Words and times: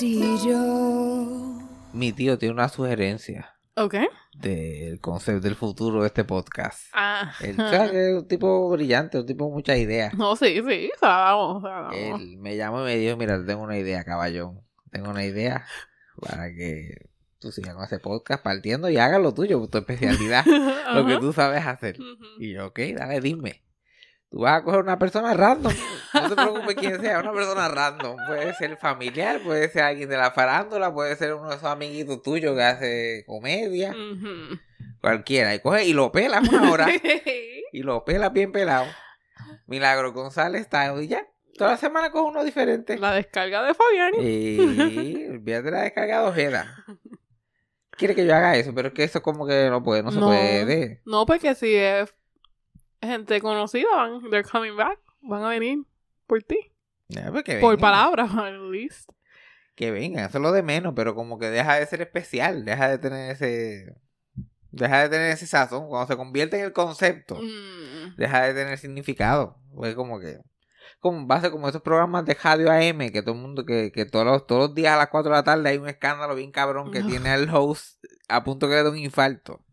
Castillo. 0.00 0.56
Mi 1.92 2.10
tío 2.14 2.38
tiene 2.38 2.54
una 2.54 2.70
sugerencia 2.70 3.54
Ok. 3.76 3.96
del 4.32 4.98
concepto 4.98 5.42
del 5.42 5.56
futuro 5.56 6.00
de 6.00 6.06
este 6.06 6.24
podcast. 6.24 6.86
Ah. 6.94 7.34
Él 7.40 7.56
es 7.60 8.14
un 8.14 8.26
tipo 8.26 8.70
brillante, 8.70 9.18
un 9.18 9.26
tipo 9.26 9.44
con 9.44 9.52
muchas 9.52 9.76
ideas. 9.76 10.14
No, 10.14 10.36
sí, 10.36 10.62
sí. 10.66 10.90
O 10.96 10.98
sea, 10.98 11.08
vamos, 11.18 11.56
o 11.58 11.60
sea, 11.60 11.80
vamos. 11.80 11.98
Él 11.98 12.38
me 12.38 12.56
llamó 12.56 12.80
y 12.80 12.84
me 12.84 12.96
dijo, 12.96 13.18
mira, 13.18 13.44
tengo 13.44 13.62
una 13.62 13.76
idea, 13.76 14.02
caballón. 14.02 14.62
Tengo 14.90 15.10
una 15.10 15.22
idea 15.22 15.66
para 16.18 16.48
que 16.48 17.10
tú 17.38 17.52
sigas 17.52 17.74
con 17.74 17.84
ese 17.84 17.98
podcast 17.98 18.42
partiendo 18.42 18.88
y 18.88 18.96
hagas 18.96 19.20
lo 19.20 19.34
tuyo, 19.34 19.68
tu 19.68 19.76
especialidad, 19.76 20.46
lo 20.94 21.04
que 21.06 21.18
tú 21.18 21.34
sabes 21.34 21.66
hacer. 21.66 21.98
Y 22.38 22.54
yo, 22.54 22.68
ok, 22.68 22.78
dale, 22.96 23.20
dime. 23.20 23.62
Tú 24.30 24.38
vas 24.40 24.60
a 24.60 24.62
coger 24.64 24.80
una 24.80 24.98
persona 24.98 25.34
random. 25.34 25.72
No 26.14 26.28
te 26.28 26.36
preocupes 26.36 26.74
quién 26.76 27.00
sea, 27.00 27.18
una 27.20 27.32
persona 27.32 27.68
random. 27.68 28.16
Puede 28.28 28.54
ser 28.54 28.76
familiar, 28.76 29.40
puede 29.42 29.68
ser 29.70 29.82
alguien 29.82 30.08
de 30.08 30.16
la 30.16 30.30
farándula, 30.30 30.92
puede 30.94 31.16
ser 31.16 31.34
uno 31.34 31.48
de 31.50 31.56
esos 31.56 31.68
amiguitos 31.68 32.22
tuyos 32.22 32.54
que 32.56 32.62
hace 32.62 33.24
comedia, 33.26 33.94
cualquiera. 35.00 35.54
Y 35.54 35.58
coge 35.60 35.84
y 35.84 35.92
lo 35.92 36.12
pelas 36.12 36.48
una 36.48 36.70
hora. 36.70 36.86
y 37.72 37.82
lo 37.82 38.04
pelas 38.04 38.32
bien 38.32 38.52
pelado. 38.52 38.86
Milagro 39.66 40.12
González 40.12 40.60
está 40.62 40.94
y 41.02 41.08
ya. 41.08 41.26
Toda 41.56 41.72
la 41.72 41.76
semana 41.76 42.10
coge 42.10 42.28
uno 42.30 42.44
diferente. 42.44 42.98
La 42.98 43.12
descarga 43.12 43.62
de 43.64 43.74
Fabián. 43.74 44.12
Y 44.20 45.26
olvídate 45.28 45.62
de 45.64 45.70
la 45.72 45.82
descarga 45.82 46.22
de 46.22 46.28
ojeda. 46.28 46.84
Quiere 47.90 48.14
que 48.14 48.24
yo 48.24 48.34
haga 48.34 48.56
eso, 48.56 48.72
pero 48.74 48.88
es 48.88 48.94
que 48.94 49.04
eso 49.04 49.20
como 49.20 49.46
que 49.46 49.68
no 49.68 49.82
puede, 49.82 50.02
no 50.02 50.10
se 50.12 50.20
No. 50.20 50.26
puede. 50.28 51.02
No, 51.04 51.26
porque 51.26 51.54
si 51.54 51.74
es 51.74 52.14
gente 53.02 53.40
conocida, 53.40 53.88
van, 53.94 54.20
they're 54.30 54.48
coming 54.48 54.76
back. 54.76 54.98
Van 55.22 55.42
a 55.42 55.48
venir 55.48 55.84
por 56.26 56.42
ti. 56.42 56.72
Pues 57.08 57.60
Por 57.60 57.78
palabras, 57.78 58.30
at 58.36 58.52
least. 58.70 59.10
Que 59.74 59.90
vengan, 59.90 60.26
eso 60.26 60.38
es 60.38 60.42
lo 60.42 60.52
de 60.52 60.62
menos, 60.62 60.92
pero 60.94 61.14
como 61.14 61.38
que 61.38 61.46
deja 61.50 61.76
de 61.76 61.86
ser 61.86 62.02
especial, 62.02 62.64
deja 62.64 62.88
de 62.88 62.98
tener 62.98 63.30
ese. 63.32 63.96
Deja 64.70 65.02
de 65.02 65.08
tener 65.08 65.30
ese 65.32 65.46
sazón. 65.46 65.88
Cuando 65.88 66.06
se 66.06 66.16
convierte 66.16 66.58
en 66.58 66.64
el 66.66 66.72
concepto, 66.72 67.36
Mm. 67.36 68.16
deja 68.16 68.42
de 68.42 68.54
tener 68.54 68.78
significado. 68.78 69.56
Pues 69.74 69.94
como 69.94 70.20
que. 70.20 70.38
Como 71.00 71.26
base 71.26 71.50
como 71.50 71.68
esos 71.68 71.80
programas 71.82 72.24
de 72.26 72.34
radio 72.34 72.70
AM 72.70 73.10
que 73.10 73.22
todo 73.22 73.34
el 73.34 73.40
mundo, 73.40 73.64
que, 73.64 73.90
que 73.90 74.04
todos, 74.04 74.26
los, 74.26 74.46
todos 74.46 74.68
los 74.68 74.74
días 74.74 74.92
a 74.92 74.98
las 74.98 75.08
4 75.08 75.30
de 75.30 75.36
la 75.36 75.42
tarde 75.44 75.68
hay 75.70 75.78
un 75.78 75.88
escándalo 75.88 76.34
bien 76.34 76.50
cabrón 76.52 76.90
que 76.92 77.02
tiene 77.02 77.30
al 77.30 77.48
host 77.54 78.04
a 78.28 78.44
punto 78.44 78.68
que 78.68 78.74
le 78.74 78.82
dé 78.82 78.90
un 78.90 78.98
infarto. 78.98 79.64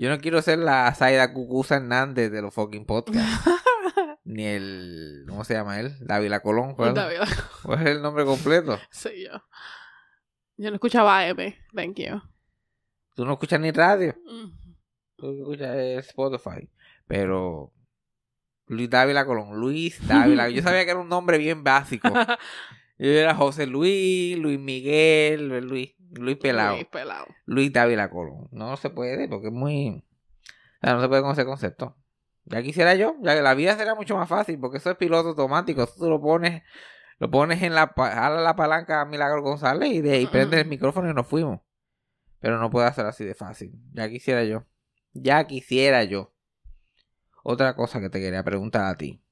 Yo 0.00 0.08
no 0.08 0.18
quiero 0.18 0.40
ser 0.40 0.58
la 0.58 0.94
Saida 0.94 1.30
Cucuza 1.34 1.76
Hernández 1.76 2.32
de 2.32 2.40
los 2.40 2.54
fucking 2.54 2.86
podcasts. 2.86 3.44
ni 4.24 4.46
el. 4.46 5.26
¿Cómo 5.28 5.44
se 5.44 5.52
llama 5.52 5.78
él? 5.78 5.94
Dávila 6.00 6.40
Colón. 6.40 6.74
¿Cuál, 6.74 6.94
cuál 7.62 7.82
es 7.82 7.86
el 7.86 8.00
nombre 8.00 8.24
completo? 8.24 8.78
sí, 8.90 9.10
yo. 9.24 9.42
Yo 10.56 10.70
no 10.70 10.76
escuchaba 10.76 11.20
AM. 11.20 11.54
Thank 11.74 11.96
you. 11.96 12.18
Tú 13.14 13.26
no 13.26 13.34
escuchas 13.34 13.60
ni 13.60 13.72
radio. 13.72 14.16
Mm. 14.24 14.74
Tú 15.16 15.32
escuchas 15.32 15.76
Spotify. 16.06 16.70
Pero. 17.06 17.70
Luis 18.68 18.88
Dávila 18.88 19.26
Colón. 19.26 19.60
Luis 19.60 20.00
Dávila. 20.08 20.48
Yo 20.48 20.62
sabía 20.62 20.86
que 20.86 20.92
era 20.92 21.00
un 21.00 21.10
nombre 21.10 21.36
bien 21.36 21.62
básico. 21.62 22.08
Yo 22.96 23.06
era 23.06 23.34
José 23.34 23.66
Luis, 23.66 24.38
Luis 24.38 24.58
Miguel, 24.58 25.60
Luis, 25.60 25.94
Luis 26.12 26.36
Pelado. 26.38 26.74
Luis 26.74 26.86
pelado. 26.86 27.26
Luis 27.46 27.72
Dávila 27.72 28.10
Colón. 28.10 28.48
No 28.50 28.76
se 28.76 28.90
puede 28.90 29.28
porque 29.28 29.48
es 29.48 29.52
muy. 29.52 30.04
o 30.82 30.86
sea, 30.86 30.94
no 30.94 31.00
se 31.00 31.08
puede 31.08 31.22
con 31.22 31.32
ese 31.32 31.44
concepto. 31.44 31.96
Ya 32.44 32.62
quisiera 32.62 32.94
yo, 32.94 33.16
ya 33.20 33.36
que 33.36 33.42
la 33.42 33.54
vida 33.54 33.76
sería 33.76 33.94
mucho 33.94 34.16
más 34.16 34.28
fácil 34.28 34.58
porque 34.58 34.78
eso 34.78 34.90
es 34.90 34.96
piloto 34.96 35.30
automático. 35.30 35.86
Tú 35.86 36.08
lo 36.08 36.20
pones, 36.20 36.62
lo 37.18 37.30
pones 37.30 37.62
en 37.62 37.74
la, 37.74 37.92
jala 37.96 38.40
la 38.40 38.56
palanca 38.56 39.02
a 39.02 39.04
Milagro 39.04 39.42
González 39.42 39.90
y 39.92 40.00
de 40.00 40.12
ahí 40.14 40.26
prende 40.26 40.60
el 40.60 40.66
micrófono 40.66 41.10
y 41.10 41.14
nos 41.14 41.26
fuimos. 41.26 41.60
Pero 42.40 42.58
no 42.58 42.70
puede 42.70 42.88
hacer 42.88 43.06
así 43.06 43.24
de 43.24 43.34
fácil. 43.34 43.78
Ya 43.92 44.08
quisiera 44.08 44.42
yo. 44.44 44.64
Ya 45.12 45.44
quisiera 45.46 46.02
yo. 46.04 46.32
Otra 47.44 47.76
cosa 47.76 48.00
que 48.00 48.10
te 48.10 48.20
quería 48.20 48.42
preguntar 48.42 48.86
a 48.86 48.96
ti. 48.96 49.22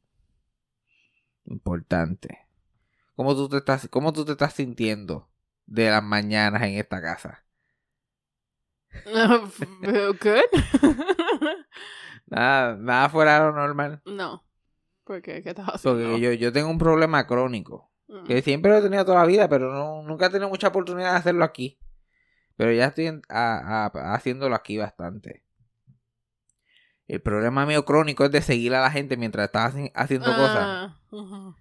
Importante. 1.44 2.47
¿Cómo 3.17 3.34
tú 3.34 3.49
te 3.49 3.56
estás, 3.56 3.88
cómo 3.88 4.12
tú 4.12 4.25
te 4.25 4.33
estás 4.33 4.53
sintiendo 4.53 5.28
de 5.69 5.91
las 5.91 6.03
mañanas 6.03 6.62
en 6.62 6.75
esta 6.79 7.00
casa? 7.00 7.44
Good. 9.82 10.41
Nada, 12.26 12.76
nada 12.76 13.09
fuera 13.09 13.35
de 13.35 13.41
lo 13.47 13.53
normal. 13.53 14.03
no. 14.05 14.44
¿Por 15.05 15.23
qué? 15.23 15.43
¿Qué 15.43 15.49
estás 15.50 15.67
haciendo? 15.69 16.03
Porque 16.11 16.20
yo, 16.20 16.32
yo 16.35 16.53
tengo 16.53 16.69
un 16.69 16.76
problema 16.76 17.26
crónico. 17.26 17.91
Mm. 18.09 18.25
Que 18.25 18.43
siempre 18.43 18.70
lo 18.70 18.76
he 18.76 18.82
tenido 18.82 19.06
toda 19.06 19.20
la 19.20 19.25
vida, 19.26 19.49
pero 19.49 19.73
no, 19.73 20.03
nunca 20.03 20.26
he 20.26 20.31
tenido 20.31 20.50
mucha 20.50 20.69
oportunidad 20.69 21.12
de 21.12 21.17
hacerlo 21.19 21.44
aquí. 21.44 21.79
Pero 22.56 22.73
ya 22.73 22.87
estoy 22.88 23.06
en- 23.06 23.23
a- 23.31 23.87
a- 23.87 24.15
haciéndolo 24.15 24.55
aquí 24.55 24.76
bastante. 24.76 25.44
El 27.06 27.23
problema 27.23 27.65
mío 27.65 27.87
crónico 27.87 28.26
es 28.26 28.31
de 28.32 28.43
seguir 28.43 28.75
a 28.75 28.82
la 28.82 28.91
gente 28.91 29.17
mientras 29.17 29.47
estás 29.47 29.75
haci- 29.75 29.93
haciendo 29.94 30.26
cosas. 30.26 30.59
Ah, 30.59 31.00
ujú. 31.11 31.55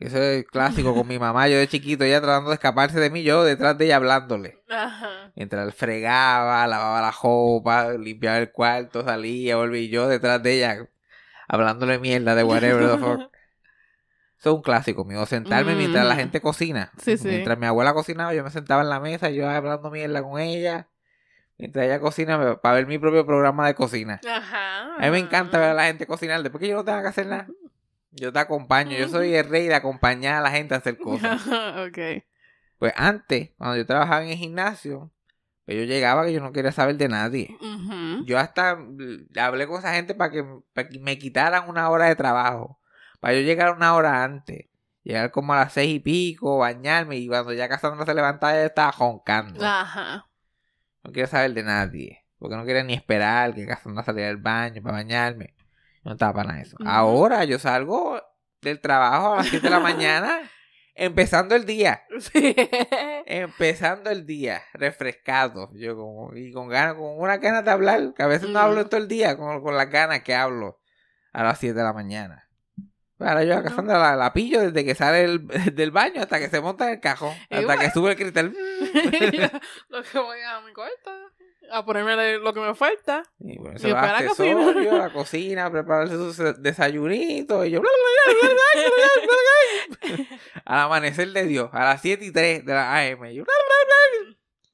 Eso 0.00 0.18
es 0.22 0.44
clásico 0.46 0.94
con 0.94 1.06
mi 1.08 1.18
mamá. 1.18 1.48
Yo 1.48 1.56
de 1.58 1.66
chiquito, 1.66 2.04
ella 2.04 2.20
tratando 2.20 2.50
de 2.50 2.54
escaparse 2.54 3.00
de 3.00 3.10
mí, 3.10 3.22
yo 3.24 3.42
detrás 3.44 3.76
de 3.76 3.86
ella 3.86 3.96
hablándole. 3.96 4.62
Ajá. 4.70 5.32
Mientras 5.34 5.66
él 5.66 5.72
fregaba, 5.72 6.66
lavaba 6.66 7.00
la 7.00 7.10
ropa, 7.10 7.90
limpiaba 7.92 8.38
el 8.38 8.52
cuarto, 8.52 9.04
salía, 9.04 9.56
volví 9.56 9.88
yo 9.88 10.06
detrás 10.06 10.42
de 10.42 10.52
ella 10.54 10.86
hablándole 11.48 11.98
mierda 11.98 12.34
de 12.34 12.44
whatever 12.44 12.90
the 12.92 12.98
fuck. 12.98 13.20
Eso 14.38 14.50
es 14.50 14.54
un 14.54 14.62
clásico 14.62 15.04
mío. 15.04 15.26
Sentarme 15.26 15.74
mientras 15.74 16.06
la 16.06 16.14
Mm. 16.14 16.18
gente 16.18 16.40
cocina. 16.40 16.92
Sí, 17.02 17.16
sí. 17.18 17.26
Mientras 17.26 17.58
mi 17.58 17.66
abuela 17.66 17.92
cocinaba, 17.92 18.32
yo 18.34 18.44
me 18.44 18.50
sentaba 18.50 18.82
en 18.82 18.88
la 18.88 19.00
mesa, 19.00 19.30
yo 19.30 19.48
hablando 19.50 19.90
mierda 19.90 20.22
con 20.22 20.40
ella. 20.40 20.86
Mientras 21.58 21.86
ella 21.86 21.98
cocina, 21.98 22.56
para 22.62 22.76
ver 22.76 22.86
mi 22.86 22.98
propio 23.00 23.26
programa 23.26 23.66
de 23.66 23.74
cocina. 23.74 24.20
Ajá. 24.30 24.94
A 24.96 25.00
mí 25.00 25.10
me 25.10 25.18
encanta 25.18 25.58
ver 25.58 25.70
a 25.70 25.74
la 25.74 25.86
gente 25.86 26.06
cocinar, 26.06 26.40
después 26.44 26.60
que 26.62 26.68
yo 26.68 26.76
no 26.76 26.84
tenga 26.84 27.02
que 27.02 27.08
hacer 27.08 27.26
nada. 27.26 27.48
Yo 28.20 28.32
te 28.32 28.38
acompaño, 28.38 28.96
yo 28.96 29.08
soy 29.08 29.34
el 29.34 29.48
rey 29.48 29.66
de 29.66 29.74
acompañar 29.74 30.36
a 30.36 30.40
la 30.40 30.50
gente 30.50 30.74
a 30.74 30.78
hacer 30.78 30.98
cosas. 30.98 31.40
ok. 31.86 32.22
Pues 32.78 32.92
antes, 32.96 33.50
cuando 33.56 33.76
yo 33.76 33.86
trabajaba 33.86 34.22
en 34.22 34.30
el 34.30 34.36
gimnasio, 34.36 35.10
pues 35.64 35.78
yo 35.78 35.84
llegaba 35.84 36.24
que 36.24 36.32
yo 36.32 36.40
no 36.40 36.52
quería 36.52 36.72
saber 36.72 36.96
de 36.96 37.08
nadie. 37.08 37.56
Yo 38.24 38.38
hasta 38.38 38.78
hablé 39.38 39.66
con 39.66 39.78
esa 39.78 39.92
gente 39.94 40.14
para 40.14 40.30
que, 40.30 40.44
para 40.72 40.88
que 40.88 40.98
me 40.98 41.18
quitaran 41.18 41.68
una 41.68 41.90
hora 41.90 42.06
de 42.06 42.16
trabajo. 42.16 42.80
Para 43.20 43.34
yo 43.34 43.40
llegar 43.40 43.74
una 43.74 43.94
hora 43.94 44.24
antes. 44.24 44.66
Llegar 45.02 45.30
como 45.30 45.52
a 45.54 45.56
las 45.56 45.72
seis 45.72 45.96
y 45.96 46.00
pico, 46.00 46.58
bañarme. 46.58 47.16
Y 47.16 47.28
cuando 47.28 47.52
ya 47.52 47.68
Cassandra 47.68 48.06
se 48.06 48.14
levantaba, 48.14 48.54
ya 48.54 48.64
estaba 48.64 48.92
joncando. 48.92 49.64
Ajá. 49.64 50.26
No 51.02 51.12
quiero 51.12 51.28
saber 51.28 51.52
de 51.52 51.62
nadie. 51.62 52.24
Porque 52.38 52.56
no 52.56 52.64
quería 52.64 52.84
ni 52.84 52.94
esperar 52.94 53.54
que 53.54 53.66
Cassandra 53.66 54.04
saliera 54.04 54.28
del 54.28 54.36
baño 54.38 54.82
para 54.82 54.96
bañarme. 54.96 55.54
No 56.08 56.14
estaba 56.14 56.32
para 56.32 56.60
eso. 56.60 56.76
Ahora 56.84 57.44
yo 57.44 57.58
salgo 57.58 58.20
del 58.62 58.80
trabajo 58.80 59.34
a 59.34 59.36
las 59.38 59.46
7 59.48 59.66
de 59.66 59.70
la 59.70 59.78
mañana, 59.80 60.40
empezando 60.94 61.54
el 61.54 61.64
día. 61.66 62.02
Sí. 62.18 62.56
Empezando 63.26 64.10
el 64.10 64.26
día, 64.26 64.62
refrescado. 64.72 65.70
Yo 65.74 65.96
como, 65.96 66.34
y 66.34 66.50
con 66.52 66.68
ganas, 66.68 66.94
con 66.94 67.18
una 67.20 67.36
ganas 67.36 67.64
de 67.64 67.70
hablar, 67.70 68.14
que 68.16 68.22
a 68.22 68.26
veces 68.26 68.48
no 68.48 68.58
hablo 68.58 68.86
todo 68.88 69.00
el 69.00 69.08
día, 69.08 69.36
con, 69.36 69.62
con 69.62 69.76
las 69.76 69.90
ganas 69.90 70.22
que 70.22 70.34
hablo 70.34 70.80
a 71.32 71.44
las 71.44 71.58
7 71.58 71.74
de 71.74 71.84
la 71.84 71.92
mañana. 71.92 72.44
Ahora 73.20 73.42
yo 73.44 73.56
a 73.58 73.62
Cassandra 73.64 73.98
la, 73.98 74.14
la 74.16 74.32
pillo 74.32 74.60
desde 74.60 74.84
que 74.84 74.94
sale 74.94 75.24
el- 75.24 75.46
del 75.74 75.90
baño 75.90 76.22
hasta 76.22 76.38
que 76.38 76.48
se 76.48 76.60
monta 76.60 76.86
en 76.86 76.94
el 76.94 77.00
cajón, 77.00 77.34
hasta 77.50 77.76
que 77.76 77.90
sube 77.90 78.12
el 78.12 78.16
cristal. 78.16 78.54
lo 79.88 80.02
que 80.02 80.18
voy 80.18 80.38
a 80.40 80.60
mi 80.60 80.72
cuarto. 80.72 81.10
A 81.70 81.84
ponerme 81.84 82.38
lo 82.38 82.52
que 82.52 82.60
me 82.60 82.74
falta. 82.74 83.22
Y 83.40 83.58
bueno, 83.58 83.76
Y 83.76 83.80
se 83.80 83.92
va 83.92 84.02
a 84.16 84.22
la 84.22 84.28
cocina. 84.28 84.72
la 84.72 85.12
cocina, 85.12 85.70
prepararse 85.70 86.14
su 86.16 86.54
desayunito. 86.60 87.64
Y 87.64 87.70
yo. 87.72 87.82
Al 90.64 90.78
amanecer 90.80 91.28
de 91.32 91.44
Dios, 91.44 91.70
a 91.72 91.84
las 91.84 92.02
7 92.02 92.24
y 92.24 92.32
3 92.32 92.64
de 92.64 92.72
la 92.74 92.96
AM. 92.96 93.32
Yo, 93.32 93.44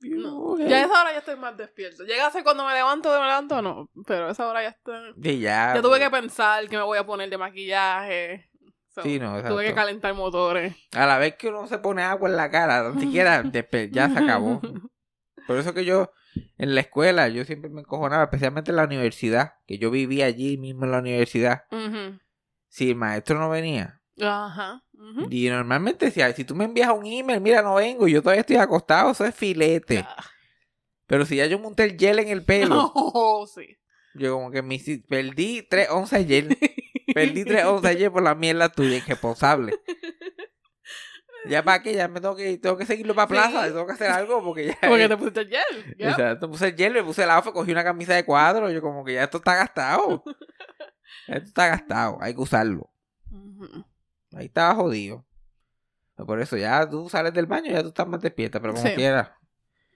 No. 0.02 0.58
Ya 0.58 0.76
a 0.76 0.84
esa 0.84 1.00
hora 1.02 1.12
ya 1.12 1.18
estoy 1.18 1.36
más 1.36 1.56
despierto. 1.56 2.04
Llega 2.04 2.26
a 2.26 2.30
ser 2.30 2.44
cuando 2.44 2.66
me 2.66 2.74
levanto, 2.74 3.08
me 3.10 3.26
levanto, 3.26 3.62
no. 3.62 3.90
Pero 4.06 4.28
a 4.28 4.30
esa 4.32 4.48
hora 4.48 4.62
ya 4.62 4.68
estoy. 4.68 5.14
Y 5.22 5.40
ya. 5.40 5.74
Ya 5.74 5.82
tuve 5.82 5.98
que 5.98 6.10
pensar 6.10 6.68
que 6.68 6.76
me 6.76 6.82
voy 6.82 6.98
a 6.98 7.06
poner 7.06 7.30
de 7.30 7.38
maquillaje. 7.38 8.50
So, 8.94 9.02
Sí, 9.02 9.18
no, 9.18 9.42
tuve 9.42 9.66
que 9.66 9.74
calentar 9.74 10.14
motores. 10.14 10.74
A 10.94 11.06
la 11.06 11.18
vez 11.18 11.34
que 11.36 11.48
uno 11.48 11.66
se 11.66 11.78
pone 11.78 12.02
agua 12.02 12.28
en 12.28 12.36
la 12.36 12.50
cara, 12.50 12.90
ni 12.90 13.00
siquiera 13.00 13.42
ya 13.90 14.08
se 14.08 14.18
acabó. 14.18 14.60
Por 15.46 15.56
eso 15.58 15.74
que 15.74 15.84
yo, 15.84 16.12
en 16.58 16.74
la 16.74 16.80
escuela, 16.80 17.28
yo 17.28 17.44
siempre 17.44 17.70
me 17.70 17.80
encojonaba, 17.80 18.24
especialmente 18.24 18.70
en 18.70 18.76
la 18.76 18.84
universidad, 18.84 19.54
que 19.66 19.78
yo 19.78 19.90
vivía 19.90 20.26
allí 20.26 20.56
mismo 20.58 20.84
en 20.84 20.90
la 20.92 20.98
universidad. 20.98 21.64
Si 22.68 22.90
el 22.90 22.96
maestro 22.96 23.38
no 23.38 23.50
venía, 23.50 24.00
Ajá. 24.20 24.82
y 25.30 25.48
normalmente 25.48 26.06
decía, 26.06 26.32
si 26.32 26.44
tú 26.44 26.54
me 26.54 26.64
envías 26.64 26.90
un 26.90 27.06
email, 27.06 27.40
mira, 27.40 27.62
no 27.62 27.76
vengo, 27.76 28.08
yo 28.08 28.20
todavía 28.22 28.40
estoy 28.40 28.56
acostado, 28.56 29.10
eso 29.12 29.24
es 29.24 29.34
filete. 29.34 30.04
Ah. 30.06 30.24
Pero 31.06 31.26
si 31.26 31.36
ya 31.36 31.46
yo 31.46 31.58
monté 31.58 31.84
el 31.84 31.98
gel 31.98 32.18
en 32.18 32.28
el 32.28 32.44
pelo, 32.44 32.92
sí. 33.54 33.76
yo 34.14 34.34
como 34.34 34.50
que 34.50 34.62
me 34.62 34.80
perdí 35.08 35.62
tres 35.68 35.90
onzas 35.90 36.26
gel. 36.26 36.56
Perdí 37.14 37.44
tres 37.44 37.64
onzas 37.64 37.96
gel 37.96 38.10
por 38.10 38.22
la 38.22 38.34
mierda 38.34 38.68
tuya, 38.70 38.96
irresponsable. 39.06 39.78
Ya 41.48 41.62
para 41.62 41.82
que 41.82 41.94
ya 41.94 42.08
me 42.08 42.20
tengo 42.20 42.34
que, 42.36 42.56
tengo 42.58 42.76
que 42.76 42.86
seguirlo 42.86 43.14
para 43.14 43.28
plaza, 43.28 43.64
Sí. 43.66 43.72
tengo 43.72 43.86
que 43.86 43.92
hacer 43.92 44.10
algo 44.10 44.42
porque 44.42 44.66
ya. 44.68 44.78
Porque 44.88 45.08
te 45.08 45.16
pusiste 45.16 45.40
el 45.40 45.48
gel. 45.48 45.96
Yep. 45.98 46.08
Exacto, 46.10 46.50
puse 46.50 46.68
el 46.68 46.76
hielo, 46.76 46.94
me 47.00 47.04
puse 47.04 47.22
el 47.24 47.30
outfit, 47.30 47.52
cogí 47.52 47.72
una 47.72 47.84
camisa 47.84 48.14
de 48.14 48.24
cuadro, 48.24 48.70
yo 48.70 48.80
como 48.80 49.04
que 49.04 49.14
ya 49.14 49.24
esto 49.24 49.38
está 49.38 49.54
gastado. 49.56 50.22
esto 51.28 51.44
está 51.48 51.68
gastado, 51.68 52.18
hay 52.20 52.34
que 52.34 52.40
usarlo. 52.40 52.90
Ahí 54.34 54.46
estaba 54.46 54.74
jodido. 54.74 55.24
Por 56.16 56.40
eso 56.40 56.56
ya 56.56 56.88
tú 56.88 57.08
sales 57.08 57.32
del 57.34 57.46
baño, 57.46 57.72
ya 57.72 57.82
tú 57.82 57.88
estás 57.88 58.06
más 58.06 58.20
despierta, 58.20 58.60
pero 58.60 58.72
como 58.74 58.86
Sí. 58.86 58.94
quieras. 58.94 59.30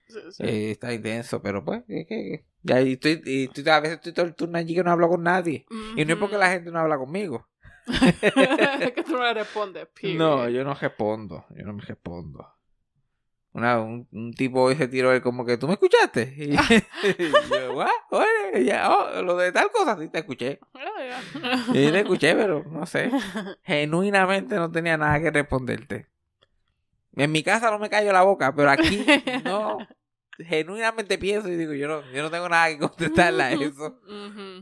Sí, 0.09 0.19
sí. 0.33 0.43
eh, 0.43 0.71
está 0.73 0.93
intenso, 0.93 1.41
pero 1.43 1.65
pues, 1.65 1.83
es 1.87 2.07
que... 2.07 2.45
Ya 2.63 2.81
y 2.81 2.95
estoy, 2.95 3.23
y 3.25 3.45
estoy- 3.45 3.69
a 3.69 3.79
veces 3.81 3.97
estoy 3.99 4.13
todo 4.13 4.27
el 4.27 4.35
turno 4.35 4.59
allí 4.59 4.75
que 4.75 4.83
no 4.83 4.91
hablo 4.91 5.09
con 5.09 5.23
nadie. 5.23 5.65
Y 5.97 6.05
no 6.05 6.15
es 6.15 6.19
porque 6.19 6.37
la 6.39 6.51
gente 6.51 6.71
no 6.73 6.81
habla 6.81 6.97
conmigo. 6.99 7.47
que 8.95 9.03
tú 9.05 9.13
no 9.17 9.33
respondes. 9.35 9.87
period. 9.89 10.19
No, 10.19 10.49
yo 10.49 10.65
no 10.65 10.75
respondo, 10.75 11.45
yo 11.51 11.65
no 11.65 11.73
me 11.73 11.83
respondo. 11.83 12.47
Una, 13.53 13.81
un, 13.81 14.07
un 14.13 14.33
tipo 14.35 14.63
hoy 14.63 14.77
se 14.77 14.87
tiró 14.89 15.13
él 15.13 15.23
como 15.23 15.45
que, 15.45 15.57
¿tú 15.57 15.67
me 15.67 15.73
escuchaste? 15.73 16.35
Y, 16.37 16.53
y 17.23 17.33
yo, 17.51 17.73
"What? 17.75 17.89
Oye, 18.11 18.65
ya, 18.65 18.91
oh, 18.95 19.23
lo 19.23 19.37
de 19.37 19.51
tal 19.53 19.71
cosa, 19.73 19.99
sí 19.99 20.09
te 20.09 20.19
escuché. 20.19 20.61
Y 21.71 21.91
te 21.91 22.01
escuché, 22.01 22.35
pero 22.35 22.63
no 22.71 22.87
sé. 22.87 23.11
Genuinamente 23.65 24.57
no 24.57 24.71
tenía 24.71 24.97
nada 24.97 25.21
que 25.21 25.31
responderte. 25.31 26.07
En 27.17 27.33
mi 27.33 27.43
casa 27.43 27.71
no 27.71 27.79
me 27.79 27.89
callo 27.91 28.13
la 28.13 28.23
boca, 28.23 28.55
pero 28.55 28.71
aquí 28.71 29.05
no. 29.45 29.79
Genuinamente 30.39 31.19
pienso 31.19 31.49
y 31.49 31.57
digo, 31.57 31.73
yo 31.73 31.89
no, 31.89 32.03
yo 32.13 32.23
no 32.23 32.31
tengo 32.31 32.49
nada 32.49 32.69
que 32.69 32.79
contestarle 32.79 33.43
a 33.43 33.53
eso. 33.53 33.99
Mm, 34.07 34.61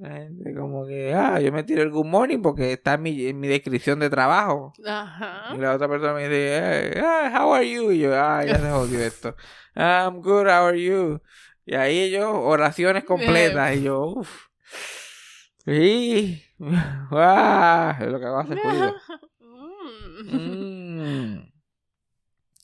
La 0.00 0.10
gente 0.10 0.54
como 0.54 0.86
que, 0.86 1.14
ah, 1.14 1.40
yo 1.40 1.50
me 1.52 1.62
tiro 1.62 1.82
el 1.82 1.90
good 1.90 2.04
morning 2.04 2.40
porque 2.42 2.72
está 2.72 2.94
en 2.94 3.02
mi, 3.02 3.26
en 3.26 3.40
mi 3.40 3.48
descripción 3.48 3.98
de 3.98 4.10
trabajo. 4.10 4.72
Aja. 4.86 5.54
Y 5.54 5.58
la 5.58 5.74
otra 5.74 5.88
persona 5.88 6.12
me 6.12 6.24
dice, 6.28 6.92
"Hey, 6.92 7.02
ah, 7.02 7.32
how 7.40 7.54
are 7.54 7.68
you? 7.70 7.90
Y 7.92 8.00
yo, 8.00 8.14
ah, 8.14 8.44
ya 8.44 8.58
se 8.58 8.70
jodió 8.70 9.00
esto. 9.00 9.34
I'm 9.74 10.20
good, 10.20 10.46
how 10.46 10.66
are 10.66 10.80
you? 10.80 11.20
Y 11.64 11.74
ahí 11.74 11.98
ellos, 11.98 12.28
oraciones 12.30 13.04
completas. 13.04 13.76
Y 13.76 13.82
yo, 13.84 14.02
uff. 14.06 14.46
Sí. 15.64 16.42
Ah, 17.10 17.96
es 18.00 18.06
lo 18.06 18.18
que 18.20 18.26
hago 18.26 18.38
hacer 18.38 18.58
ruido. 18.58 18.94
Mm. 20.18 21.36
Mm. 21.38 21.52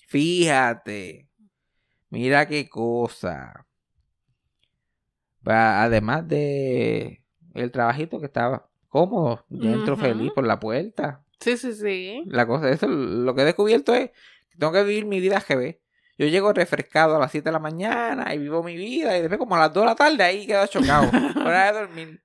Fíjate. 0.08 1.28
Mira 2.10 2.46
qué 2.46 2.68
cosa. 2.68 3.66
Además 5.44 6.28
de 6.28 7.22
el 7.54 7.70
trabajito 7.70 8.20
que 8.20 8.26
estaba 8.26 8.68
cómodo, 8.88 9.44
yo 9.48 9.70
entro 9.70 9.96
feliz 9.96 10.30
por 10.32 10.46
la 10.46 10.60
puerta. 10.60 11.22
Sí, 11.40 11.56
sí, 11.56 11.72
sí. 11.74 12.22
La 12.26 12.46
cosa, 12.46 12.70
eso 12.70 12.86
lo 12.86 13.34
que 13.34 13.42
he 13.42 13.44
descubierto 13.44 13.94
es 13.94 14.10
que 14.48 14.58
tengo 14.58 14.72
que 14.72 14.84
vivir 14.84 15.06
mi 15.06 15.20
vida 15.20 15.40
GB. 15.40 15.78
Yo 16.18 16.26
llego 16.26 16.52
refrescado 16.52 17.16
a 17.16 17.18
las 17.18 17.32
7 17.32 17.48
de 17.48 17.52
la 17.52 17.58
mañana 17.58 18.34
y 18.34 18.38
vivo 18.38 18.62
mi 18.62 18.76
vida 18.76 19.16
y 19.16 19.22
después 19.22 19.38
como 19.38 19.56
a 19.56 19.60
las 19.60 19.72
2 19.72 19.82
de 19.82 19.86
la 19.86 19.94
tarde 19.96 20.22
ahí 20.22 20.46
quedo 20.46 20.66
chocado. 20.66 21.10
Hora 21.44 21.72
de 21.72 21.78
dormir. 21.80 22.22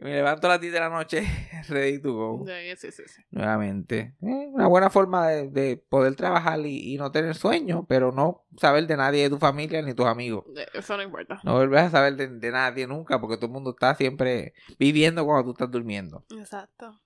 Y 0.00 0.04
me 0.04 0.14
levanto 0.14 0.46
a 0.46 0.50
las 0.50 0.60
10 0.60 0.72
de 0.72 0.78
la 0.78 0.88
noche 0.88 1.22
ready 1.68 2.00
to 2.00 2.14
go. 2.14 2.44
Sí, 2.46 2.76
sí, 2.76 2.92
sí, 2.92 3.02
sí. 3.08 3.22
Nuevamente. 3.32 4.14
Eh, 4.22 4.46
una 4.52 4.68
buena 4.68 4.90
forma 4.90 5.26
de, 5.26 5.48
de 5.48 5.76
poder 5.76 6.14
trabajar 6.14 6.60
y, 6.60 6.94
y 6.94 6.96
no 6.98 7.10
tener 7.10 7.34
sueño, 7.34 7.84
pero 7.88 8.12
no 8.12 8.46
saber 8.56 8.86
de 8.86 8.96
nadie 8.96 9.24
de 9.24 9.30
tu 9.30 9.38
familia 9.38 9.82
ni 9.82 9.94
tus 9.94 10.06
amigos. 10.06 10.44
Eso 10.72 10.96
no 10.96 11.02
importa. 11.02 11.40
No 11.42 11.54
vuelves 11.56 11.80
a 11.82 11.90
saber 11.90 12.14
de, 12.14 12.28
de 12.28 12.50
nadie 12.52 12.86
nunca 12.86 13.20
porque 13.20 13.36
todo 13.36 13.46
el 13.46 13.52
mundo 13.52 13.70
está 13.70 13.96
siempre 13.96 14.54
viviendo 14.78 15.24
cuando 15.24 15.44
tú 15.46 15.50
estás 15.50 15.70
durmiendo. 15.70 16.24
Exacto. 16.30 17.00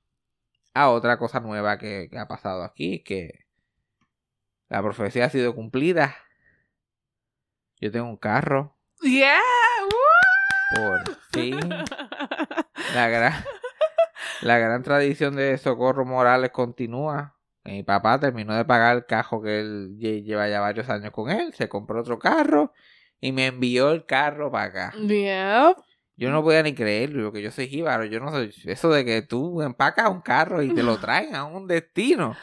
Ah, 0.74 0.90
otra 0.90 1.18
cosa 1.18 1.40
nueva 1.40 1.78
que, 1.78 2.08
que 2.10 2.18
ha 2.18 2.28
pasado 2.28 2.62
aquí 2.62 2.96
es 2.96 3.04
que 3.04 3.46
la 4.68 4.82
profecía 4.82 5.24
ha 5.24 5.30
sido 5.30 5.54
cumplida. 5.54 6.14
Yo 7.80 7.90
tengo 7.90 8.06
un 8.06 8.18
carro. 8.18 8.76
Yeah. 9.00 9.40
Por 10.74 11.16
fin. 11.32 11.58
La 12.94 13.08
gran, 13.08 13.32
la 14.42 14.58
gran 14.58 14.82
tradición 14.82 15.36
de 15.36 15.56
Socorro 15.58 16.04
Morales 16.04 16.50
continúa. 16.50 17.36
Mi 17.64 17.82
papá 17.84 18.18
terminó 18.18 18.54
de 18.56 18.64
pagar 18.64 18.96
el 18.96 19.06
carro 19.06 19.40
que 19.40 19.60
él 19.60 19.96
lle- 19.98 20.22
lleva 20.24 20.48
ya 20.48 20.60
varios 20.60 20.88
años 20.88 21.12
con 21.12 21.30
él. 21.30 21.52
Se 21.54 21.68
compró 21.68 22.00
otro 22.00 22.18
carro 22.18 22.72
y 23.20 23.30
me 23.32 23.46
envió 23.46 23.92
el 23.92 24.04
carro 24.04 24.50
para 24.50 24.64
acá. 24.64 24.92
Yep. 24.98 25.76
Yo 26.16 26.30
no 26.30 26.42
podía 26.42 26.62
ni 26.62 26.74
creerlo, 26.74 27.24
porque 27.24 27.42
yo 27.42 27.50
soy 27.50 27.68
jíbaro. 27.68 28.04
Yo 28.04 28.20
no 28.20 28.30
soy. 28.30 28.52
Eso 28.64 28.90
de 28.90 29.04
que 29.04 29.22
tú 29.22 29.62
empacas 29.62 30.10
un 30.10 30.20
carro 30.20 30.62
y 30.62 30.74
te 30.74 30.82
lo 30.82 30.98
traen 30.98 31.34
a 31.34 31.44
un 31.44 31.66
destino. 31.68 32.36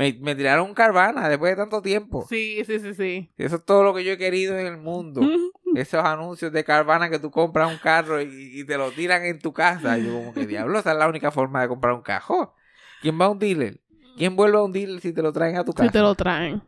Me, 0.00 0.14
me 0.18 0.34
tiraron 0.34 0.66
un 0.66 0.72
Carvana 0.74 1.28
después 1.28 1.52
de 1.52 1.56
tanto 1.56 1.82
tiempo. 1.82 2.24
Sí, 2.26 2.64
sí, 2.64 2.78
sí, 2.80 2.94
sí. 2.94 3.30
Eso 3.36 3.56
es 3.56 3.64
todo 3.66 3.82
lo 3.84 3.92
que 3.92 4.02
yo 4.02 4.12
he 4.12 4.16
querido 4.16 4.58
en 4.58 4.66
el 4.66 4.78
mundo. 4.78 5.20
Esos 5.74 6.02
anuncios 6.02 6.50
de 6.52 6.64
Carvana 6.64 7.10
que 7.10 7.18
tú 7.18 7.30
compras 7.30 7.70
un 7.70 7.76
carro 7.76 8.18
y, 8.22 8.60
y 8.60 8.64
te 8.64 8.78
lo 8.78 8.90
tiran 8.92 9.26
en 9.26 9.38
tu 9.38 9.52
casa. 9.52 9.98
Y 9.98 10.06
yo 10.06 10.12
como 10.14 10.32
que 10.32 10.46
diablo, 10.46 10.78
esa 10.78 10.92
es 10.92 10.96
la 10.98 11.06
única 11.06 11.30
forma 11.30 11.60
de 11.60 11.68
comprar 11.68 11.92
un 11.92 12.00
carro. 12.00 12.54
¿Quién 13.02 13.20
va 13.20 13.26
a 13.26 13.28
un 13.28 13.38
dealer? 13.38 13.78
¿Quién 14.16 14.36
vuelve 14.36 14.56
a 14.56 14.62
un 14.62 14.72
dealer 14.72 15.02
si 15.02 15.12
te 15.12 15.20
lo 15.20 15.34
traen 15.34 15.58
a 15.58 15.64
tu 15.66 15.74
casa? 15.74 15.86
Si 15.88 15.92
te 15.92 16.00
lo 16.00 16.14
traen. 16.14 16.62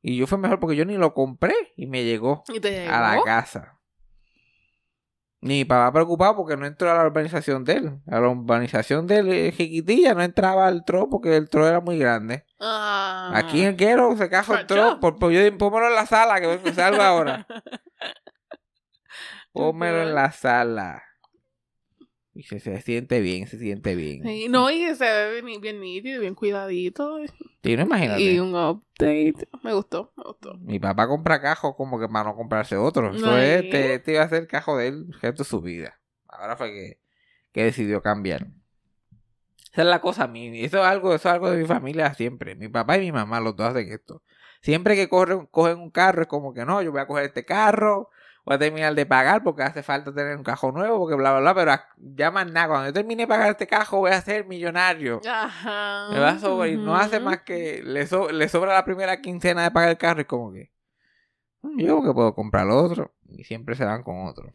Y 0.00 0.16
yo 0.16 0.26
fue 0.26 0.38
mejor 0.38 0.60
porque 0.60 0.76
yo 0.76 0.86
ni 0.86 0.96
lo 0.96 1.12
compré 1.12 1.54
y 1.76 1.86
me 1.86 2.02
llegó 2.02 2.44
Y 2.48 2.60
te 2.60 2.70
llegó. 2.70 2.94
a 2.94 3.00
la 3.16 3.22
casa. 3.22 3.73
Mi 5.44 5.66
papá 5.66 5.92
preocupado 5.92 6.36
porque 6.36 6.56
no 6.56 6.64
entró 6.64 6.90
a 6.90 6.94
la 6.94 7.04
urbanización 7.04 7.64
de 7.64 7.74
él. 7.74 7.98
A 8.06 8.18
la 8.18 8.30
urbanización 8.30 9.06
de 9.06 9.18
él, 9.18 9.30
eh, 9.30 9.52
Jiquitilla, 9.52 10.14
no 10.14 10.22
entraba 10.22 10.66
al 10.66 10.86
tro 10.86 11.10
porque 11.10 11.36
el 11.36 11.50
tro 11.50 11.68
era 11.68 11.82
muy 11.82 11.98
grande. 11.98 12.46
Ah. 12.58 13.30
Aquí 13.34 13.60
en 13.60 13.68
el 13.68 13.76
quiero 13.76 14.16
se 14.16 14.30
cajo 14.30 14.54
el 14.54 14.66
tro. 14.66 15.00
Por, 15.00 15.18
por, 15.18 15.32
yo, 15.32 15.58
pónmelo 15.58 15.88
en 15.88 15.96
la 15.96 16.06
sala, 16.06 16.40
que 16.40 16.46
vengo, 16.46 16.72
salgo 16.72 17.02
ahora. 17.02 17.46
Pónmelo 19.52 20.04
en 20.04 20.14
la 20.14 20.32
sala. 20.32 21.02
Y 22.32 22.44
se, 22.44 22.58
se 22.58 22.80
siente 22.80 23.20
bien, 23.20 23.46
se 23.46 23.58
siente 23.58 23.94
bien. 23.94 24.22
Sí, 24.22 24.46
no, 24.48 24.70
y 24.70 24.94
se 24.94 25.04
ve 25.04 25.42
bien, 25.42 25.60
bien 25.60 25.78
nítido, 25.78 26.22
bien 26.22 26.34
cuidadito. 26.34 27.18
Imagínate. 27.64 28.22
Y 28.22 28.38
un 28.38 28.54
update. 28.54 29.48
Me 29.62 29.72
gustó, 29.72 30.12
me 30.16 30.24
gustó. 30.24 30.54
Mi 30.58 30.78
papá 30.78 31.08
compra 31.08 31.40
cajos 31.40 31.74
como 31.76 31.98
que 31.98 32.08
para 32.08 32.24
no 32.24 32.36
comprarse 32.36 32.76
otro. 32.76 33.14
Eso 33.14 33.36
es, 33.38 33.64
este, 33.64 33.94
este 33.94 34.12
iba 34.12 34.22
a 34.22 34.28
ser 34.28 34.42
el 34.42 34.48
cajo 34.48 34.76
de 34.76 34.88
él 34.88 35.06
resto 35.20 35.42
de 35.42 35.48
su 35.48 35.60
vida. 35.60 35.98
Ahora 36.28 36.56
fue 36.56 36.70
que, 36.72 36.98
que 37.52 37.64
decidió 37.64 38.02
cambiar. 38.02 38.48
Esa 39.72 39.82
es 39.82 39.88
la 39.88 40.00
cosa, 40.00 40.28
mi, 40.28 40.62
eso 40.62 40.78
es 40.78 40.84
algo, 40.84 41.14
eso 41.14 41.28
es 41.28 41.34
algo 41.34 41.50
de 41.50 41.56
mi 41.56 41.66
familia 41.66 42.14
siempre. 42.14 42.54
Mi 42.54 42.68
papá 42.68 42.96
y 42.96 43.00
mi 43.00 43.12
mamá, 43.12 43.40
los 43.40 43.56
dos 43.56 43.70
hacen 43.70 43.90
esto. 43.90 44.22
Siempre 44.60 44.94
que 44.94 45.08
corren, 45.08 45.46
cogen 45.46 45.78
un 45.78 45.90
carro, 45.90 46.22
es 46.22 46.28
como 46.28 46.54
que 46.54 46.64
no, 46.64 46.80
yo 46.80 46.92
voy 46.92 47.00
a 47.00 47.06
coger 47.06 47.24
este 47.24 47.44
carro, 47.44 48.10
voy 48.44 48.56
a 48.56 48.58
terminar 48.58 48.94
de 48.94 49.06
pagar 49.06 49.42
porque 49.42 49.62
hace 49.62 49.82
falta 49.82 50.12
tener 50.14 50.36
un 50.36 50.44
cajo 50.44 50.70
nuevo, 50.72 50.98
porque 50.98 51.14
bla, 51.16 51.32
bla, 51.38 51.52
bla, 51.52 51.54
pero 51.54 51.72
ya 52.16 52.30
más 52.30 52.50
nada, 52.50 52.68
cuando 52.68 52.86
yo 52.88 52.92
termine 52.92 53.22
de 53.22 53.26
pagar 53.26 53.50
este 53.50 53.66
cajo 53.66 53.98
voy 53.98 54.10
a 54.12 54.20
ser 54.20 54.46
millonario. 54.46 55.20
Ajá. 55.28 56.08
Me 56.12 56.18
va 56.20 56.30
a 56.30 56.38
sobrar 56.38 56.68
y 56.68 56.76
no 56.76 56.94
hace 56.96 57.20
más 57.20 57.40
que 57.42 57.82
le, 57.82 58.06
so- 58.06 58.30
le 58.30 58.48
sobra 58.48 58.74
la 58.74 58.84
primera 58.84 59.20
quincena 59.20 59.62
de 59.64 59.70
pagar 59.70 59.88
el 59.90 59.98
carro 59.98 60.20
y 60.20 60.24
como 60.26 60.52
que 60.52 60.70
"Mm, 61.62 61.80
yo 61.80 62.02
que 62.02 62.12
puedo 62.12 62.34
comprar 62.34 62.68
otro 62.68 63.14
y 63.28 63.44
siempre 63.44 63.74
se 63.76 63.84
van 63.84 64.02
con 64.02 64.26
otro. 64.26 64.52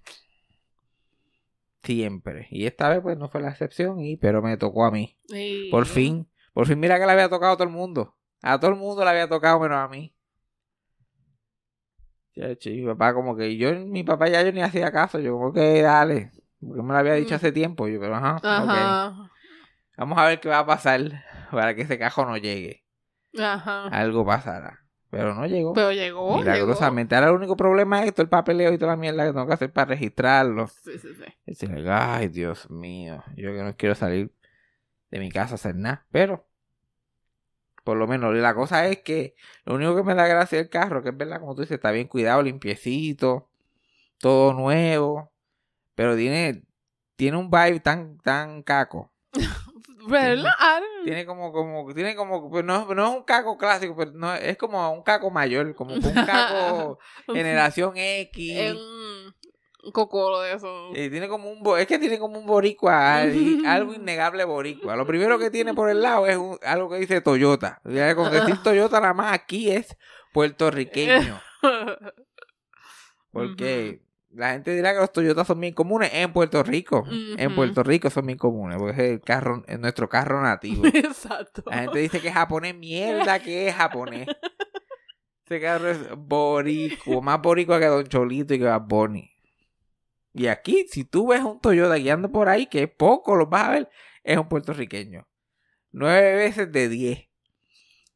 Siempre. 1.83 2.47
Y 2.51 2.65
esta 2.67 2.89
vez 2.89 2.99
pues 3.01 3.17
no 3.17 3.29
fue 3.29 3.41
la 3.41 3.49
excepción 3.49 3.99
y 4.01 4.17
pero 4.17 4.41
me 4.41 4.57
tocó 4.57 4.85
a 4.85 4.91
mí. 4.91 5.17
Sí. 5.27 5.69
Por 5.71 5.85
fin. 5.85 6.29
Por 6.53 6.67
fin 6.67 6.79
mira 6.79 6.99
que 6.99 7.05
le 7.05 7.11
había 7.13 7.29
tocado 7.29 7.53
a 7.53 7.55
todo 7.55 7.63
el 7.67 7.73
mundo. 7.73 8.15
A 8.41 8.59
todo 8.59 8.71
el 8.71 8.77
mundo 8.77 9.03
le 9.03 9.09
había 9.09 9.27
tocado 9.27 9.59
menos 9.59 9.77
a 9.77 9.87
mí. 9.87 10.13
Chacho, 12.39 12.69
y 12.69 12.81
mi 12.81 12.85
papá 12.87 13.13
como 13.13 13.35
que 13.35 13.57
yo, 13.57 13.73
mi 13.73 14.03
papá 14.03 14.27
ya 14.29 14.41
yo 14.43 14.51
ni 14.51 14.61
hacía 14.61 14.91
caso. 14.91 15.19
Yo 15.19 15.33
como 15.33 15.51
que 15.53 15.81
dale. 15.81 16.31
Porque 16.65 16.81
me 16.81 16.93
lo 16.93 16.97
había 16.99 17.13
dicho 17.13 17.33
Mm. 17.33 17.37
hace 17.37 17.51
tiempo. 17.51 17.87
Yo, 17.87 17.99
pero 17.99 18.15
ajá. 18.15 18.39
Ajá. 18.43 19.29
Vamos 19.97 20.17
a 20.17 20.25
ver 20.25 20.39
qué 20.39 20.49
va 20.49 20.59
a 20.59 20.65
pasar 20.65 21.01
para 21.51 21.75
que 21.75 21.81
ese 21.81 21.97
cajo 21.99 22.25
no 22.25 22.37
llegue. 22.37 22.85
Ajá. 23.37 23.87
Algo 23.87 24.25
pasará. 24.25 24.79
Pero 25.11 25.33
no 25.33 25.45
llegó. 25.47 25.73
Pero 25.73 25.91
llegó. 25.91 26.37
Milagrosamente. 26.37 27.15
Ahora 27.15 27.29
el 27.29 27.35
único 27.35 27.57
problema 27.57 28.01
es 28.01 28.07
esto, 28.07 28.21
el 28.21 28.29
papeleo 28.29 28.71
y 28.71 28.77
toda 28.77 28.91
la 28.91 28.97
mierda 28.97 29.25
que 29.25 29.31
tengo 29.33 29.47
que 29.47 29.53
hacer 29.53 29.73
para 29.73 29.85
registrarlo. 29.89 30.65
llegó. 30.65 30.67
Sí, 30.67 30.99
sí, 30.99 31.07
sí. 31.15 31.23
Y 31.45 31.51
decirle, 31.51 31.89
Ay, 31.91 32.27
Dios 32.27 32.69
mío. 32.69 33.23
Yo 33.35 33.51
que 33.51 33.63
no 33.63 33.75
quiero 33.75 33.95
salir 33.95 34.31
de 35.09 35.19
mi 35.19 35.31
casa 35.31 35.53
a 35.53 35.55
hacer 35.55 35.75
nada. 35.75 36.05
Pero, 36.11 36.47
por 37.89 37.97
lo 37.97 38.05
menos, 38.05 38.35
la 38.35 38.53
cosa 38.53 38.85
es 38.85 38.99
que 39.01 39.33
lo 39.65 39.73
único 39.73 39.95
que 39.95 40.03
me 40.03 40.13
da 40.13 40.27
gracia 40.27 40.59
el 40.59 40.69
carro, 40.69 41.01
que 41.01 41.09
es 41.09 41.17
verdad, 41.17 41.39
como 41.39 41.55
tú 41.55 41.61
dices, 41.61 41.77
está 41.77 41.89
bien 41.89 42.07
cuidado, 42.07 42.43
limpiecito, 42.43 43.49
todo 44.19 44.53
nuevo. 44.53 45.33
Pero 45.95 46.15
tiene, 46.15 46.65
tiene 47.15 47.37
un 47.37 47.49
vibe 47.49 47.79
tan, 47.79 48.19
tan 48.19 48.61
caco. 48.61 49.11
¿Verdad? 50.07 50.51
Ah, 50.59 50.79
Tiene 51.03 51.25
como, 51.25 51.51
como, 51.51 51.91
tiene 51.95 52.15
como, 52.15 52.47
pues 52.51 52.63
no, 52.63 52.93
no 52.93 53.07
es 53.07 53.17
un 53.17 53.23
caco 53.23 53.57
clásico, 53.57 53.95
pero 53.97 54.11
no, 54.11 54.35
es 54.35 54.55
como 54.55 54.87
un 54.91 55.01
caco 55.01 55.31
mayor, 55.31 55.73
como 55.73 55.95
un 55.95 56.01
caco 56.01 56.99
generación 57.25 57.93
X. 57.95 58.77
cocoro 59.91 60.41
de 60.41 60.53
eso. 60.53 60.89
Tiene 60.93 61.27
como 61.27 61.49
un, 61.51 61.79
es 61.79 61.87
que 61.87 61.99
tiene 61.99 62.19
como 62.19 62.39
un 62.39 62.45
boricua, 62.45 63.17
al- 63.17 63.33
algo 63.65 63.93
innegable 63.93 64.43
boricua. 64.45 64.95
Lo 64.95 65.05
primero 65.05 65.37
que 65.39 65.49
tiene 65.51 65.73
por 65.73 65.89
el 65.89 66.01
lado 66.01 66.27
es 66.27 66.37
un- 66.37 66.57
algo 66.63 66.89
que 66.89 66.97
dice 66.97 67.21
Toyota. 67.21 67.81
Ya 67.85 68.15
Con 68.15 68.31
decir 68.31 68.57
Toyota 68.63 68.99
nada 68.99 69.13
más 69.13 69.33
aquí 69.33 69.71
es 69.71 69.95
puertorriqueño. 70.33 71.39
Porque 73.31 74.01
la 74.31 74.51
gente 74.51 74.73
dirá 74.75 74.93
que 74.93 74.99
los 74.99 75.11
Toyotas 75.13 75.47
son 75.47 75.59
bien 75.59 75.73
comunes 75.73 76.11
en 76.13 76.31
Puerto 76.33 76.63
Rico. 76.63 77.03
En. 77.37 77.53
Puerto 77.55 77.83
Rico 77.83 78.09
son 78.09 78.25
bien 78.25 78.37
comunes, 78.37 78.77
porque 78.77 78.91
es 78.93 79.11
el 79.11 79.21
carro, 79.21 79.63
es 79.67 79.79
nuestro 79.79 80.09
carro 80.09 80.41
nativo. 80.41 80.85
Exacto. 80.85 81.63
La 81.67 81.79
gente 81.79 81.99
dice 81.99 82.21
que 82.21 82.29
es 82.29 82.33
japonés, 82.33 82.75
mierda 82.75 83.39
que 83.39 83.67
es 83.67 83.75
japonés. 83.75 84.27
Ese 85.45 85.59
carro 85.61 85.89
es 85.89 85.99
boricua, 86.15 87.21
más 87.21 87.41
boricua 87.41 87.79
que 87.79 87.85
Don 87.87 88.05
Cholito 88.05 88.53
y 88.53 88.59
que 88.59 88.65
Bad 88.65 88.81
Bunny. 88.81 89.31
Y 90.33 90.47
aquí, 90.47 90.85
si 90.89 91.03
tú 91.05 91.27
ves 91.27 91.41
un 91.41 91.59
Toyota 91.59 91.95
guiando 91.95 92.31
por 92.31 92.49
ahí, 92.49 92.67
que 92.67 92.83
es 92.83 92.89
poco, 92.89 93.35
lo 93.35 93.47
vas 93.47 93.63
a 93.63 93.71
ver, 93.71 93.89
es 94.23 94.37
un 94.37 94.47
puertorriqueño. 94.47 95.27
Nueve 95.91 96.35
veces 96.35 96.71
de 96.71 96.87
diez. 96.89 97.29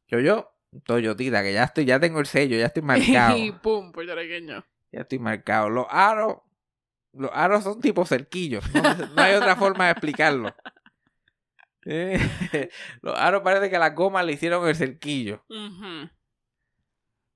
Yo, 0.06 0.20
yo, 0.20 0.54
Toyotita, 0.84 1.42
que 1.42 1.52
ya 1.52 1.64
estoy, 1.64 1.84
ya 1.84 1.98
tengo 1.98 2.20
el 2.20 2.26
sello, 2.26 2.56
ya 2.56 2.66
estoy 2.66 2.82
marcado. 2.84 3.36
y 3.36 3.52
pum, 3.52 3.92
puertorriqueño. 3.92 4.64
Ya 4.92 5.00
estoy 5.00 5.18
marcado. 5.18 5.70
Los 5.70 5.86
aros, 5.90 6.36
los 7.12 7.30
aros 7.32 7.64
son 7.64 7.80
tipo 7.80 8.04
cerquillos. 8.06 8.64
No, 8.74 8.82
no 8.82 9.22
hay 9.22 9.34
otra 9.34 9.56
forma 9.56 9.86
de 9.86 9.90
explicarlo. 9.92 10.54
Eh, 11.86 12.18
los 13.02 13.18
aros 13.18 13.42
parece 13.42 13.70
que 13.70 13.78
las 13.78 13.94
gomas 13.94 14.24
le 14.24 14.32
hicieron 14.32 14.66
el 14.68 14.76
cerquillo. 14.76 15.44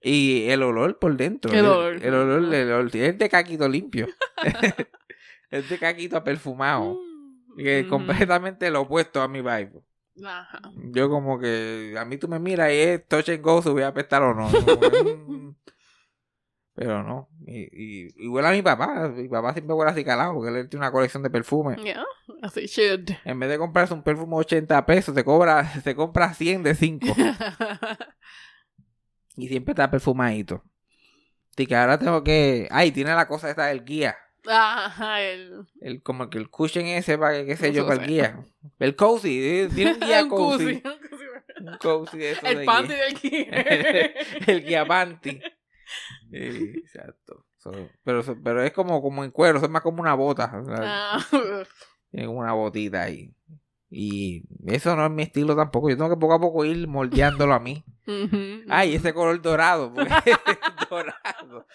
Y 0.01 0.49
el 0.49 0.63
olor 0.63 0.99
por 0.99 1.17
dentro. 1.17 1.53
El 1.53 1.67
olor. 1.67 1.95
El, 2.03 2.15
olor, 2.15 2.55
el 2.55 2.71
olor- 2.71 2.95
es 2.95 3.19
de 3.19 3.29
caquito 3.29 3.69
limpio. 3.69 4.07
es 5.51 5.69
de 5.69 5.79
caquito 5.79 6.23
perfumado. 6.23 6.99
Que 7.57 7.81
es 7.81 7.87
completamente 7.87 8.71
lo 8.71 8.83
opuesto 8.83 9.21
a 9.21 9.27
mi 9.29 9.41
vibe. 9.41 9.83
Ajá. 10.25 10.61
Yo 10.93 11.09
como 11.09 11.39
que 11.39 11.95
a 11.99 12.05
mí 12.05 12.17
tú 12.17 12.29
me 12.29 12.39
miras 12.39 12.73
y 12.73 12.77
es 12.77 13.09
touch 13.09 13.31
and 13.31 13.43
go 13.43 13.61
si 13.63 13.71
voy 13.71 13.83
a 13.83 13.89
apestar 13.89 14.23
o 14.23 14.35
no. 14.35 14.49
Mm. 14.49 15.57
Pero 16.75 17.03
no. 17.03 17.29
Y, 17.45 17.63
y, 17.73 18.09
y 18.17 18.29
huele 18.29 18.49
a 18.49 18.53
mi 18.53 18.63
papá. 18.63 19.09
Mi 19.09 19.29
papá 19.29 19.53
siempre 19.53 19.75
huele 19.75 19.91
así 19.91 20.05
calado 20.05 20.35
porque 20.35 20.57
él 20.57 20.69
tiene 20.69 20.85
una 20.87 20.93
colección 20.93 21.25
de 21.25 21.31
perfumes. 21.31 21.77
Yeah, 21.83 22.05
as 22.43 22.57
it 22.57 22.71
should. 22.71 23.11
En 23.25 23.41
vez 23.41 23.51
de 23.51 23.59
comprarse 23.59 23.95
un 23.95 24.05
perfume 24.05 24.37
80 24.37 24.87
pesos, 24.87 25.13
se 25.15 25.25
cobra, 25.25 25.69
se 25.83 25.97
compra 25.97 26.33
100 26.33 26.63
de 26.63 26.75
5. 26.77 27.07
y 29.39 29.49
siempre 29.49 29.73
está 29.73 29.91
perfumadito. 29.91 30.65
Así 31.55 31.67
que 31.67 31.75
ahora 31.77 31.99
tengo 31.99 32.23
que... 32.23 32.69
Ay, 32.71 32.93
tiene 32.93 33.15
la 33.15 33.27
cosa 33.27 33.51
esta 33.51 33.67
del 33.67 33.85
guía. 33.85 34.17
Ajá, 34.47 35.21
el... 35.23 35.67
El, 35.81 36.03
como 36.03 36.31
que 36.31 36.39
el 36.39 36.49
cushion 36.51 36.87
ese 36.87 37.19
para 37.19 37.35
que, 37.39 37.47
qué 37.47 37.57
sé 37.57 37.73
yo, 37.73 37.87
para 37.87 38.01
el 38.03 38.09
guía. 38.09 38.41
El 38.79 38.95
cozy. 38.97 39.39
eh, 39.43 39.69
Tiene 39.75 39.95
un 39.95 40.01
guía 40.07 40.29
cozy. 40.29 40.83
un 41.61 41.79
cozy. 41.81 42.19
De 42.19 42.31
eso 42.33 42.47
El 42.47 42.59
de 42.59 42.65
panty 42.65 42.95
guía. 42.95 43.05
del 43.05 43.15
guía. 43.21 44.11
el 44.47 44.65
guía 44.65 44.87
panty. 44.87 45.41
Sí, 46.31 46.73
exacto. 46.77 47.45
So, 47.57 47.73
pero, 48.05 48.23
pero 48.45 48.63
es 48.63 48.73
como, 48.73 49.03
como 49.03 49.25
en 49.25 49.33
cuero, 49.33 49.59
es 49.59 49.69
más 49.69 49.83
como 49.83 50.01
una 50.01 50.15
bota. 50.15 50.63
Ah, 50.69 51.19
Tiene 52.11 52.27
como 52.27 52.39
una 52.39 52.53
botita 52.53 53.03
ahí. 53.03 53.35
Y 53.91 54.43
eso 54.67 54.95
no 54.97 55.07
es 55.07 55.11
mi 55.11 55.23
estilo 55.23 55.57
tampoco. 55.57 55.89
Yo 55.89 55.97
tengo 55.97 56.11
que 56.11 56.17
poco 56.17 56.35
a 56.35 56.41
poco 56.41 56.65
ir 56.65 56.87
moldeándolo 56.89 57.55
a 57.55 57.61
mí. 57.61 57.85
Ay, 58.69 58.95
ese 58.95 59.15
color 59.15 59.41
dorado. 59.41 59.93
porque 59.93 60.13
dorado. 60.91 61.67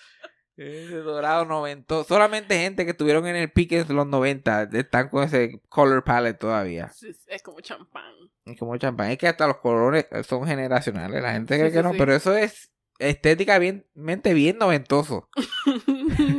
Ese 0.56 0.98
dorado 0.98 1.46
noventoso. 1.46 2.08
Solamente 2.08 2.60
gente 2.60 2.86
que 2.86 2.92
estuvieron 2.92 3.26
en 3.26 3.36
el 3.36 3.52
pique 3.52 3.80
en 3.80 3.96
los 3.96 4.06
90 4.06 4.70
están 4.74 5.10
con 5.10 5.24
ese 5.24 5.60
color 5.70 6.04
palette 6.04 6.38
todavía. 6.38 6.86
Es, 6.86 7.26
es 7.28 7.42
como 7.42 7.60
champán. 7.62 8.14
Es 8.46 8.60
como 8.60 8.78
champán. 8.78 9.10
Es 9.10 9.18
que 9.18 9.28
hasta 9.28 9.48
los 9.48 9.58
colores 9.58 10.06
son 10.28 10.46
generacionales. 10.46 11.22
La 11.22 11.34
gente 11.34 11.58
cree 11.58 11.72
sí, 11.72 11.78
que 11.78 11.84
no, 11.84 11.92
sí. 11.94 11.98
pero 11.98 12.14
eso 12.14 12.36
es 12.36 12.72
estética 13.00 13.58
bien, 13.58 13.88
bien 13.96 14.58
noventoso. 14.58 15.30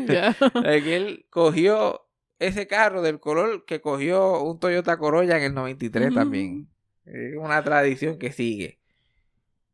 Que 0.07 0.97
él 0.97 1.27
cogió 1.31 2.07
ese 2.39 2.67
carro 2.67 3.03
del 3.03 3.21
color 3.21 3.65
que 3.65 3.81
cogió 3.81 4.43
un 4.43 4.59
Toyota 4.59 4.97
Corolla 4.99 5.37
en 5.37 5.45
el 5.45 5.55
93 5.55 6.09
Ujú. 6.09 6.15
también. 6.15 6.69
Es 7.05 7.37
una 7.37 7.63
tradición 7.63 8.19
que 8.19 8.33
sigue. 8.33 8.81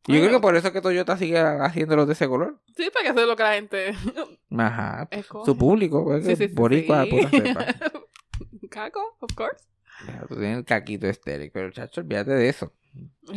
Yo 0.07 0.19
creo 0.19 0.31
que 0.31 0.39
por 0.39 0.55
eso 0.55 0.67
es 0.67 0.73
que 0.73 0.81
Toyota 0.81 1.15
sigue 1.15 1.39
haciéndolos 1.39 2.07
de 2.07 2.13
ese 2.13 2.27
color. 2.27 2.59
Sí, 2.75 2.89
para 2.91 3.03
que 3.03 3.09
eso 3.11 3.21
es 3.21 3.27
lo 3.27 3.35
que 3.35 3.43
la 3.43 3.53
gente 3.53 3.93
Ajá. 4.57 5.07
escoge. 5.11 5.45
Su 5.45 5.57
público, 5.57 6.03
pues, 6.03 6.25
Sí, 6.25 6.35
sí, 6.35 6.47
sí, 6.47 6.53
boricua, 6.55 7.05
pura 7.09 7.29
cepa. 7.29 7.65
Caco, 8.71 9.17
of 9.19 9.33
course. 9.35 9.63
Ya, 10.07 10.25
Tú 10.27 10.35
tienes 10.35 10.57
el 10.57 10.65
caquito 10.65 11.07
estéril, 11.07 11.51
pero 11.53 11.69
chacho, 11.71 12.01
olvídate 12.01 12.31
de 12.31 12.49
eso. 12.49 12.73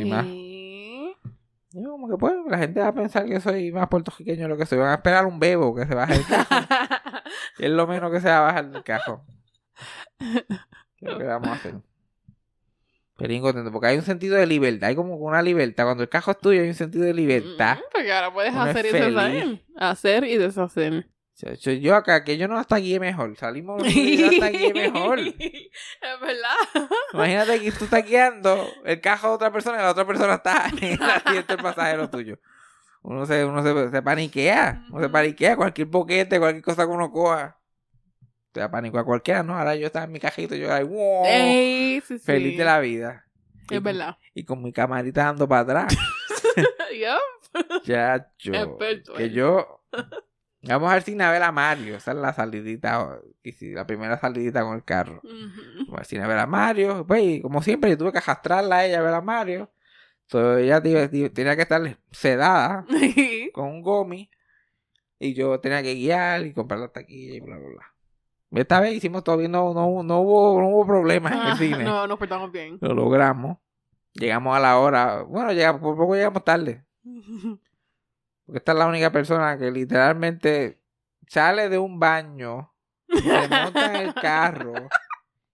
Más. 0.06 0.24
Y... 0.26 1.14
Yo 1.72 1.90
como 1.90 2.08
que 2.08 2.16
pues, 2.16 2.32
la 2.48 2.56
gente 2.58 2.80
va 2.80 2.88
a 2.88 2.94
pensar 2.94 3.26
que 3.26 3.40
soy 3.40 3.70
más 3.72 3.88
puertorriqueño 3.88 4.42
de 4.44 4.48
lo 4.48 4.56
que 4.56 4.64
soy. 4.64 4.78
Van 4.78 4.88
a 4.90 4.94
esperar 4.94 5.26
un 5.26 5.38
bebo 5.40 5.74
que 5.74 5.84
se 5.86 5.94
baje 5.94 6.14
del 6.14 6.26
cajón. 6.28 6.66
Es 7.58 7.70
lo 7.70 7.86
menos 7.86 8.10
que 8.10 8.20
se 8.20 8.28
va 8.28 8.38
a 8.38 8.42
bajar 8.42 8.70
del 8.70 8.82
cajón. 8.82 9.20
¿Qué 10.18 11.06
es 11.06 11.12
lo 11.12 11.18
que 11.18 11.24
vamos 11.24 11.48
a 11.48 11.52
hacer? 11.52 11.74
Pero 13.16 13.28
bien 13.28 13.42
contento, 13.42 13.70
porque 13.70 13.86
hay 13.88 13.96
un 13.96 14.02
sentido 14.02 14.36
de 14.36 14.46
libertad. 14.46 14.88
Hay 14.88 14.96
como 14.96 15.14
una 15.16 15.40
libertad. 15.40 15.84
Cuando 15.84 16.02
el 16.02 16.08
cajo 16.08 16.32
es 16.32 16.40
tuyo 16.40 16.62
hay 16.62 16.68
un 16.68 16.74
sentido 16.74 17.04
de 17.04 17.14
libertad. 17.14 17.76
Mm, 17.76 17.82
Porque 17.92 18.12
ahora 18.12 18.32
puedes 18.32 18.52
Uno 18.52 18.62
hacer 18.62 18.86
y 18.86 18.90
deshacer. 18.90 19.60
Hacer 19.76 20.24
y 20.24 20.36
deshacer. 20.36 21.08
Yo, 21.80 21.96
acá, 21.96 22.22
que 22.22 22.36
yo 22.36 22.46
no 22.46 22.58
hasta 22.58 22.76
guié 22.76 23.00
mejor. 23.00 23.36
Salimos 23.36 23.82
los 23.82 23.92
yo 23.92 24.28
hasta 24.28 24.50
guié 24.50 24.72
mejor. 24.72 25.18
Es 25.20 26.20
verdad. 26.20 26.88
Imagínate 27.12 27.60
que 27.60 27.72
tú 27.72 27.84
estás 27.84 28.04
guiando 28.04 28.68
el 28.84 29.00
cajo 29.00 29.28
de 29.28 29.34
otra 29.34 29.52
persona 29.52 29.78
y 29.78 29.82
la 29.82 29.90
otra 29.90 30.06
persona 30.06 30.34
está 30.34 30.68
en 30.80 30.92
el 30.92 31.02
asiento 31.02 31.54
del 31.54 31.62
pasajero 31.62 32.08
tuyo. 32.10 32.38
Uno 33.04 33.26
se, 33.26 33.44
uno 33.44 33.62
se, 33.62 33.90
se 33.90 34.02
paniquea. 34.02 34.86
Uno 34.90 35.00
se 35.02 35.08
paniquea. 35.10 35.56
Cualquier 35.56 35.86
boquete, 35.88 36.38
cualquier 36.38 36.64
cosa 36.64 36.84
que 36.86 36.90
uno 36.92 37.10
coja. 37.12 37.58
Te 38.50 38.60
da 38.60 38.70
pánico 38.70 38.98
a 38.98 39.04
cualquiera, 39.04 39.42
¿no? 39.42 39.56
Ahora 39.58 39.74
yo 39.76 39.86
estaba 39.86 40.06
en 40.06 40.12
mi 40.12 40.20
cajito 40.20 40.54
yo 40.54 40.72
ahí, 40.72 40.84
wow, 40.84 41.24
Ey, 41.26 42.00
sí, 42.00 42.18
sí. 42.18 42.24
feliz 42.24 42.56
de 42.56 42.64
la 42.64 42.78
vida. 42.80 43.26
Y- 43.68 43.74
Es 43.76 43.82
verdad. 43.82 44.16
Y 44.32 44.44
con 44.44 44.62
mi 44.62 44.72
camarita 44.72 45.24
dando 45.24 45.48
para 45.48 45.60
atrás. 45.62 45.96
Ya, 47.84 48.30
yo. 48.38 48.54
Experto, 48.54 49.14
que 49.14 49.24
eh. 49.24 49.30
yo. 49.30 49.80
Vamos 50.62 50.92
al 50.92 51.02
cine 51.02 51.24
a 51.24 51.30
ver 51.32 51.42
a 51.42 51.50
Mario. 51.52 51.96
Esa 51.96 52.12
es 52.12 52.16
la 52.18 52.32
salidita. 52.32 53.18
La 53.60 53.86
primera 53.86 54.18
salidita 54.18 54.62
con 54.62 54.76
el 54.76 54.84
carro. 54.84 55.20
Ujú. 55.24 55.84
Vamos 55.86 55.98
al 56.00 56.06
cine 56.06 56.22
a 56.22 56.28
ver 56.28 56.38
a 56.38 56.46
Mario. 56.46 57.04
Pues, 57.06 57.22
y 57.22 57.42
como 57.42 57.62
siempre, 57.62 57.90
yo 57.90 57.98
tuve 57.98 58.12
que 58.12 58.18
arrastrarla 58.18 58.76
a 58.76 58.86
ella 58.86 59.00
a 59.00 59.02
ver 59.02 59.14
a 59.14 59.20
Mario. 59.20 59.70
Entonces 60.24 60.64
ella 60.64 60.82
tenía 61.32 61.56
que 61.56 61.62
estar 61.62 61.98
sedada 62.10 62.86
con 63.52 63.66
un 63.66 63.82
gomi. 63.82 64.30
Y 65.18 65.34
yo 65.34 65.60
tenía 65.60 65.82
que 65.82 65.94
guiar 65.94 66.44
y 66.44 66.52
comprar 66.52 66.80
la 66.80 66.88
taquilla 66.88 67.34
y 67.34 67.40
bla, 67.40 67.56
bla, 67.56 67.68
bla. 67.68 67.94
Esta 68.60 68.80
vez 68.80 68.94
hicimos 68.94 69.24
todo 69.24 69.36
bien. 69.36 69.52
No, 69.52 69.72
no, 69.74 70.02
no, 70.02 70.20
hubo, 70.20 70.60
no 70.60 70.68
hubo 70.68 70.86
problemas 70.86 71.32
en 71.32 71.38
el 71.38 71.46
Ah, 71.46 71.56
cine. 71.56 71.84
No, 71.84 72.06
nos 72.06 72.18
portamos 72.18 72.52
bien. 72.52 72.78
Lo 72.80 72.94
logramos. 72.94 73.58
Llegamos 74.12 74.56
a 74.56 74.60
la 74.60 74.78
hora. 74.78 75.22
Bueno, 75.22 75.52
llegamos, 75.52 75.80
por 75.80 75.96
poco 75.96 76.14
llegamos 76.14 76.44
tarde. 76.44 76.84
Porque 78.46 78.58
esta 78.58 78.72
es 78.72 78.78
la 78.78 78.86
única 78.86 79.10
persona 79.10 79.58
que 79.58 79.70
literalmente 79.70 80.80
sale 81.26 81.68
de 81.68 81.78
un 81.78 81.98
baño, 81.98 82.74
se 83.08 83.22
monta 83.48 83.86
en 83.86 83.96
el 83.96 84.14
carro 84.14 84.74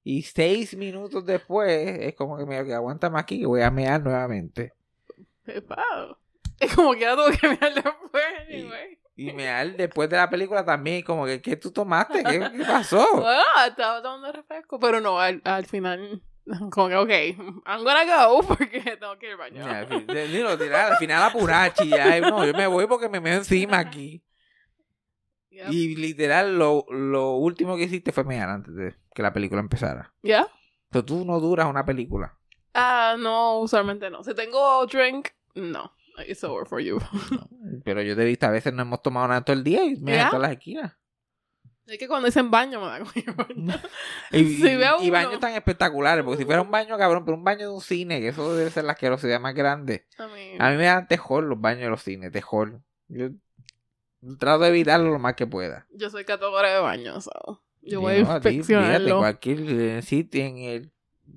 y 0.03 0.23
seis 0.23 0.77
minutos 0.77 1.25
después 1.27 1.99
es 2.01 2.15
como 2.15 2.37
que 2.39 2.47
me 2.47 2.65
que 2.65 2.75
aguántame 2.75 3.19
aquí 3.19 3.41
que 3.41 3.47
voy 3.47 3.63
a 3.63 3.71
mear 3.71 4.03
nuevamente. 4.03 4.73
Wow. 5.47 6.17
Es 6.59 6.75
como 6.75 6.93
que 6.93 7.01
ya 7.01 7.17
tuve 7.17 7.37
que 7.39 7.49
mirar 7.49 7.75
después, 7.75 8.25
Y- 8.49 8.55
anyway. 8.61 8.99
Y 9.17 9.33
mear 9.35 9.77
después 9.77 10.09
de 10.09 10.17
la 10.17 10.31
película 10.31 10.65
también, 10.65 11.03
como 11.03 11.27
que 11.27 11.43
¿qué 11.43 11.55
tú 11.57 11.71
tomaste? 11.71 12.25
¿Qué, 12.25 12.39
qué 12.57 12.65
pasó? 12.65 13.07
Bueno, 13.13 13.43
estaba 13.69 14.01
tomando 14.03 14.33
refresco, 14.33 14.79
pero 14.81 14.99
no, 15.01 15.21
al, 15.21 15.43
al 15.45 15.67
final, 15.67 16.23
como 16.71 16.89
que, 16.89 16.97
ok, 16.97 17.11
I'm 17.67 17.85
gonna 17.85 18.05
go 18.27 18.43
porque 18.49 18.81
tengo 18.99 19.19
que 19.19 19.27
ir 19.27 19.33
al 19.33 19.39
baño. 19.39 19.67
Al 19.67 20.97
final 20.97 21.23
apurachi, 21.25 21.89
ya, 21.91 22.19
no, 22.21 22.47
yo 22.47 22.55
me 22.55 22.67
voy 22.67 22.87
porque 22.87 23.11
me 23.11 23.21
meo 23.21 23.35
encima 23.35 23.79
aquí. 23.79 24.23
Yep. 25.51 25.71
Y 25.73 25.97
literal, 25.97 26.57
lo, 26.57 26.87
lo 26.89 27.33
último 27.33 27.77
que 27.77 27.83
hiciste 27.83 28.13
fue 28.13 28.25
mear 28.25 28.49
antes 28.49 28.75
de 28.75 28.95
que 29.15 29.23
la 29.23 29.33
película 29.33 29.61
empezara. 29.61 30.13
¿Ya? 30.23 30.47
Pero 30.91 31.05
tú 31.05 31.25
no 31.25 31.41
duras 31.41 31.67
una 31.67 31.85
película. 31.85 32.37
Ah, 32.75 33.17
no, 33.19 33.61
usualmente 33.61 34.11
no. 34.11 34.23
Si 34.23 34.35
tengo 34.35 34.87
drink, 34.87 35.29
no. 35.55 35.93
It's 36.27 36.45
over 36.45 36.67
for 36.67 36.81
you. 36.81 36.99
Pero 37.85 38.03
yo 38.03 38.15
te 38.15 38.23
he 38.23 38.27
visto, 38.27 38.47
a 38.47 38.51
veces 38.51 38.73
no 38.73 38.83
hemos 38.83 39.03
tomado 39.03 39.29
nada 39.29 39.43
todo 39.43 39.55
el 39.55 39.65
día 39.65 39.85
y 39.85 39.97
me 39.97 40.21
en 40.21 40.27
todas 40.27 40.43
las 40.43 40.53
esquinas. 40.53 40.97
Es 41.87 41.99
que 41.99 42.07
cuando 42.07 42.27
dicen 42.27 42.53
baño 42.53 42.81
me 42.81 42.87
da 42.87 42.99
como 43.01 43.11
Y, 44.31 44.45
Si 44.45 44.77
veo 44.77 45.03
y 45.03 45.11
baños 45.11 45.41
tan 45.41 45.55
espectaculares, 45.55 46.25
porque 46.25 46.39
si 46.39 46.45
fuera 46.45 46.63
un 46.63 46.71
baño, 46.71 46.97
cabrón, 46.97 47.25
pero 47.25 47.37
un 47.37 47.43
baño 47.43 47.69
de 47.69 47.75
un 47.75 47.81
cine, 47.81 48.21
que 48.21 48.29
eso 48.29 48.55
debe 48.55 48.71
ser 48.71 48.85
la 48.85 48.93
asquerosidad 48.93 49.41
más 49.41 49.55
grande. 49.55 50.07
I 50.19 50.23
mean, 50.33 50.63
A 50.63 50.71
mí 50.71 50.77
me 50.77 50.85
dan 50.85 51.09
tejor 51.09 51.45
los 51.45 51.61
baños 51.61 51.83
de 51.83 51.91
los 51.91 52.03
cines, 52.03 52.31
tejor. 52.31 52.81
Yo 53.09 53.31
trato 54.39 54.61
de 54.61 54.69
evitarlo 54.69 55.11
lo 55.11 55.19
más 55.19 55.35
que 55.35 55.49
pueda. 55.49 55.87
yo 55.91 56.11
soy 56.11 56.25
catadora 56.25 56.73
de 56.73 56.79
baños, 56.79 57.25
so 57.25 57.61
yo 57.83 58.01
voy 58.01 58.23
no, 58.23 58.31
a 58.31 58.35
a 58.35 58.41
ti, 58.41 58.49
fíjate, 58.49 58.55
inspeccionarlo. 58.55 59.19
cualquier 59.19 59.61
eh, 59.61 60.03
sitio 60.03 60.45
en 60.45 60.59
el 60.59 60.93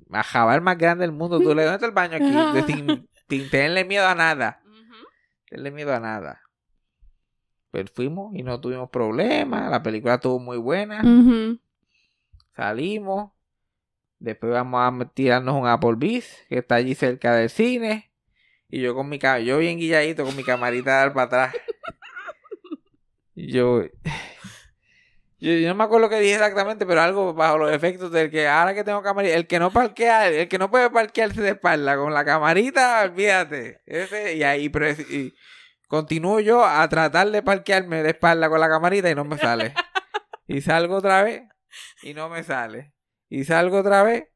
más 0.08 0.78
grande 0.78 1.04
del 1.04 1.12
mundo, 1.12 1.40
tú 1.40 1.56
le 1.56 1.64
das 1.64 1.82
el 1.84 1.92
baño 1.92 2.18
aquí, 2.18 2.26
sin, 2.68 3.08
sin 3.30 3.50
tenerle 3.50 3.86
miedo 3.86 4.08
a 4.08 4.16
nada. 4.16 4.62
Ujú. 4.66 5.08
tenerle 5.50 5.72
miedo 5.72 5.94
a 5.94 6.00
nada. 6.00 6.42
Pero 7.72 7.90
fuimos 7.94 8.36
y 8.36 8.44
no 8.44 8.62
tuvimos 8.62 8.90
problemas. 8.90 9.72
La 9.72 9.82
película 9.82 10.16
estuvo 10.16 10.38
muy 10.38 10.58
buena. 10.58 11.02
Salimos. 12.56 13.32
Después 14.20 14.54
vamos 14.54 15.02
a 15.02 15.06
tirarnos 15.10 15.56
un 15.56 15.68
Applebee's 15.68 16.46
que 16.48 16.60
está 16.60 16.76
allí 16.76 16.94
cerca 16.94 17.36
del 17.36 17.50
cine. 17.50 18.12
Y 18.70 18.80
yo 18.82 18.94
con 18.96 19.10
mi 19.10 19.20
yo 19.20 19.58
bien 19.58 19.80
guilladito 19.80 20.24
con 20.24 20.36
mi 20.36 20.44
camarita 20.44 20.92
de 20.92 20.98
dar 20.98 21.14
para 21.14 21.26
atrás. 21.26 21.56
Yo, 23.36 23.84
yo 25.44 25.52
yo 25.60 25.68
no 25.68 25.76
me 25.76 25.84
acuerdo 25.84 26.08
qué 26.08 26.22
dije 26.22 26.36
exactamente, 26.36 26.86
pero 26.86 27.02
algo 27.02 27.34
bajo 27.34 27.58
los 27.58 27.72
efectos 27.74 28.12
del 28.12 28.32
que 28.32 28.48
ahora 28.48 28.74
que 28.74 28.86
tengo 28.86 29.02
camarita, 29.02 29.36
el 29.36 29.46
que 29.46 29.60
no 29.60 29.72
parquea, 29.72 30.30
el 30.30 30.48
que 30.48 30.58
no 30.58 30.72
puede 30.72 30.90
parquearse 30.90 31.42
de 31.42 31.50
espalda 31.50 31.98
con 31.98 32.14
la 32.14 32.24
camarita, 32.24 33.04
olvídate. 33.04 33.82
Ese, 33.86 34.36
y 34.38 34.44
ahí 34.44 34.70
pero 34.70 34.88
continúo 35.90 36.40
yo 36.40 36.64
a 36.66 36.88
tratar 36.88 37.30
de 37.30 37.44
parquearme 37.44 38.04
de 38.04 38.12
espalda 38.12 38.48
con 38.48 38.62
la 38.62 38.70
camarita 38.70 39.10
y 39.10 39.16
no 39.16 39.26
me 39.26 39.38
sale. 39.38 39.74
Y 40.48 40.62
salgo 40.62 40.96
otra 40.96 41.24
vez 41.24 41.44
y 42.02 42.14
no 42.14 42.30
me 42.30 42.44
sale. 42.44 42.94
Y 43.30 43.44
salgo 43.44 43.80
otra 43.80 44.04
vez 44.04 44.30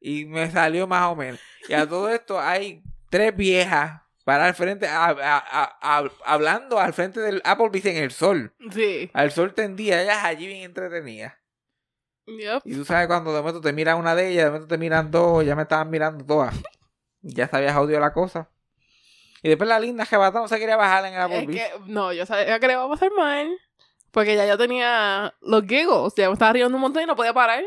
y 0.00 0.24
me 0.24 0.50
salió 0.50 0.86
más 0.86 1.06
o 1.10 1.16
menos. 1.16 1.40
Y 1.68 1.74
a 1.74 1.88
todo 1.88 2.10
esto 2.10 2.40
hay 2.40 2.82
tres 3.10 3.34
viejas 3.36 4.01
para 4.24 4.46
al 4.46 4.54
frente, 4.54 4.86
a- 4.86 5.06
a- 5.10 5.78
a- 5.98 6.10
hablando 6.24 6.78
al 6.78 6.92
frente 6.92 7.20
del 7.20 7.40
Applebee's 7.44 7.86
en 7.86 7.96
el 7.96 8.10
sol. 8.10 8.54
Sí. 8.72 9.10
Al 9.12 9.30
sol 9.32 9.54
tendía, 9.54 10.02
ellas 10.02 10.18
allí 10.24 10.46
bien 10.46 10.62
entretenidas. 10.62 11.34
Yep. 12.26 12.62
Y 12.64 12.74
tú 12.76 12.84
sabes 12.84 13.08
cuando 13.08 13.32
de 13.32 13.40
momento 13.40 13.60
te 13.60 13.72
mira 13.72 13.96
una 13.96 14.14
de 14.14 14.28
ellas, 14.28 14.44
de 14.44 14.50
momento 14.50 14.68
te 14.68 14.78
miran 14.78 15.10
dos, 15.10 15.44
ya 15.44 15.56
me 15.56 15.62
estaban 15.62 15.90
mirando 15.90 16.24
todas. 16.24 16.54
Ya 17.20 17.48
se 17.48 17.56
había 17.56 17.74
jodido 17.74 17.98
la 18.00 18.12
cosa. 18.12 18.48
Y 19.42 19.48
después 19.48 19.68
la 19.68 19.80
linda 19.80 20.06
jebata 20.06 20.38
no 20.40 20.46
se 20.48 20.58
quería 20.58 20.76
bajar 20.76 21.04
en 21.04 21.14
el 21.14 21.18
Es 21.18 21.24
Applebee's. 21.24 21.62
que, 21.72 21.80
no, 21.92 22.12
yo 22.12 22.24
sabía 22.26 22.60
que 22.60 22.66
le 22.68 22.72
iba 22.74 22.84
a 22.84 22.88
pasar 22.88 23.10
mal. 23.16 23.48
Porque 24.12 24.36
ya 24.36 24.46
yo 24.46 24.56
tenía 24.58 25.34
los 25.40 25.62
giggles. 25.62 26.12
Ya 26.16 26.28
me 26.28 26.34
estaba 26.34 26.52
riendo 26.52 26.76
un 26.76 26.80
montón 26.82 27.02
y 27.02 27.06
no 27.06 27.16
podía 27.16 27.32
parar. 27.32 27.64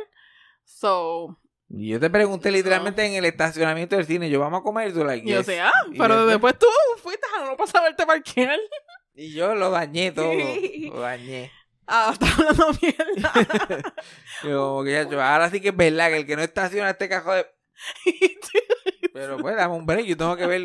So, 0.64 1.38
yo 1.78 2.00
te 2.00 2.10
pregunté 2.10 2.52
literalmente 2.52 3.06
en 3.06 3.14
el 3.14 3.26
estacionamiento 3.26 3.96
del 3.96 4.06
cine, 4.06 4.30
yo 4.30 4.40
vamos 4.40 4.62
a 4.62 4.64
comer 4.64 4.90
y 4.90 4.94
tú 4.94 5.04
like, 5.04 5.30
yo 5.30 5.38
yes. 5.38 5.46
sé, 5.46 5.60
ah, 5.60 5.72
Y 5.92 5.98
pero 5.98 6.26
después 6.26 6.58
tú 6.58 6.68
fuiste 7.04 7.26
a 7.38 7.46
no 7.46 7.58
pasar 7.58 7.84
verte 7.84 8.06
parquear. 8.06 8.58
Y 9.14 9.34
yo 9.34 9.56
lo 9.56 9.70
dañé 9.70 10.12
todo, 10.14 10.34
lo 10.34 11.00
dañé. 11.02 11.52
Ah, 11.88 12.12
estaba 12.14 12.50
hablando 12.50 12.80
mierda. 12.82 13.94
Yo 14.44 14.70
como 14.70 14.84
que 14.84 14.92
ya, 14.92 15.08
yo, 15.08 15.22
ahora 15.22 15.52
sí 15.52 15.62
que 15.62 15.70
es 15.70 15.78
verdad 15.78 16.10
que 16.10 16.18
el 16.18 16.26
que 16.26 16.36
no 16.36 16.42
estaciona 16.42 16.90
este 16.90 17.08
cajo 17.08 17.32
de... 17.34 17.46
Pero 19.14 19.38
pues 19.38 19.56
dame 19.56 19.76
un 19.76 19.86
break, 19.86 20.06
yo 20.06 20.18
tengo 20.18 20.36
que 20.36 20.48
ver... 20.48 20.64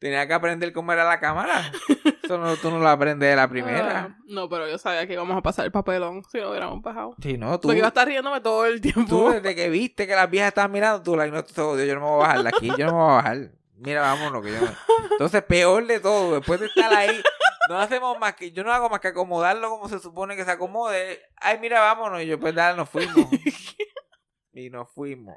Tenía 0.00 0.26
que 0.26 0.32
aprender 0.32 0.72
cómo 0.72 0.92
era 0.94 1.04
la 1.04 1.20
cámara. 1.20 1.70
Eso 2.24 2.38
no, 2.38 2.56
tú 2.56 2.70
no 2.70 2.78
lo 2.78 2.88
aprendes 2.88 3.28
de 3.28 3.36
la 3.36 3.46
primera. 3.48 4.00
Ah, 4.00 4.16
no, 4.28 4.48
pero 4.48 4.66
yo 4.66 4.78
sabía 4.78 5.06
que 5.06 5.12
íbamos 5.12 5.36
a 5.36 5.42
pasar 5.42 5.66
el 5.66 5.72
papelón 5.72 6.22
si 6.24 6.40
no 6.40 6.50
hubiéramos 6.50 6.80
bajado. 6.80 7.14
Sí, 7.20 7.36
no, 7.36 7.60
tú, 7.60 7.68
Porque 7.68 7.78
iba 7.78 7.86
a 7.86 7.88
estar 7.88 8.08
riéndome 8.08 8.40
todo 8.40 8.64
el 8.64 8.80
tiempo. 8.80 9.04
tú 9.06 9.28
desde 9.28 9.54
que 9.54 9.68
viste 9.68 10.06
que 10.06 10.14
las 10.14 10.30
viejas 10.30 10.48
estaban 10.48 10.72
mirando, 10.72 11.02
tú, 11.02 11.16
like, 11.16 11.36
no, 11.36 11.44
jodió, 11.54 11.84
yo 11.84 11.94
no 11.96 12.00
me 12.00 12.06
voy 12.06 12.14
a 12.24 12.28
bajar 12.28 12.42
de 12.44 12.48
aquí, 12.48 12.68
yo 12.78 12.86
no 12.86 12.92
me 12.92 12.98
voy 12.98 13.10
a 13.10 13.14
bajar. 13.16 13.50
Mira, 13.76 14.00
vámonos, 14.00 14.42
que 14.42 14.52
yo 14.52 14.60
no... 14.60 14.72
Entonces, 15.12 15.42
peor 15.42 15.86
de 15.86 16.00
todo, 16.00 16.34
después 16.36 16.60
de 16.60 16.66
estar 16.66 16.94
ahí, 16.94 17.22
no 17.68 17.78
hacemos 17.78 18.18
más 18.18 18.34
que, 18.36 18.52
yo 18.52 18.64
no 18.64 18.72
hago 18.72 18.88
más 18.88 19.00
que 19.00 19.08
acomodarlo 19.08 19.68
como 19.68 19.88
se 19.90 19.98
supone 19.98 20.34
que 20.34 20.46
se 20.46 20.50
acomode. 20.50 21.20
Ay, 21.36 21.58
mira, 21.60 21.80
vámonos, 21.80 22.22
y 22.22 22.26
yo, 22.26 22.40
pues 22.40 22.54
dale, 22.54 22.74
nos 22.74 22.88
fuimos. 22.88 23.26
y 24.54 24.70
nos 24.70 24.90
fuimos. 24.94 25.36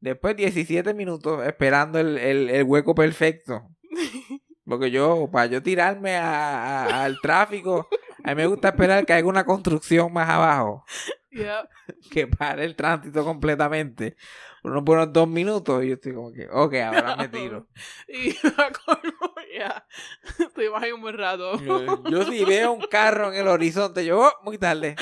Después 0.00 0.36
17 0.36 0.92
minutos 0.94 1.44
esperando 1.46 1.98
el, 1.98 2.18
el, 2.18 2.50
el 2.50 2.64
hueco 2.64 2.94
perfecto. 2.94 3.62
Porque 4.66 4.90
yo, 4.90 5.28
para 5.30 5.46
yo 5.46 5.62
tirarme 5.62 6.16
a- 6.16 6.84
a- 6.84 7.04
al 7.04 7.20
tráfico, 7.20 7.86
a 8.24 8.28
mí 8.30 8.34
me 8.36 8.46
gusta 8.46 8.68
esperar 8.68 9.04
que 9.04 9.12
haya 9.12 9.26
una 9.26 9.44
construcción 9.44 10.10
más 10.12 10.28
abajo 10.28 10.84
que 12.10 12.26
pare 12.26 12.64
el 12.64 12.74
tránsito 12.76 13.24
completamente. 13.24 14.16
Unos 14.62 14.82
buenos 14.82 15.12
dos 15.12 15.28
minutos 15.28 15.84
y 15.84 15.88
yo 15.88 15.94
estoy 15.94 16.14
como 16.14 16.32
que, 16.32 16.48
ok, 16.50 16.74
ahora 16.76 17.16
me 17.16 17.28
tiro. 17.28 17.66
Y 18.08 18.30
acuerdo, 18.46 19.34
ya. 19.54 19.86
Estuvimos 20.38 20.82
ahí 20.82 20.92
un 20.92 21.02
buen 21.02 21.18
rato. 21.18 21.60
Yo, 21.60 22.02
yo 22.08 22.24
si 22.24 22.44
veo 22.46 22.72
un 22.72 22.80
carro 22.90 23.30
en 23.32 23.40
el 23.40 23.48
horizonte, 23.48 24.04
yo, 24.06 24.20
oh, 24.20 24.32
muy 24.44 24.56
tarde. 24.56 24.96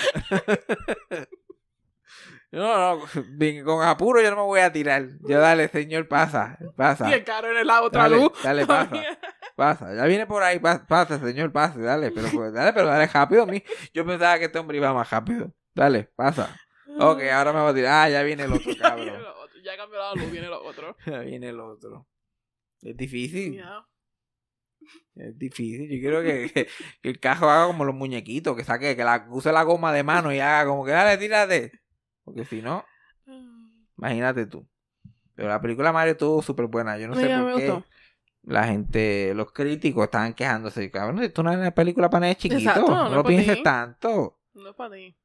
No, 2.52 2.96
no, 2.98 3.64
con 3.64 3.82
apuro 3.82 4.20
yo 4.20 4.28
no 4.30 4.36
me 4.36 4.42
voy 4.42 4.60
a 4.60 4.70
tirar. 4.70 5.06
Yo 5.26 5.40
dale, 5.40 5.68
señor, 5.68 6.06
pasa, 6.06 6.58
pasa. 6.76 7.08
Y 7.08 7.14
el 7.14 7.24
carro 7.24 7.58
en 7.58 7.66
la 7.66 7.80
otra 7.82 8.02
Dale, 8.02 8.16
luz. 8.16 8.32
dale, 8.42 8.66
pasa. 8.66 9.02
Pasa, 9.56 9.94
ya 9.94 10.06
viene 10.06 10.26
por 10.26 10.42
ahí, 10.42 10.58
pa- 10.58 10.86
pasa, 10.86 11.18
señor, 11.18 11.52
pase, 11.52 11.78
dale, 11.80 12.10
pero 12.10 12.26
pues, 12.32 12.54
dale, 12.54 12.72
pero 12.72 12.86
dale 12.86 13.06
rápido 13.06 13.42
a 13.42 13.46
mí. 13.46 13.62
Yo 13.92 14.04
pensaba 14.06 14.38
que 14.38 14.46
este 14.46 14.58
hombre 14.58 14.78
iba 14.78 14.94
más 14.94 15.10
rápido. 15.10 15.52
Dale, 15.74 16.04
pasa. 16.16 16.58
Ok, 16.98 17.20
ahora 17.30 17.52
me 17.52 17.60
voy 17.60 17.70
a 17.70 17.74
tirar. 17.74 18.06
Ah, 18.06 18.08
ya 18.10 18.22
viene 18.22 18.44
el 18.44 18.52
otro 18.54 18.72
Ya 18.80 18.94
viene 18.94 19.12
cabrón. 19.12 19.26
otro. 19.44 19.60
Ya 19.62 19.76
cambió 19.76 19.98
la 19.98 20.14
luz, 20.14 20.30
viene 20.30 20.46
lo 20.48 20.64
otro. 20.64 20.96
Ya 21.06 21.18
viene 21.20 21.48
el 21.50 21.60
otro. 21.60 22.06
Es 22.80 22.96
difícil. 22.96 23.62
Es 25.14 25.38
difícil. 25.38 25.88
Yo 25.90 26.00
quiero 26.00 26.22
que, 26.22 26.50
que- 26.52 26.68
que 27.02 27.08
el 27.10 27.20
cajo 27.20 27.48
haga 27.50 27.66
como 27.66 27.84
los 27.84 27.94
muñequitos, 27.94 28.56
que 28.56 28.64
saque, 28.64 28.96
que 28.96 29.04
la, 29.04 29.26
use 29.28 29.52
la 29.52 29.62
goma 29.64 29.92
de 29.92 30.02
mano 30.02 30.32
y 30.32 30.40
haga 30.40 30.66
como 30.66 30.84
que 30.84 30.92
dale, 30.92 31.18
tírate. 31.18 31.72
Porque 32.24 32.44
si 32.44 32.62
no, 32.62 32.84
imagínate 33.98 34.46
tú. 34.46 34.66
Pero 35.34 35.48
la 35.48 35.60
película 35.60 35.92
Mario 35.92 36.12
estuvo 36.12 36.42
súper 36.42 36.66
buena. 36.66 36.98
Yo 36.98 37.08
no 37.08 37.14
sé 37.14 37.28
por 37.28 37.46
qué 37.56 37.68
gustó. 37.68 37.84
la 38.42 38.64
gente, 38.64 39.32
los 39.34 39.52
críticos 39.52 40.04
estaban 40.04 40.34
quejándose. 40.34 40.90
Cabrón, 40.90 41.22
esto 41.22 41.42
no 41.42 41.50
es 41.50 41.58
una 41.58 41.70
película 41.70 42.10
para 42.10 42.20
nenes 42.22 42.36
chiquitos. 42.38 42.64
Exacto, 42.66 42.90
no, 42.94 43.08
no 43.10 43.24
pienses 43.24 43.56
ti. 43.56 43.62
tanto. 43.62 44.38
No 44.54 44.70
es 44.70 44.74
para 44.76 44.94
ti. 44.94 45.16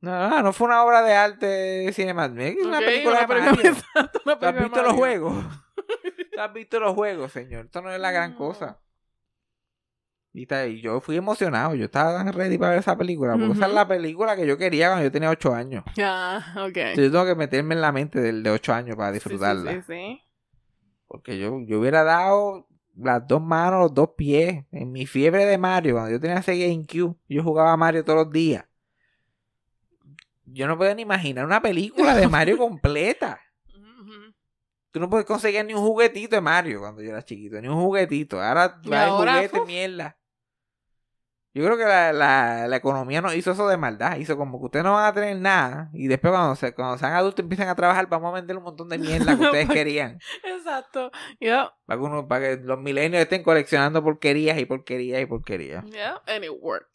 No, 0.00 0.28
no, 0.30 0.42
no 0.42 0.52
fue 0.52 0.66
una 0.68 0.82
obra 0.84 1.02
de 1.02 1.14
arte 1.14 1.92
cinematográfica. 1.92 2.60
Es 2.60 2.66
una 2.66 2.78
película 2.80 3.20
de 3.20 3.26
Mario. 3.26 3.70
exacto, 3.70 4.20
¿Tú 4.24 4.30
has 4.46 4.58
visto 4.62 4.82
los 4.82 4.92
juegos? 4.94 5.44
¿Tú 6.32 6.40
has 6.40 6.52
visto 6.52 6.80
los 6.80 6.94
juegos, 6.94 7.32
señor? 7.32 7.66
Esto 7.66 7.82
no 7.82 7.90
es 7.90 8.00
la 8.00 8.10
gran 8.10 8.32
No. 8.32 8.38
cosa. 8.38 8.80
Y, 10.36 10.80
yo 10.82 11.00
fui 11.00 11.16
emocionado. 11.16 11.74
Yo 11.74 11.86
estaba 11.86 12.12
tan 12.18 12.30
ready 12.30 12.58
para 12.58 12.72
ver 12.72 12.80
esa 12.80 12.94
película. 12.94 13.32
Porque 13.32 13.52
esa 13.52 13.66
es 13.66 13.72
la 13.72 13.88
película 13.88 14.36
que 14.36 14.46
yo 14.46 14.58
quería 14.58 14.88
cuando 14.88 15.04
yo 15.04 15.10
tenía 15.10 15.30
8 15.30 15.54
años. 15.54 15.82
Ah, 15.98 16.44
ok. 16.58 16.76
Entonces, 16.76 17.06
yo 17.06 17.10
tengo 17.10 17.24
que 17.24 17.34
meterme 17.34 17.74
en 17.74 17.80
la 17.80 17.90
mente 17.90 18.20
del 18.20 18.42
de 18.42 18.50
8 18.50 18.74
años 18.74 18.96
para 18.96 19.14
Sí, 19.14 19.20
sí, 19.20 19.28
disfrutarla. 19.30 19.72
Sí, 19.72 19.80
sí, 19.86 20.22
Porque 21.08 21.38
yo, 21.38 21.58
yo 21.62 21.80
hubiera 21.80 22.04
dado 22.04 22.68
las 22.94 23.26
dos 23.26 23.40
manos, 23.40 23.80
los 23.80 23.94
dos 23.94 24.10
pies. 24.14 24.66
En 24.72 24.92
mi 24.92 25.06
fiebre 25.06 25.46
de 25.46 25.56
Mario, 25.56 25.94
cuando 25.94 26.10
yo 26.10 26.20
tenía 26.20 26.36
ese 26.36 26.58
GameCube, 26.58 27.16
yo 27.30 27.42
jugaba 27.42 27.72
a 27.72 27.76
Mario 27.78 28.04
todos 28.04 28.26
los 28.26 28.30
días. 28.30 28.66
Yo 30.44 30.66
no 30.68 30.76
puedo 30.76 30.94
ni 30.94 31.02
imaginar 31.02 31.46
una 31.46 31.62
película 31.62 32.14
de 32.14 32.28
Mario 32.28 32.58
completa. 32.58 33.40
Tú 34.90 35.00
no 35.00 35.08
puedes 35.08 35.26
conseguir 35.26 35.64
ni 35.64 35.74
un 35.74 35.80
juguetito 35.80 36.36
de 36.36 36.42
Mario 36.42 36.80
cuando 36.80 37.02
yo 37.02 37.10
era 37.10 37.22
chiquito, 37.22 37.60
ni 37.60 37.68
un 37.68 37.74
juguetito. 37.74 38.40
Ahora 38.40 38.78
Y 38.82 38.88
trae 38.88 39.06
ahora, 39.06 39.34
juguetes, 39.34 39.66
mierda. 39.66 40.16
Yo 41.56 41.64
creo 41.64 41.78
que 41.78 41.84
la, 41.84 42.12
la, 42.12 42.68
la 42.68 42.76
economía 42.76 43.22
no 43.22 43.32
hizo 43.32 43.50
eso 43.52 43.66
de 43.66 43.78
maldad. 43.78 44.16
Hizo 44.18 44.36
como 44.36 44.58
que 44.58 44.66
ustedes 44.66 44.84
no 44.84 44.92
van 44.92 45.06
a 45.06 45.12
tener 45.14 45.38
nada. 45.38 45.88
Y 45.94 46.06
después 46.06 46.30
cuando, 46.32 46.54
se, 46.54 46.74
cuando 46.74 46.98
sean 46.98 47.14
adultos 47.14 47.42
empiezan 47.42 47.68
a 47.68 47.74
trabajar, 47.74 48.06
vamos 48.08 48.30
a 48.30 48.34
vender 48.34 48.58
un 48.58 48.64
montón 48.64 48.90
de 48.90 48.98
mierda 48.98 49.34
que 49.38 49.42
ustedes 49.46 49.68
querían. 49.70 50.18
Exacto. 50.44 51.10
Yeah, 51.40 51.72
Para 51.86 51.98
que, 51.98 52.04
uno- 52.04 52.28
para 52.28 52.40
que 52.56 52.56
los 52.62 52.78
milenios 52.78 53.22
estén 53.22 53.42
coleccionando 53.42 54.04
porquerías 54.04 54.58
y 54.58 54.66
porquerías 54.66 55.22
y 55.22 55.24
porquerías. 55.26 55.82
yeah, 55.86 56.20
and 56.26 56.44
it 56.44 56.50
worked. 56.60 56.88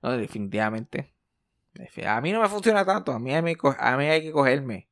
No, 0.00 0.16
definitivamente. 0.16 1.12
Defi- 1.74 2.06
A 2.06 2.20
mí 2.20 2.30
no 2.32 2.40
me 2.40 2.48
funciona 2.48 2.84
tanto. 2.84 3.10
A 3.10 3.18
mí, 3.18 3.34
hay 3.34 3.42
que 3.42 3.56
co- 3.56 3.74
a 3.76 3.96
mí 3.96 4.04
hay 4.06 4.22
que 4.22 4.30
cogerme. 4.30 4.88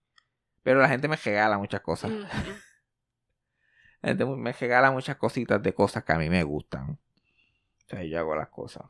Pero 0.64 0.80
la 0.80 0.88
gente 0.88 1.06
me 1.06 1.14
regala 1.14 1.58
muchas 1.58 1.80
cosas. 1.80 2.10
La 4.02 4.08
gente 4.08 4.24
me 4.24 4.52
regala 4.52 4.90
muchas 4.90 5.14
cositas 5.16 5.62
de 5.62 5.72
cosas 5.74 6.02
que 6.02 6.12
a 6.12 6.18
mí 6.18 6.28
me 6.28 6.42
gustan. 6.42 6.90
O 6.90 7.88
sea, 7.88 8.02
yo 8.02 8.18
hago 8.18 8.34
las 8.34 8.48
cosas. 8.48 8.82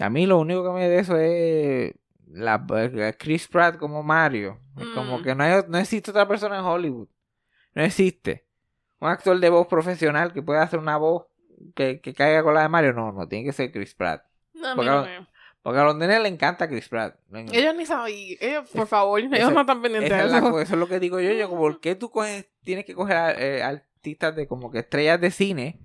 A 0.00 0.08
mí 0.10 0.26
lo 0.26 0.38
único 0.38 0.62
que 0.64 0.70
me 0.70 0.88
de 0.88 0.98
eso 0.98 1.16
es 1.16 1.94
la, 2.32 2.64
eh, 2.76 3.14
Chris 3.18 3.48
Pratt 3.48 3.76
como 3.76 4.02
Mario. 4.02 4.60
Es 4.78 4.86
como 4.94 5.18
Mm. 5.18 5.22
que 5.22 5.34
no, 5.34 5.44
hay, 5.44 5.62
no 5.68 5.78
existe 5.78 6.10
otra 6.10 6.26
persona 6.28 6.58
en 6.58 6.64
Hollywood. 6.64 7.08
No 7.74 7.82
existe. 7.82 8.46
Un 9.00 9.08
actor 9.08 9.38
de 9.38 9.48
voz 9.50 9.66
profesional 9.66 10.32
que 10.32 10.42
pueda 10.42 10.62
hacer 10.62 10.78
una 10.78 10.96
voz 10.96 11.26
que, 11.74 12.00
que 12.00 12.14
caiga 12.14 12.42
con 12.42 12.54
la 12.54 12.62
de 12.62 12.68
Mario. 12.68 12.92
No, 12.92 13.12
no, 13.12 13.26
tiene 13.28 13.44
que 13.44 13.52
ser 13.52 13.72
Chris 13.72 13.94
Pratt. 13.94 14.22
No, 14.54 14.74
Porque 14.76 14.90
no 14.90 14.98
a- 15.00 15.28
Porque 15.62 15.78
a 15.78 15.84
los 15.84 15.96
nenes 15.96 16.22
le 16.22 16.28
encanta 16.28 16.68
Chris 16.68 16.88
Pratt. 16.88 17.16
Ellos 17.52 17.74
ni 17.76 17.84
sabían. 17.84 18.38
Ellos, 18.40 18.70
por 18.70 18.86
favor, 18.86 19.20
ellos 19.20 19.32
esa- 19.34 19.50
no 19.50 19.60
están 19.60 19.82
pendientes 19.82 20.10
de 20.10 20.18
es 20.18 20.32
eso. 20.32 20.60
eso 20.60 20.74
es 20.74 20.78
lo 20.80 20.88
que 20.88 21.00
digo 21.00 21.20
yo. 21.20 21.32
Yo, 21.32 21.50
¿por 21.50 21.80
qué 21.80 21.94
tú 21.96 22.10
coges, 22.10 22.48
tienes 22.62 22.84
que 22.86 22.94
coger 22.94 23.16
a, 23.16 23.32
eh, 23.32 23.62
artistas 23.62 24.34
de 24.36 24.46
como 24.46 24.70
que 24.70 24.78
estrellas 24.78 25.20
de 25.20 25.30
cine 25.30 25.80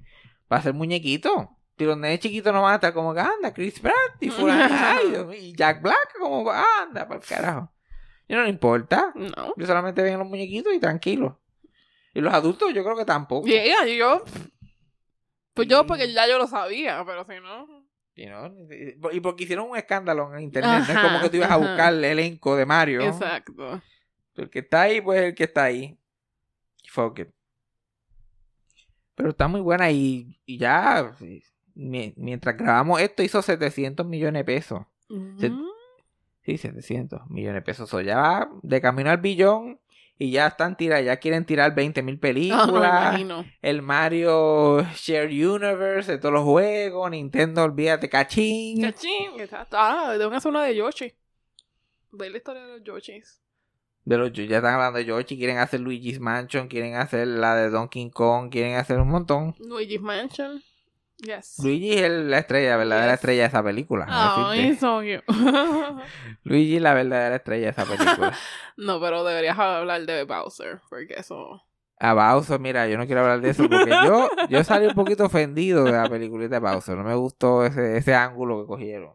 para 0.47 0.59
hacer 0.61 0.73
muñequitos? 0.73 1.47
Si 1.77 1.83
los 1.83 1.97
nenes 1.97 2.19
chiquitos 2.19 2.53
no 2.53 2.61
van 2.61 2.73
a 2.73 2.75
estar 2.75 2.93
como 2.93 3.13
que 3.13 3.19
anda, 3.19 3.53
Chris 3.53 3.79
Pratt 3.79 4.15
y 4.21 4.29
fulano, 4.29 5.33
y 5.33 5.53
Jack 5.55 5.81
Black, 5.81 6.17
como 6.17 6.49
anda, 6.49 7.07
para 7.07 7.19
el 7.19 7.25
carajo. 7.25 7.71
Y 8.27 8.33
no 8.33 8.43
le 8.43 8.49
importa. 8.49 9.11
No. 9.13 9.53
Yo 9.57 9.65
solamente 9.65 10.01
ven 10.01 10.17
los 10.17 10.27
muñequitos 10.27 10.73
y 10.73 10.79
tranquilo. 10.79 11.41
Y 12.13 12.21
los 12.21 12.33
adultos 12.33 12.73
yo 12.73 12.83
creo 12.83 12.95
que 12.95 13.05
tampoco. 13.05 13.47
Y 13.47 13.53
ella, 13.53 13.85
y 13.85 13.97
yo. 13.97 14.23
Pues 15.53 15.67
yo, 15.67 15.85
porque 15.85 16.11
ya 16.11 16.27
yo 16.27 16.37
lo 16.37 16.47
sabía, 16.47 17.03
pero 17.05 17.25
si 17.25 17.39
no. 17.41 17.85
Y, 18.15 18.27
no, 18.27 18.53
y 19.11 19.19
porque 19.19 19.43
hicieron 19.43 19.69
un 19.69 19.77
escándalo 19.77 20.33
en 20.33 20.43
internet. 20.43 20.83
no 20.87 20.93
es 20.93 20.99
como 20.99 21.19
que 21.19 21.29
tú 21.29 21.37
ibas 21.37 21.51
a 21.51 21.57
buscar 21.57 21.93
el 21.93 22.03
elenco 22.05 22.55
de 22.55 22.65
Mario. 22.65 23.01
Exacto. 23.01 23.81
El 24.35 24.49
que 24.49 24.59
está 24.59 24.83
ahí, 24.83 25.01
pues 25.01 25.21
el 25.21 25.35
que 25.35 25.43
está 25.43 25.65
ahí. 25.65 25.99
Fuck 26.89 27.19
it. 27.19 27.29
Pero 29.15 29.29
está 29.29 29.47
muy 29.47 29.61
buena 29.61 29.91
y, 29.91 30.39
y 30.45 30.57
ya, 30.57 31.13
mientras 31.75 32.57
grabamos 32.57 33.01
esto, 33.01 33.21
hizo 33.23 33.41
700 33.41 34.05
millones 34.05 34.39
de 34.41 34.43
pesos. 34.45 34.81
Ujú. 35.09 35.71
Sí, 36.43 36.57
700 36.57 37.29
millones 37.29 37.55
de 37.55 37.61
pesos. 37.61 37.93
O 37.93 38.01
ya 38.01 38.17
va 38.17 38.49
de 38.61 38.79
camino 38.81 39.09
al 39.09 39.17
billón 39.17 39.79
y 40.17 40.31
ya 40.31 40.47
están 40.47 40.77
tirando, 40.77 41.03
ya 41.05 41.17
quieren 41.17 41.43
tirar 41.45 41.75
20 41.75 42.01
mil 42.03 42.15
Ah, 42.15 42.19
películas. 42.21 43.21
el 43.61 43.81
Mario 43.81 44.81
Share 44.95 45.27
Universe 45.27 46.13
de 46.13 46.17
todos 46.19 46.33
los 46.33 46.43
juegos. 46.43 47.11
Nintendo, 47.11 47.63
olvídate, 47.63 48.07
cachín. 48.09 48.81
Cachín. 48.81 49.39
Exacto. 49.39 49.75
Ah, 49.79 50.15
que 50.17 50.35
hacer 50.35 50.49
una 50.51 50.63
de 50.63 50.75
Yoshi. 50.75 51.13
Ver 52.11 52.31
la 52.31 52.37
historia 52.37 52.61
de 52.65 52.73
los 52.79 52.83
Yoshis. 52.83 53.41
De 54.05 54.17
los, 54.17 54.31
ya 54.31 54.43
están 54.57 54.75
hablando 54.75 54.99
de 54.99 55.05
Yoshi, 55.05 55.35
quieren 55.35 55.57
hacer 55.57 55.79
Luigi's 55.79 56.19
Mansion, 56.19 56.67
quieren 56.67 56.93
hacer 56.95 57.25
la 57.27 57.55
de 57.55 57.71
Donkey 57.71 58.11
Kong, 58.11 58.51
quieren 58.51 58.75
hacer 58.75 58.99
un 58.99 59.07
montón. 59.09 59.55
Luigi's 59.57 59.99
Mansion. 59.99 60.61
Yes. 61.17 61.55
Luigi 61.63 61.93
es 61.93 62.11
la 62.11 62.39
estrella, 62.39 62.71
la 62.71 62.77
verdadera 62.77 63.07
Yes. 63.07 63.13
estrella 63.15 63.41
de 63.43 63.47
esa 63.47 63.63
película. 63.63 64.05
Oh, 64.09 64.53
so 64.79 64.99
cute. 64.99 65.23
Luigi 66.43 66.75
es 66.75 66.81
la 66.81 66.93
verdadera 66.93 67.35
estrella 67.37 67.65
de 67.65 67.71
esa 67.71 67.85
película. 67.85 68.33
no, 68.77 68.99
pero 68.99 69.23
deberías 69.23 69.57
hablar 69.57 70.05
de 70.05 70.23
Bowser, 70.25 70.81
porque 70.89 71.15
eso... 71.17 71.61
A 71.97 72.13
Bowser, 72.13 72.59
mira, 72.59 72.87
yo 72.89 72.97
no 72.97 73.05
quiero 73.05 73.21
hablar 73.21 73.39
de 73.39 73.51
eso 73.51 73.69
porque 73.69 73.89
yo, 74.03 74.29
yo 74.49 74.63
salí 74.65 74.85
un 74.87 74.93
poquito 74.95 75.23
ofendido 75.25 75.85
de 75.85 75.93
la 75.93 76.09
peliculita 76.09 76.55
de 76.55 76.59
Bowser. 76.59 76.97
No 76.97 77.05
me 77.05 77.15
gustó 77.15 77.65
ese, 77.65 77.95
ese 77.97 78.13
ángulo 78.13 78.59
que 78.61 78.67
cogieron. 78.67 79.13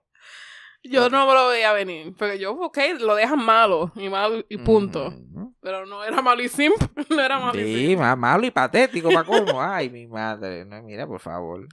Yo 0.83 1.11
no 1.11 1.27
me 1.27 1.35
lo 1.35 1.49
veía 1.49 1.75
venir, 1.75 2.15
porque 2.19 2.39
yo, 2.39 2.53
ok, 2.53 2.79
lo 3.01 3.15
dejan 3.17 3.45
malo 3.45 3.93
y 3.97 4.09
malo 4.09 4.43
y 4.49 4.57
punto. 4.57 5.13
Pero 5.61 5.85
no 5.85 6.03
era 6.03 6.23
malo 6.23 6.43
y 6.43 6.49
simple, 6.49 6.89
no 7.11 7.21
era 7.21 7.39
malo 7.39 7.61
y 7.61 7.65
Sí, 7.65 7.77
simple. 7.89 7.97
ma- 7.99 8.17
malo 8.17 8.47
y 8.47 8.51
patético 8.51 9.11
para 9.11 9.25
colmo. 9.25 9.61
Ay, 9.63 9.91
mi 9.91 10.07
madre. 10.07 10.65
No, 10.65 10.83
mira, 10.83 11.07
por 11.07 11.21
favor. 11.21 11.69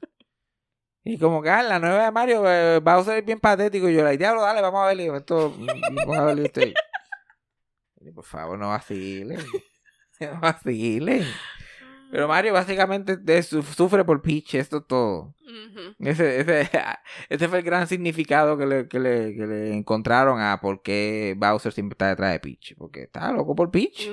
Y 1.10 1.18
como 1.18 1.42
que 1.42 1.50
ah, 1.50 1.62
en 1.62 1.70
la 1.70 1.80
nueva 1.80 2.04
de 2.06 2.12
Mario, 2.12 2.44
eh, 2.52 2.80
Bowser 2.80 3.18
es 3.20 3.26
bien 3.26 3.40
patético. 3.40 3.88
Y 3.90 3.96
yo, 3.96 4.04
la 4.04 4.12
diablo, 4.12 4.42
dale, 4.42 4.62
vamos 4.62 4.82
a 4.84 4.88
verle. 4.88 5.08
Esto, 5.16 5.54
vamos 5.98 6.18
a 6.18 6.26
verle 6.26 6.44
usted. 6.44 6.74
Y, 8.02 8.12
Por 8.12 8.24
favor, 8.26 8.58
no 8.60 8.70
vacilen. 8.70 9.40
No 10.20 10.40
vacilen. 10.42 11.24
Pero 12.10 12.28
Mario 12.28 12.52
básicamente 12.54 13.18
sufre 13.44 14.04
por 14.04 14.22
Peach, 14.24 14.56
esto 14.56 14.78
es 14.78 14.88
todo. 14.88 15.36
Ese, 16.00 16.40
ese, 16.40 16.70
ese 17.30 17.48
fue 17.48 17.60
el 17.60 17.64
gran 17.64 17.86
significado 17.88 18.58
que 18.58 18.66
le, 18.66 18.88
que, 18.88 19.00
le, 19.00 19.36
que 19.36 19.46
le 19.46 19.74
encontraron 19.76 20.42
a 20.42 20.60
por 20.60 20.82
qué 20.82 21.36
Bowser 21.38 21.72
siempre 21.72 21.94
está 21.94 22.08
detrás 22.08 22.32
de 22.32 22.40
Peach. 22.40 22.76
Porque 22.78 23.04
está 23.04 23.32
loco 23.32 23.56
por 23.56 23.70
Peach. 23.70 24.10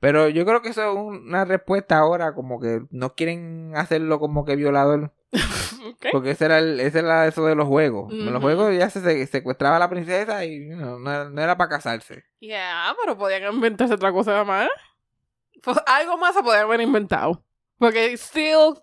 Pero 0.00 0.28
yo 0.28 0.44
creo 0.44 0.60
que 0.60 0.68
eso 0.68 0.82
es 0.90 0.94
un- 0.96 1.26
una 1.28 1.44
respuesta 1.46 1.96
ahora, 1.98 2.34
como 2.34 2.60
que 2.60 2.82
no 2.90 3.14
quieren 3.14 3.72
hacerlo 3.76 4.20
como 4.20 4.44
que 4.44 4.56
violador. 4.56 5.14
Porque 6.12 6.30
ese 6.32 6.44
era, 6.46 6.58
el, 6.58 6.78
ese 6.80 6.98
era 7.00 7.26
eso 7.26 7.44
de 7.46 7.54
los 7.54 7.66
juegos. 7.66 8.12
En 8.12 8.32
los 8.32 8.42
juegos 8.42 8.76
ya 8.76 8.88
se, 8.90 9.00
se- 9.00 9.26
secuestraba 9.26 9.76
a 9.76 9.78
la 9.78 9.90
princesa 9.90 10.44
y 10.44 10.60
no, 10.60 10.98
no 10.98 11.10
era- 11.12 11.30
no 11.30 11.42
era 11.42 11.56
para 11.56 11.70
casarse. 11.70 12.24
Yeah, 12.40 12.94
pero 13.00 13.16
podían 13.18 13.52
inventarse 13.52 13.94
otra 13.94 14.12
cosa 14.12 14.44
más. 14.44 14.68
Pues, 15.62 15.76
algo 15.86 16.16
más 16.18 16.34
se 16.34 16.42
podían 16.42 16.64
haber 16.64 16.80
inventado. 16.80 17.44
Porque 17.78 18.16
still 18.16 18.74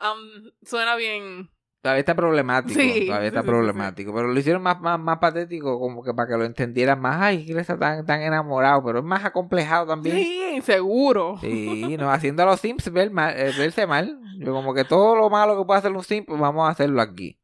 um, 0.00 0.50
suena 0.64 0.96
bien. 0.96 1.50
Todavía 1.82 2.00
está 2.00 2.14
problemático. 2.14 2.78
Sí, 2.78 3.06
todavía 3.06 3.28
está 3.28 3.40
sí, 3.40 3.46
sí, 3.46 3.50
problemático. 3.50 4.14
Pero 4.14 4.28
lo 4.28 4.38
hicieron 4.38 4.62
más, 4.62 4.78
más, 4.80 5.00
más 5.00 5.18
patético, 5.18 5.80
como 5.80 6.02
que 6.02 6.12
para 6.12 6.28
que 6.28 6.36
lo 6.36 6.44
entendieran 6.44 7.00
más. 7.00 7.20
Ay, 7.22 7.46
que 7.46 7.58
está 7.58 7.78
tan, 7.78 8.04
tan 8.04 8.20
enamorado. 8.20 8.84
Pero 8.84 8.98
es 8.98 9.04
más 9.04 9.24
acomplejado 9.24 9.86
también. 9.86 10.16
Sí, 10.16 10.42
inseguro. 10.56 11.38
Sí, 11.40 11.96
no, 11.98 12.10
haciendo 12.10 12.42
a 12.42 12.46
los 12.46 12.60
Sims 12.60 12.92
ver 12.92 13.10
mal- 13.10 13.34
eh, 13.34 13.52
verse 13.56 13.86
mal. 13.86 14.20
Yo 14.38 14.52
como 14.52 14.74
que 14.74 14.84
todo 14.84 15.16
lo 15.16 15.30
malo 15.30 15.58
que 15.58 15.64
puede 15.64 15.78
hacer 15.78 15.90
un 15.92 16.04
Sim, 16.04 16.24
pues 16.26 16.38
vamos 16.38 16.68
a 16.68 16.72
hacerlo 16.72 17.00
aquí. 17.00 17.38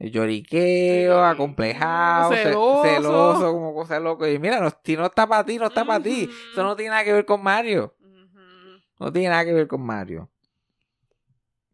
El 0.00 0.10
lloriqueo, 0.10 1.22
acomplejado, 1.24 2.32
ce- 2.32 2.42
Celoso. 2.42 2.82
celoso, 2.82 3.52
como 3.52 3.72
cosa 3.72 4.00
loca. 4.00 4.28
Y 4.28 4.40
mira, 4.40 4.58
no- 4.58 4.70
si 4.84 4.96
no 4.96 5.06
está 5.06 5.28
para 5.28 5.44
ti, 5.44 5.58
no 5.58 5.66
está 5.66 5.84
para 5.84 6.02
ti. 6.02 6.28
Eso 6.52 6.64
no 6.64 6.74
tiene 6.74 6.90
nada 6.90 7.04
que 7.04 7.12
ver 7.12 7.24
con 7.24 7.40
Mario. 7.40 7.94
No 8.98 9.12
tiene 9.12 9.28
nada 9.28 9.44
que 9.44 9.52
ver 9.52 9.68
con 9.68 9.80
Mario. 9.82 10.28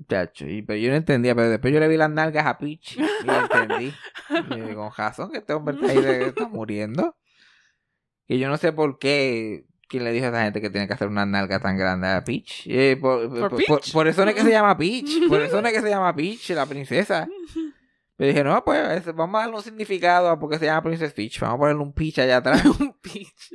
Chacho, 0.08 0.46
y, 0.46 0.62
pero 0.62 0.78
yo 0.78 0.90
no 0.90 0.96
entendía, 0.96 1.34
pero 1.34 1.50
después 1.50 1.72
yo 1.74 1.80
le 1.80 1.88
vi 1.88 1.96
las 1.96 2.10
nalgas 2.10 2.46
a 2.46 2.56
Peach 2.58 2.96
y 2.98 3.00
entendí. 3.28 3.92
Y 4.50 4.58
yo, 4.58 4.74
con 4.76 4.90
razón 4.96 5.30
que 5.32 5.38
este 5.38 5.52
hombre 5.54 5.74
está 5.74 5.88
ahí, 5.90 6.00
de- 6.00 6.26
está 6.28 6.46
muriendo. 6.46 7.16
Y 8.26 8.38
yo 8.38 8.48
no 8.48 8.56
sé 8.58 8.72
por 8.72 8.98
qué 8.98 9.64
¿Quién 9.90 10.04
le 10.04 10.12
dijo 10.12 10.26
a 10.26 10.28
esa 10.28 10.42
gente 10.44 10.60
que 10.60 10.68
tiene 10.68 10.86
que 10.86 10.92
hacer 10.92 11.08
una 11.08 11.24
nalga 11.24 11.60
tan 11.60 11.78
grande 11.78 12.08
a 12.08 12.22
Peach? 12.22 12.66
Eh, 12.66 12.98
por, 13.00 13.26
¿Por 13.30 13.48
por- 13.48 13.56
Peach? 13.56 13.68
por- 13.68 13.92
por 13.92 14.06
eso 14.06 14.22
no 14.22 14.30
es 14.30 14.36
que 14.36 14.42
se 14.42 14.50
llama 14.50 14.76
Peach. 14.76 15.26
Por 15.28 15.40
eso 15.40 15.62
no 15.62 15.68
es 15.68 15.72
que 15.72 15.80
se 15.80 15.88
llama 15.88 16.14
Peach, 16.14 16.50
la 16.50 16.66
princesa. 16.66 17.26
Pero 18.18 18.28
dije, 18.28 18.44
no, 18.44 18.62
pues 18.66 19.06
es- 19.06 19.14
vamos 19.14 19.36
a 19.38 19.44
darle 19.44 19.56
un 19.56 19.62
significado 19.62 20.28
a 20.28 20.38
por 20.38 20.50
qué 20.50 20.58
se 20.58 20.66
llama 20.66 20.82
Princess 20.82 21.14
Peach. 21.14 21.40
Vamos 21.40 21.54
a 21.54 21.58
ponerle 21.60 21.82
un 21.82 21.94
Peach 21.94 22.18
allá 22.18 22.36
atrás 22.36 22.62
Un 22.80 22.98
Peach. 23.00 23.50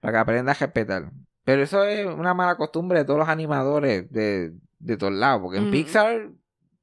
para 0.00 0.12
que 0.14 0.18
aprenda 0.18 0.52
a 0.52 0.54
respetar. 0.54 1.10
Pero 1.44 1.62
eso 1.62 1.84
es 1.84 2.06
una 2.06 2.32
mala 2.32 2.56
costumbre 2.56 3.00
de 3.00 3.04
todos 3.04 3.18
los 3.18 3.28
animadores 3.28 4.10
de, 4.10 4.52
de 4.80 4.96
todos 4.96 5.12
lados. 5.12 5.40
Porque 5.42 5.58
en 5.58 5.64
Ujú. 5.64 5.72
Pixar, 5.72 6.30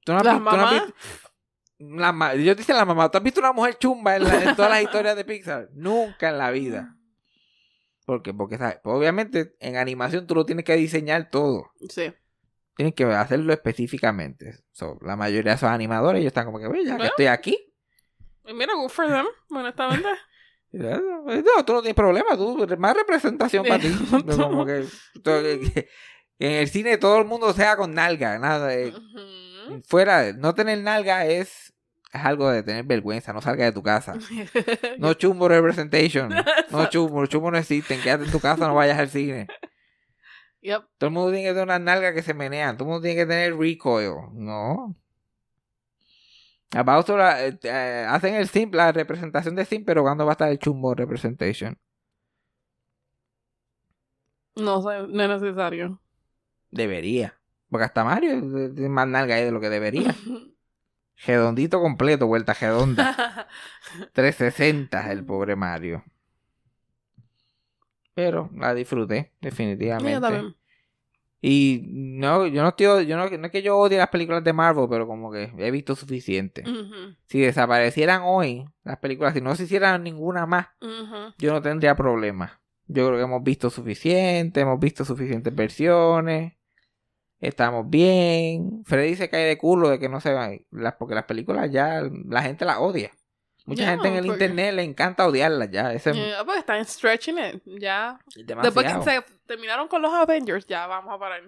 tú 0.05 0.13
no 0.13 0.17
has 0.19 0.23
Las 0.25 0.35
visto- 0.35 0.49
tú 0.49 0.55
no 0.57 0.63
has 0.65 0.71
mamás. 0.71 0.85
visto- 0.85 0.99
la 1.79 2.11
ma- 2.11 2.33
ellos 2.33 2.57
dicen 2.57 2.75
la 2.75 2.85
mamá, 2.85 3.11
¿tú 3.11 3.17
has 3.19 3.23
visto 3.23 3.39
una 3.39 3.51
mujer 3.51 3.77
chumba 3.77 4.15
en, 4.15 4.23
la- 4.23 4.43
en 4.43 4.55
todas 4.55 4.71
las 4.71 4.81
historias 4.81 5.15
de 5.15 5.25
Pixar? 5.25 5.69
Nunca 5.73 6.29
en 6.29 6.37
la 6.37 6.49
vida. 6.51 6.95
¿Por 8.05 8.23
qué? 8.23 8.33
Porque 8.33 8.57
¿sabes? 8.57 8.79
Pues, 8.81 8.95
obviamente 8.95 9.55
en 9.59 9.75
animación 9.75 10.25
tú 10.25 10.33
lo 10.35 10.45
tienes 10.45 10.63
que 10.63 10.75
diseñar 10.75 11.29
todo. 11.29 11.71
Sí. 11.89 12.13
Tienes 12.77 12.93
que 12.95 13.03
hacerlo 13.05 13.51
específicamente. 13.53 14.59
So, 14.71 14.97
la 15.01 15.15
mayoría 15.15 15.51
de 15.51 15.55
esos 15.57 15.69
animadores 15.69 16.19
ellos 16.21 16.29
están 16.29 16.45
como 16.45 16.59
que, 16.59 16.67
"Oye, 16.67 16.85
ya 16.85 16.95
que 16.97 17.07
estoy 17.07 17.25
aquí. 17.25 17.57
Y 18.45 18.53
mira, 18.53 18.73
good 18.75 18.89
for 18.89 19.07
them, 19.07 19.25
honestamente. 19.49 20.07
No, 20.71 21.65
tú 21.65 21.73
no 21.73 21.81
tienes 21.81 21.95
problema, 21.95 22.35
tú, 22.35 22.67
más 22.77 22.95
representación 22.95 23.65
para 23.65 23.79
ti. 23.81 23.87
Como 24.37 24.65
que 24.65 24.85
en 26.39 26.51
el 26.53 26.67
cine 26.69 26.97
todo 26.97 27.19
el 27.19 27.25
mundo 27.25 27.53
sea 27.53 27.75
con 27.75 27.93
nalga, 27.93 28.37
nada 28.39 28.67
de- 28.67 28.89
Ujú. 28.89 29.81
fuera, 29.87 30.33
no 30.33 30.53
tener 30.53 30.79
nalga 30.79 31.25
es, 31.25 31.73
es 32.13 32.21
algo 32.25 32.49
de 32.49 32.63
tener 32.63 32.85
vergüenza, 32.85 33.33
no 33.33 33.41
salga 33.41 33.65
de 33.65 33.71
tu 33.71 33.83
casa. 33.83 34.13
No 34.99 35.13
chumbo 35.13 35.47
representation, 35.47 36.29
no 36.71 36.89
chumbo, 36.89 37.21
los 37.21 37.29
chumbos 37.29 37.51
no 37.51 37.57
existen, 37.57 38.01
quédate 38.01 38.25
en 38.25 38.31
tu 38.31 38.39
casa, 38.39 38.67
no 38.67 38.75
vayas 38.75 38.97
al 38.99 39.09
cine. 39.09 39.47
Yep. 40.61 40.83
Todo 40.97 41.07
el 41.09 41.13
mundo 41.13 41.31
tiene 41.31 41.43
que 41.45 41.49
tener 41.51 41.63
unas 41.65 41.81
nalgas 41.81 42.13
que 42.13 42.23
se 42.23 42.33
menean, 42.33 42.75
todo 42.77 42.85
el 42.85 42.91
mundo 42.93 43.03
tiene 43.03 43.21
que 43.21 43.25
tener 43.27 43.55
recoil, 43.55 44.13
no. 44.33 44.95
About 46.75 47.07
la- 47.09 47.45
eh, 47.47 47.57
eh, 47.63 48.05
hacen 48.09 48.35
el 48.35 48.47
sim, 48.49 48.69
la 48.73 48.91
representación 48.91 49.55
de 49.55 49.63
sim, 49.65 49.85
pero 49.85 50.01
cuando 50.03 50.25
va 50.25 50.31
a 50.31 50.33
estar 50.33 50.49
el 50.49 50.59
chumbo 50.59 50.93
representation. 50.95 51.77
No 54.55 54.81
sé, 54.81 55.07
no 55.07 55.23
es 55.23 55.41
necesario. 55.41 56.01
Debería. 56.71 57.35
Porque 57.69 57.85
hasta 57.85 58.03
Mario 58.03 58.33
eh, 58.33 58.69
tiene 58.73 58.89
más 58.89 59.07
nalga 59.07 59.35
ahí 59.35 59.43
de 59.43 59.51
lo 59.51 59.59
que 59.59 59.69
debería. 59.69 60.15
Redondito 61.25 61.81
completo, 61.81 62.27
vuelta 62.27 62.53
redonda. 62.53 63.47
360 64.13 65.11
el 65.11 65.25
pobre 65.25 65.55
Mario. 65.55 66.03
Pero 68.13 68.49
la 68.55 68.73
disfruté, 68.73 69.31
Yo 69.33 69.49
definitivamente. 69.49 70.19
también. 70.21 70.55
Y 71.39 71.83
no, 71.87 72.47
yo 72.47 72.63
no 72.63 72.69
estoy, 72.69 73.05
yo 73.05 73.15
no, 73.15 73.29
no 73.29 73.45
es 73.45 73.51
que 73.51 73.61
yo 73.61 73.77
odie 73.77 73.97
las 73.99 74.09
películas 74.09 74.43
de 74.43 74.53
Marvel, 74.53 74.87
pero 74.89 75.05
como 75.05 75.31
que 75.31 75.53
he 75.59 75.69
visto 75.69 75.95
suficiente. 75.95 76.63
Si 77.27 77.39
desaparecieran 77.39 78.23
hoy 78.25 78.65
las 78.83 78.97
películas, 78.97 79.35
si 79.35 79.41
no 79.41 79.55
se 79.55 79.63
hicieran 79.65 80.03
ninguna 80.03 80.47
más, 80.47 80.67
yo 81.37 81.53
no 81.53 81.61
tendría 81.61 81.95
problema. 81.95 82.59
Yo 82.87 83.05
creo 83.05 83.17
que 83.19 83.23
hemos 83.25 83.43
visto 83.43 83.69
suficiente, 83.69 84.61
hemos 84.61 84.79
visto 84.79 85.05
suficientes 85.05 85.53
versiones. 85.53 86.53
Estamos 87.39 87.89
bien. 87.89 88.83
Freddy 88.85 89.15
se 89.15 89.29
cae 89.29 89.45
de 89.45 89.57
culo 89.57 89.89
de 89.89 89.99
que 89.99 90.09
no 90.09 90.19
se 90.21 90.33
van. 90.33 90.59
Las, 90.71 90.95
porque 90.95 91.15
las 91.15 91.25
películas 91.25 91.69
ya 91.71 92.01
la 92.27 92.41
gente 92.41 92.65
las 92.65 92.77
odia. 92.77 93.11
Mucha 93.65 93.85
gente 93.89 94.07
en 94.07 94.15
el 94.15 94.25
porque- 94.25 94.45
internet 94.45 94.73
le 94.75 94.83
encanta 94.83 95.27
odiarlas 95.27 95.69
ya. 95.69 95.93
Ese 95.93 96.11
es 96.11 96.15
Yeah, 96.15 96.43
pues 96.45 96.59
están 96.59 96.83
stretching 96.85 97.37
it, 97.37 97.61
ya. 97.79 98.17
demasiado. 98.45 98.61
Después 98.63 98.93
que 98.93 99.11
se 99.11 99.37
terminaron 99.45 99.87
con 99.89 100.01
los 100.01 100.13
Avengers, 100.13 100.65
ya 100.67 100.87
vamos 100.87 101.13
a 101.13 101.19
parar. 101.19 101.41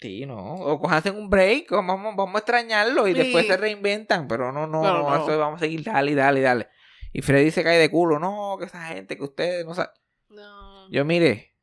Sí, 0.00 0.24
no. 0.26 0.54
O 0.54 0.80
cojanse 0.80 1.10
un 1.10 1.28
break, 1.30 1.70
o 1.72 1.76
vamos, 1.76 2.16
vamos 2.16 2.34
a 2.34 2.38
extrañarlo 2.38 3.06
y 3.08 3.14
después 3.14 3.46
se 3.46 3.56
reinventan. 3.56 4.26
Pero 4.26 4.52
no, 4.52 4.66
no, 4.66 4.82
Pero 4.82 5.02
no, 5.02 5.10
no. 5.16 5.22
eso 5.28 5.38
vamos 5.38 5.58
a 5.58 5.64
seguir, 5.64 5.82
dale, 5.84 6.14
dale, 6.14 6.40
dale. 6.40 6.68
Y 7.12 7.22
Freddy 7.22 7.50
se 7.50 7.62
cae 7.62 7.78
de 7.78 7.90
culo. 7.90 8.18
No, 8.18 8.56
que 8.58 8.64
esa 8.66 8.82
gente 8.88 9.16
que 9.16 9.24
ustedes 9.24 9.64
no 9.64 9.74
saben. 9.74 9.90
No. 10.30 10.90
Yo 10.90 11.04
mire, 11.04 11.54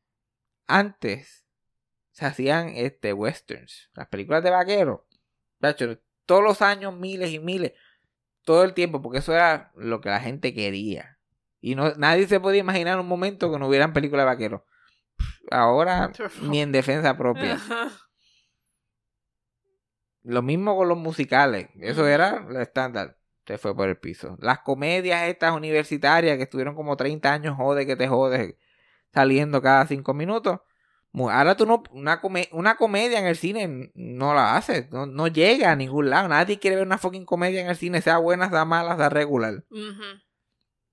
antes 0.66 1.43
se 2.14 2.26
hacían 2.26 2.68
este 2.68 3.12
westerns, 3.12 3.90
las 3.94 4.06
películas 4.06 4.42
de 4.44 4.50
vaqueros. 4.50 5.00
Todos 6.24 6.44
los 6.44 6.62
años, 6.62 6.96
miles 6.96 7.30
y 7.30 7.40
miles, 7.40 7.72
todo 8.44 8.62
el 8.62 8.72
tiempo, 8.72 9.02
porque 9.02 9.18
eso 9.18 9.34
era 9.34 9.72
lo 9.74 10.00
que 10.00 10.10
la 10.10 10.20
gente 10.20 10.54
quería. 10.54 11.18
Y 11.60 11.74
no, 11.74 11.92
nadie 11.96 12.28
se 12.28 12.38
podía 12.38 12.60
imaginar 12.60 13.00
un 13.00 13.08
momento 13.08 13.50
que 13.50 13.58
no 13.58 13.66
hubieran 13.66 13.92
películas 13.92 14.24
de 14.24 14.26
vaqueros. 14.26 14.62
Ahora, 15.50 16.12
ni 16.42 16.60
en 16.60 16.70
defensa 16.70 17.16
propia. 17.16 17.58
Lo 20.22 20.40
mismo 20.40 20.76
con 20.76 20.88
los 20.88 20.98
musicales. 20.98 21.68
Eso 21.80 22.06
era 22.06 22.40
lo 22.40 22.60
estándar. 22.60 23.18
Se 23.44 23.58
fue 23.58 23.76
por 23.76 23.88
el 23.88 23.98
piso. 23.98 24.38
Las 24.40 24.60
comedias 24.60 25.28
estas 25.28 25.52
universitarias 25.52 26.36
que 26.36 26.44
estuvieron 26.44 26.76
como 26.76 26.96
30 26.96 27.32
años, 27.32 27.56
jode 27.56 27.86
que 27.86 27.96
te 27.96 28.06
jodes, 28.06 28.54
saliendo 29.12 29.60
cada 29.60 29.86
5 29.86 30.14
minutos. 30.14 30.60
Ahora 31.16 31.56
tú 31.56 31.64
no, 31.64 31.82
una, 31.92 32.20
come- 32.20 32.48
una 32.52 32.76
comedia 32.76 33.18
en 33.20 33.26
el 33.26 33.36
cine 33.36 33.92
no 33.94 34.34
la 34.34 34.56
haces, 34.56 34.90
no, 34.90 35.06
no 35.06 35.28
llega 35.28 35.70
a 35.70 35.76
ningún 35.76 36.10
lado. 36.10 36.28
Nadie 36.28 36.58
quiere 36.58 36.76
ver 36.76 36.86
una 36.86 36.98
fucking 36.98 37.24
comedia 37.24 37.60
en 37.60 37.68
el 37.68 37.76
cine, 37.76 38.02
sea 38.02 38.18
buena, 38.18 38.50
sea 38.50 38.64
mala, 38.64 38.96
sea 38.96 39.08
regular. 39.10 39.64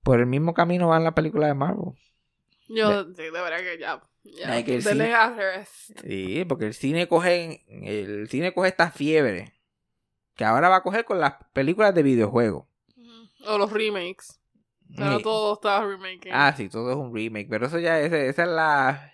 Por 0.02 0.20
el 0.20 0.26
mismo 0.26 0.54
camino 0.54 0.88
van 0.88 1.04
las 1.04 1.14
películas 1.14 1.48
de 1.48 1.54
Marvel. 1.54 1.92
Yo, 2.68 3.04
sí, 3.14 3.22
de 3.22 3.30
verdad 3.32 3.58
que 3.58 3.78
ya. 3.78 4.00
ya. 4.24 4.52
Hay 4.52 4.64
que 4.64 4.74
ir, 4.74 4.82
Denle 4.82 5.12
sí. 6.04 6.44
porque 6.48 6.66
el 6.66 6.74
cine 6.74 7.08
coge, 7.08 7.64
el 7.68 8.28
cine 8.28 8.54
coge 8.54 8.68
esta 8.68 8.90
fiebre 8.90 9.52
que 10.36 10.44
ahora 10.44 10.68
va 10.68 10.76
a 10.76 10.82
coger 10.82 11.04
con 11.04 11.20
las 11.20 11.34
películas 11.52 11.94
de 11.94 12.02
videojuegos. 12.02 12.66
O 13.44 13.58
los 13.58 13.72
remakes. 13.72 14.38
Pero 14.96 15.16
Sí. 15.18 15.22
todo 15.24 15.54
está 15.54 15.84
remaking. 15.84 16.32
Ah, 16.32 16.54
sí, 16.56 16.68
todo 16.68 16.90
es 16.90 16.96
un 16.96 17.14
remake, 17.14 17.48
pero 17.50 17.66
eso 17.66 17.78
ya 17.78 17.98
ese- 18.00 18.28
esa 18.28 18.42
es 18.44 18.48
la 18.48 19.11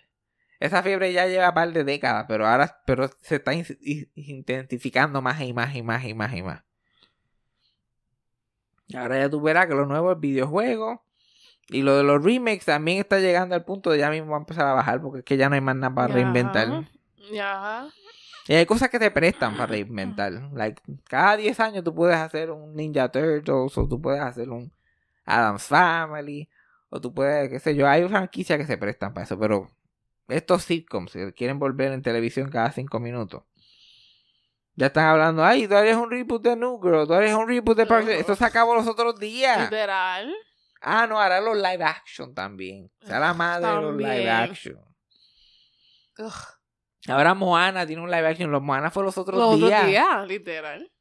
esa 0.61 0.83
fiebre 0.83 1.13
ya 1.13 1.27
lleva 1.27 1.49
un 1.51 1.55
par 1.55 1.73
de 1.73 1.85
décadas, 1.85 2.25
pero 2.29 2.47
ahora 2.47 2.81
pero 2.87 3.09
se 3.23 3.37
está 3.37 3.55
in- 3.55 3.65
in- 3.81 4.11
intensificando 4.15 5.23
más 5.23 5.41
y 5.41 5.53
más 5.53 5.75
y 5.75 5.83
más 5.83 6.05
y 6.05 6.15
más 6.15 6.35
y 6.35 6.43
más. 6.43 6.63
Ahora 8.95 9.19
ya 9.19 9.29
tú 9.29 9.41
verás 9.41 9.67
que 9.67 9.75
lo 9.75 9.87
nuevo 9.87 10.13
es 10.13 10.21
videojuego 10.21 11.05
y 11.69 11.83
lo 11.83 11.97
de 11.97 12.03
los 12.05 12.25
remakes 12.25 12.65
también 12.65 12.99
está 12.99 13.19
llegando 13.21 13.55
al 13.55 13.65
punto 13.65 13.91
de 13.91 13.99
ya 13.99 14.11
mismo 14.11 14.31
va 14.31 14.37
a 14.39 14.41
empezar 14.41 14.67
a 14.67 14.73
bajar 14.73 15.03
porque 15.03 15.19
es 15.19 15.25
que 15.25 15.37
ya 15.37 15.49
no 15.49 15.55
hay 15.55 15.61
más 15.61 15.77
nada 15.77 15.95
para 15.95 16.09
Ya. 16.09 16.15
reinventar. 16.15 16.69
Ya. 17.31 17.87
Y 18.47 18.55
hay 18.55 18.65
cosas 18.65 18.89
que 18.89 18.99
te 18.99 19.11
prestan 19.11 19.53
para 19.59 19.67
reinventar. 19.67 20.33
Like, 20.55 20.81
cada 21.05 21.37
10 21.37 21.61
años 21.61 21.85
tú 21.85 21.95
puedes 21.95 22.17
hacer 22.17 22.51
un 22.51 22.75
Ninja 22.75 23.11
Turtles 23.11 23.77
o 23.77 23.87
tú 23.87 24.01
puedes 24.01 24.23
hacer 24.23 24.49
un 24.49 24.73
Adam's 25.27 25.65
Family 25.65 26.49
o 26.89 26.99
tú 26.99 27.13
puedes, 27.13 27.51
qué 27.51 27.61
sé 27.61 27.75
yo, 27.77 27.87
hay 27.87 28.09
franquicias 28.09 28.59
que 28.59 28.65
se 28.65 28.79
prestan 28.79 29.13
para 29.13 29.25
eso, 29.25 29.39
pero 29.39 29.71
estos 30.29 30.63
sitcoms 30.65 31.13
que 31.13 31.33
quieren 31.33 31.59
volver 31.59 31.93
en 31.93 32.03
televisión 32.03 32.51
cada 32.51 32.71
5 32.71 33.01
minutos. 33.01 33.43
Ya 34.75 34.87
están 34.87 35.07
hablando, 35.07 35.45
ay, 35.45 35.67
tú 35.67 35.75
eres 35.75 35.97
un 35.97 36.09
reboot 36.11 36.43
de 36.43 36.55
New 36.55 36.81
Girl, 36.81 37.07
tú 37.07 37.15
eres 37.15 37.35
un 37.35 37.49
reboot 37.49 37.77
de 37.77 37.87
Parks 37.87 38.07
and- 38.09 38.17
Esto 38.21 38.37
se 38.37 38.45
acabó 38.45 38.75
los 38.77 38.87
otros 38.87 39.19
días. 39.19 39.59
Literal. 39.71 40.33
Ah, 40.81 41.07
no, 41.09 41.21
ahora 41.21 41.41
los 41.41 41.57
live 41.57 41.83
action 41.83 42.33
también. 42.35 42.89
O 43.03 43.07
sea, 43.07 43.19
la 43.19 43.35
madre 43.35 43.67
de 43.67 43.75
los 43.83 43.97
live 43.97 44.31
action. 44.31 44.79
Ugh. 46.19 46.33
Ahora 47.09 47.35
Moana 47.35 47.87
tiene 47.87 48.03
un 48.03 48.11
live 48.11 48.27
action. 48.29 48.51
Los 48.53 48.63
Moana 48.63 48.91
fue 48.91 49.03
los 49.03 49.19
otros 49.19 49.39
Los 49.39 49.55
otros 49.55 49.69
días. 49.71 49.87
días, 49.87 50.29
literal. 50.29 50.93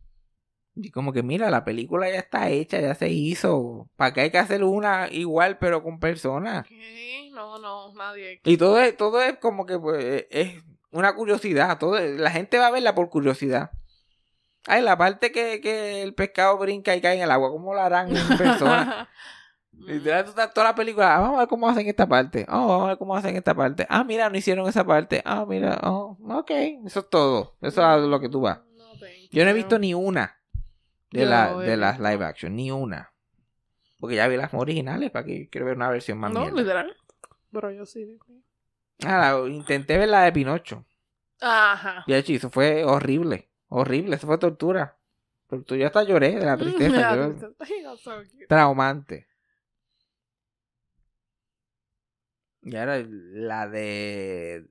Y 0.79 0.91
como 0.91 1.11
que 1.13 1.23
mira, 1.23 1.49
la 1.49 1.65
película 1.65 2.09
ya 2.09 2.19
está 2.19 2.49
hecha, 2.49 2.79
ya 2.79 2.93
se 2.95 3.09
hizo. 3.09 3.89
¿Para 3.95 4.13
qué 4.13 4.21
hay 4.21 4.31
que 4.31 4.37
hacer 4.37 4.63
una 4.63 5.07
igual 5.11 5.57
pero 5.57 5.81
con 5.83 5.99
personas? 5.99 6.67
¿Qué? 6.67 7.29
No, 7.33 7.57
no, 7.59 7.93
nadie. 7.93 8.41
Y 8.45 8.57
todo 8.57 8.79
es, 8.79 8.95
todo 8.95 9.21
es 9.21 9.37
como 9.39 9.65
que 9.65 9.79
pues, 9.79 10.25
es 10.29 10.63
una 10.91 11.13
curiosidad. 11.15 11.77
Todo, 11.79 11.97
es- 11.97 12.19
la 12.19 12.31
gente 12.31 12.57
va 12.59 12.67
a 12.67 12.71
verla 12.71 12.93
por 12.95 13.09
curiosidad. 13.09 13.71
Ay, 14.67 14.81
la 14.81 14.97
parte 14.97 15.31
que, 15.31 15.61
que 15.61 16.03
el 16.03 16.13
pescado 16.13 16.57
brinca 16.57 16.95
y 16.95 17.01
cae 17.01 17.15
en 17.15 17.21
el 17.23 17.31
agua, 17.31 17.49
¿cómo 17.49 17.73
la 17.73 17.85
harán 17.85 18.15
en 18.15 18.37
persona? 18.37 19.09
Literal, 19.71 20.25
toda 20.53 20.63
la 20.69 20.75
película, 20.75 21.15
ah, 21.15 21.19
vamos 21.19 21.35
a 21.37 21.39
ver 21.41 21.47
cómo 21.47 21.69
hacen 21.69 21.87
esta 21.87 22.07
parte. 22.07 22.45
Oh, 22.49 22.67
vamos 22.67 22.83
a 22.85 22.87
ver 22.89 22.97
cómo 22.97 23.15
hacen 23.15 23.35
esta 23.35 23.53
parte. 23.53 23.85
Ah, 23.89 24.03
mira, 24.03 24.29
no 24.29 24.37
hicieron 24.37 24.67
esa 24.67 24.83
parte. 24.83 25.21
Ah, 25.23 25.45
mira, 25.47 25.79
oh, 25.83 26.17
ok. 26.29 26.49
Eso 26.85 27.01
es 27.01 27.09
todo. 27.09 27.55
Eso 27.61 27.95
es 27.97 28.03
lo 28.07 28.19
que 28.19 28.27
tú 28.27 28.41
vas. 28.41 28.59
No, 28.75 28.85
Yo 29.31 29.43
no 29.45 29.51
he 29.51 29.53
visto 29.53 29.77
ni 29.77 29.93
una 29.93 30.36
de, 31.17 31.23
Yo 31.25 31.29
la, 31.29 31.57
de 31.57 31.77
las 31.77 31.97
visto. 31.97 32.09
live 32.11 32.25
action, 32.25 32.55
ni 32.55 32.71
una. 32.71 33.11
Porque 33.99 34.15
ya 34.15 34.27
vi 34.27 34.37
las 34.37 34.53
originales, 34.53 35.09
para 35.11 35.25
que 35.25 35.49
quiero 35.49 35.65
ver 35.65 35.75
una 35.75 35.89
versión 35.89 36.17
más 36.19 36.31
No, 36.31 36.41
mierda. 36.41 36.61
literal. 36.61 36.95
Pero 37.51 37.71
yo 37.71 37.85
sí. 37.85 38.17
Ah, 39.05 39.17
la- 39.43 39.49
intenté 39.49 39.97
ver 39.97 40.09
la 40.09 40.21
de 40.23 40.31
Pinocho. 40.31 40.85
Ajá. 41.41 42.03
Y 42.07 42.13
hecho, 42.13 42.33
eso 42.33 42.49
fue 42.49 42.83
horrible. 42.83 43.49
Horrible, 43.69 44.15
eso 44.15 44.27
fue 44.27 44.37
tortura. 44.37 44.97
Tortura. 45.47 45.79
Yo 45.79 45.85
hasta 45.87 46.03
lloré 46.03 46.35
de 46.35 46.45
la 46.45 46.57
tristeza. 46.57 47.15
so 47.97 48.21
traumante. 48.47 49.27
Y 52.61 52.75
ahora 52.75 53.03
la 53.07 53.67
de. 53.67 54.67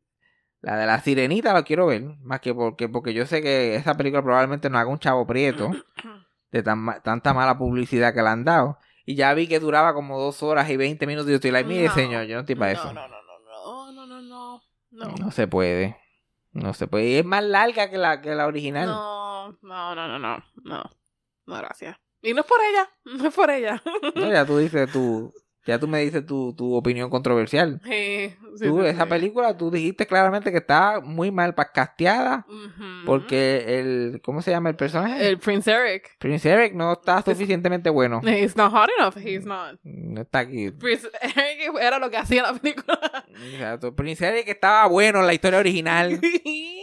La 0.60 0.76
de 0.76 0.86
la 0.86 1.00
sirenita 1.00 1.52
la 1.52 1.62
quiero 1.62 1.86
ver. 1.86 2.02
Más 2.20 2.40
que 2.40 2.52
porque, 2.54 2.88
porque 2.88 3.14
yo 3.14 3.26
sé 3.26 3.40
que 3.42 3.76
esa 3.76 3.96
película 3.96 4.22
probablemente 4.22 4.68
no 4.68 4.78
haga 4.78 4.90
un 4.90 4.98
chavo 4.98 5.26
prieto. 5.26 5.70
De 6.56 6.62
tan, 6.62 6.78
ma- 6.78 7.00
tanta 7.00 7.34
mala 7.34 7.58
publicidad 7.58 8.14
que 8.14 8.22
le 8.22 8.28
han 8.28 8.44
dado. 8.44 8.78
Y 9.04 9.14
ya 9.14 9.34
vi 9.34 9.46
que 9.46 9.60
duraba 9.60 9.92
como 9.92 10.18
dos 10.18 10.42
horas 10.42 10.68
y 10.70 10.76
20 10.78 11.06
minutos. 11.06 11.28
Y 11.28 11.32
yo 11.32 11.34
estoy 11.36 11.50
like, 11.50 11.68
mire, 11.68 11.88
No. 11.88 11.94
señor, 11.94 12.24
yo 12.24 12.34
no 12.36 12.40
estoy 12.40 12.54
para 12.54 12.72
eso. 12.72 12.92
No, 12.92 13.06
no, 13.06 13.08
no, 13.08 13.92
no, 13.92 13.92
no, 13.92 14.06
no, 14.06 14.22
no, 14.22 14.62
no. 14.90 15.14
No 15.16 15.30
se 15.30 15.46
puede. 15.46 15.98
No 16.52 16.72
se 16.72 16.86
puede. 16.86 17.04
Y 17.08 17.16
es 17.16 17.24
más 17.26 17.44
larga 17.44 17.90
que 17.90 17.98
la, 17.98 18.22
que 18.22 18.34
la 18.34 18.46
original. 18.46 18.86
No, 18.86 19.52
no, 19.60 19.94
no, 19.94 20.08
no, 20.08 20.18
no, 20.18 20.38
no. 20.64 20.82
No, 21.46 21.56
gracias. 21.58 21.96
Y 22.22 22.32
no 22.32 22.40
es 22.40 22.46
por 22.46 22.58
ella, 22.62 22.88
no 23.22 23.28
es 23.28 23.34
por 23.34 23.50
ella. 23.50 23.82
No, 24.14 24.32
ya 24.32 24.44
tú 24.46 24.56
dices 24.58 24.90
tu. 24.90 25.32
Ya 25.66 25.78
tú 25.80 25.88
me 25.88 26.00
dices 26.00 26.24
tu, 26.24 26.54
tu 26.54 26.74
opinión 26.74 27.10
controversial. 27.10 27.80
Sí, 27.84 28.34
sí, 28.56 28.66
tú, 28.66 28.80
sí, 28.80 28.86
esa 28.86 29.06
película, 29.06 29.56
tú 29.56 29.70
dijiste 29.70 30.06
claramente 30.06 30.52
que 30.52 30.58
está 30.58 31.00
muy 31.00 31.30
mal 31.30 31.54
casteada. 31.74 32.46
Porque 33.04 33.80
el. 33.80 34.20
¿Cómo 34.22 34.42
se 34.42 34.52
llama 34.52 34.70
el 34.70 34.76
personaje? 34.76 35.28
El 35.28 35.38
Prince 35.38 35.70
Eric. 35.70 36.16
Prince 36.18 36.48
Eric 36.48 36.74
no 36.74 36.92
está 36.92 37.20
suficientemente 37.22 37.90
bueno. 37.90 38.20
He's 38.24 38.56
not 38.56 38.72
hot 38.72 38.88
enough. 38.98 39.16
He's 39.16 39.44
not. 39.44 39.78
No 39.82 40.22
está 40.22 40.40
aquí. 40.40 40.70
Prince 40.70 41.08
Eric 41.20 41.74
era 41.80 41.98
lo 41.98 42.10
que 42.10 42.16
hacía 42.16 42.42
en 42.46 42.54
la 42.54 42.60
película. 42.60 43.26
Exacto. 43.52 43.94
Prince 43.94 44.24
Eric 44.26 44.48
estaba 44.48 44.86
bueno 44.86 45.20
en 45.20 45.26
la 45.26 45.34
historia 45.34 45.58
original. 45.58 46.20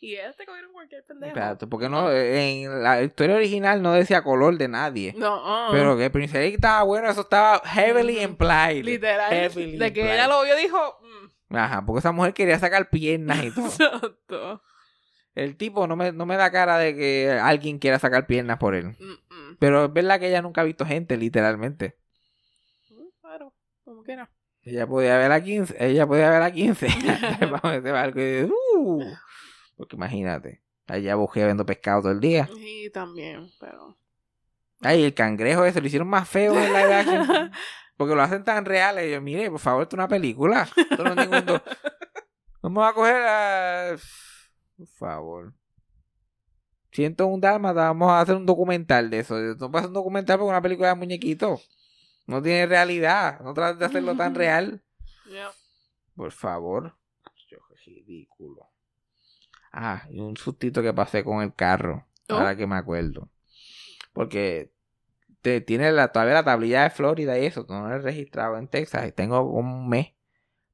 y 0.06 0.14
este 0.16 0.46
cogieron 0.46 0.72
cualquier 0.72 1.04
pendejo. 1.04 1.30
Exacto, 1.36 1.68
porque 1.68 1.88
no, 1.88 2.10
en 2.12 2.82
la 2.82 3.02
historia 3.02 3.36
original 3.36 3.82
no 3.82 3.92
decía 3.92 4.22
color 4.22 4.56
de 4.58 4.68
nadie. 4.68 5.14
No, 5.16 5.68
uh, 5.68 5.72
Pero 5.72 5.96
que 5.96 6.10
Prince 6.10 6.38
Eric 6.38 6.54
estaba 6.54 6.82
bueno, 6.84 7.08
eso 7.10 7.20
estaba 7.22 7.60
heavily 7.64 8.20
implied. 8.22 8.84
literal. 8.84 9.30
Heavily 9.32 9.78
De 9.78 9.92
que 9.92 10.00
implied. 10.00 10.14
ella 10.14 10.28
lo 10.28 10.42
vio, 10.44 10.56
dijo. 10.56 10.98
mm, 11.50 11.56
Ajá, 11.56 11.84
porque 11.84 11.98
esa 12.00 12.12
mujer 12.12 12.32
quería 12.32 12.58
sacar 12.58 12.88
piernas 12.90 13.44
y 13.44 13.50
todo. 13.54 13.66
Exacto. 13.66 14.62
El 15.34 15.56
tipo 15.56 15.86
no 15.86 15.94
me, 15.96 16.12
no 16.12 16.26
me 16.26 16.36
da 16.36 16.50
cara 16.50 16.76
de 16.78 16.94
que 16.96 17.30
alguien 17.40 17.78
quiera 17.78 17.98
sacar 17.98 18.26
piernas 18.26 18.58
por 18.58 18.74
él. 18.74 18.96
Mm, 18.98 19.34
mm. 19.34 19.56
Pero 19.60 19.84
es 19.84 19.92
verdad 19.92 20.18
que 20.18 20.28
ella 20.28 20.42
nunca 20.42 20.60
ha 20.62 20.64
visto 20.64 20.84
gente, 20.86 21.16
literalmente. 21.16 21.96
Mm, 22.90 23.04
Claro, 23.20 23.52
como 23.84 24.02
quiera. 24.02 24.28
Ella 24.62 24.86
podía 24.86 25.16
ver 25.16 25.32
a 25.32 25.40
15, 25.42 25.74
ella 25.78 26.06
podía 26.06 26.30
ver 26.30 26.42
a 26.42 26.50
15. 26.50 26.86
Vamos 27.42 27.64
a 27.64 27.76
ese 27.76 27.90
barco 27.92 28.20
y, 28.20 28.42
uh, 28.76 29.04
porque 29.80 29.96
imagínate, 29.96 30.62
allá 30.86 31.14
bujea 31.14 31.46
viendo 31.46 31.64
pescado 31.64 32.02
todo 32.02 32.12
el 32.12 32.20
día. 32.20 32.48
Y 32.58 32.90
también, 32.90 33.50
pero. 33.58 33.96
Ay, 34.82 35.04
el 35.04 35.14
cangrejo 35.14 35.64
ese 35.64 35.80
lo 35.80 35.86
hicieron 35.86 36.08
más 36.08 36.28
feo 36.28 36.52
en 36.54 36.66
live 36.72 36.94
action. 36.94 37.50
Porque 37.96 38.14
lo 38.14 38.22
hacen 38.22 38.44
tan 38.44 38.64
reales. 38.64 39.06
Y 39.08 39.12
yo, 39.12 39.20
mire, 39.20 39.50
por 39.50 39.60
favor, 39.60 39.82
esto 39.82 39.94
es 39.96 39.98
una 39.98 40.08
película. 40.08 40.66
Esto 40.74 41.04
no 41.04 41.10
es 41.10 41.16
ningún 41.28 41.44
do- 41.44 41.62
Vamos 42.62 42.88
a 42.88 42.94
coger 42.94 43.16
a... 43.26 43.96
Por 44.78 44.86
favor. 44.86 45.54
Siento 46.92 47.26
un 47.26 47.40
dálmata, 47.42 47.82
vamos 47.84 48.10
a 48.10 48.20
hacer 48.20 48.36
un 48.36 48.46
documental 48.46 49.10
de 49.10 49.18
eso. 49.20 49.36
No 49.38 49.70
pasa 49.70 49.88
un 49.88 49.92
documental 49.92 50.38
porque 50.38 50.48
una 50.50 50.62
película 50.62 50.88
de 50.88 50.94
muñequito. 50.94 51.60
No 52.26 52.40
tiene 52.40 52.64
realidad. 52.66 53.40
No 53.40 53.52
trates 53.52 53.78
de 53.80 53.84
hacerlo 53.84 54.16
tan 54.16 54.34
real. 54.34 54.82
Yeah. 55.30 55.50
Por 56.16 56.32
favor. 56.32 56.96
Yo, 57.50 57.58
qué 57.68 57.74
ridículo. 57.84 58.69
Ah, 59.72 60.04
y 60.10 60.20
un 60.20 60.36
sustito 60.36 60.82
que 60.82 60.92
pasé 60.92 61.22
con 61.24 61.42
el 61.42 61.54
carro. 61.54 62.06
Oh. 62.28 62.34
Ahora 62.34 62.56
que 62.56 62.66
me 62.66 62.76
acuerdo. 62.76 63.28
Porque 64.12 64.72
te, 65.42 65.60
tiene 65.60 65.92
la, 65.92 66.08
todavía 66.08 66.34
la 66.34 66.44
tablilla 66.44 66.82
de 66.84 66.90
Florida 66.90 67.38
y 67.38 67.46
eso. 67.46 67.66
No 67.68 67.88
lo 67.88 67.94
he 67.94 67.98
registrado 67.98 68.56
en 68.58 68.68
Texas. 68.68 69.06
Y 69.08 69.12
tengo 69.12 69.40
un 69.42 69.88
mes 69.88 70.08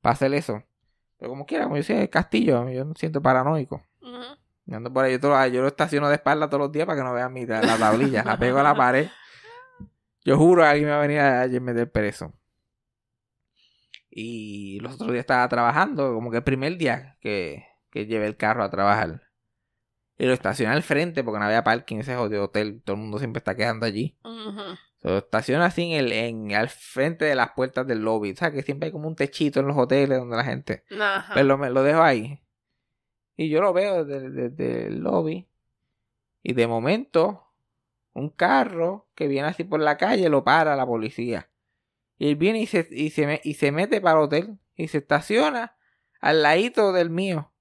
para 0.01 0.15
hacer 0.15 0.33
eso. 0.35 0.63
Pero 1.19 1.31
como 1.31 1.47
quiera, 1.47 1.65
como 1.65 1.77
yo 1.77 1.83
soy 1.83 1.97
de 1.97 2.11
Castillo, 2.11 2.69
yo 2.69 2.85
me 2.85 2.95
siento 2.95 3.23
paranoico. 3.23 3.83
Yo 4.69 4.77
ando 4.77 4.93
por 4.93 5.05
ahí, 5.05 5.13
yo, 5.13 5.21
todo- 5.21 5.47
yo 5.47 5.63
lo 5.63 5.69
estaciono 5.69 6.09
de 6.09 6.17
espalda 6.17 6.49
todos 6.49 6.61
los 6.61 6.73
días 6.73 6.87
para 6.87 6.99
que 6.99 7.05
no 7.05 7.13
vean 7.15 7.33
mi, 7.33 7.47
la 7.47 7.61
tablilla. 7.79 8.25
la 8.25 8.39
pego 8.39 8.59
a 8.59 8.63
la 8.63 8.75
pared. 8.75 9.09
Yo 10.25 10.37
juro 10.37 10.63
que 10.63 10.69
alguien 10.69 10.87
me 10.87 10.93
va 10.93 10.99
a 10.99 11.03
venir 11.03 11.21
a, 11.21 11.43
a 11.43 11.47
meter 11.49 11.91
preso. 11.91 12.33
Y 14.11 14.81
los 14.81 14.95
otros 14.95 15.11
días 15.13 15.21
estaba 15.21 15.49
trabajando, 15.49 16.15
como 16.15 16.31
que 16.31 16.39
el 16.39 16.43
primer 16.45 16.77
día 16.79 17.17
que, 17.21 17.67
que 17.97 18.07
llevé 18.07 18.27
el 18.27 18.37
carro 18.37 18.63
a 18.63 18.71
trabajar. 18.71 19.23
Y 20.19 20.25
lo 20.27 20.33
estacioné 20.33 20.73
al 20.75 20.83
frente 20.83 21.23
porque 21.25 21.39
no 21.41 21.45
había 21.47 21.63
parking, 21.65 21.99
ese 21.99 22.17
jodido 22.17 22.45
hotel. 22.45 22.81
Todo 22.85 22.97
el 22.97 23.03
mundo 23.03 23.19
siempre 23.19 23.39
está 23.39 23.55
quedando 23.55 23.85
allí. 23.87 24.17
Se 24.99 25.09
lo 25.09 25.19
estaciona 25.19 25.67
así 25.67 25.83
en 25.93 25.93
el, 25.93 26.13
en, 26.13 26.55
al 26.55 26.69
frente 26.71 27.25
de 27.27 27.35
las 27.35 27.51
puertas 27.53 27.87
del 27.87 28.01
lobby. 28.01 28.35
¿Sabes? 28.35 28.55
Que 28.55 28.63
siempre 28.63 28.87
hay 28.87 28.93
como 28.93 29.09
un 29.09 29.15
techito 29.17 29.61
en 29.61 29.67
los 29.67 29.77
hoteles 29.77 30.19
donde 30.19 30.37
la 30.37 30.45
gente. 30.45 30.85
Ajá. 30.99 31.35
Pues 31.35 31.45
lo, 31.45 31.59
me- 31.59 31.71
lo 31.71 31.83
dejo 31.83 32.03
ahí. 32.03 32.43
Y 33.37 33.51
yo 33.51 33.61
lo 33.61 33.73
veo 33.75 34.05
desde, 34.07 34.31
desde 34.31 34.87
el 34.87 35.01
lobby. 35.01 35.49
Y 36.43 36.55
de 36.55 36.67
momento, 36.67 37.53
un 38.15 38.31
carro 38.31 39.09
que 39.15 39.29
viene 39.29 39.49
así 39.49 39.65
por 39.65 39.81
la 39.81 39.99
calle 39.99 40.29
lo 40.31 40.45
para 40.45 40.77
la 40.77 40.87
policía. 40.87 41.51
Y 42.19 42.29
él 42.29 42.37
viene 42.37 42.61
y 42.63 42.67
se, 42.67 42.89
y 42.91 43.11
se, 43.11 43.27
me- 43.27 43.41
y 43.45 43.55
se 43.55 43.71
mete 43.71 44.01
para 44.01 44.19
el 44.19 44.25
hotel. 44.25 44.59
Y 44.77 44.89
se 44.89 44.99
estaciona 44.99 45.77
al 46.21 46.43
ladito 46.43 46.93
del 46.93 47.11
mío. 47.11 47.53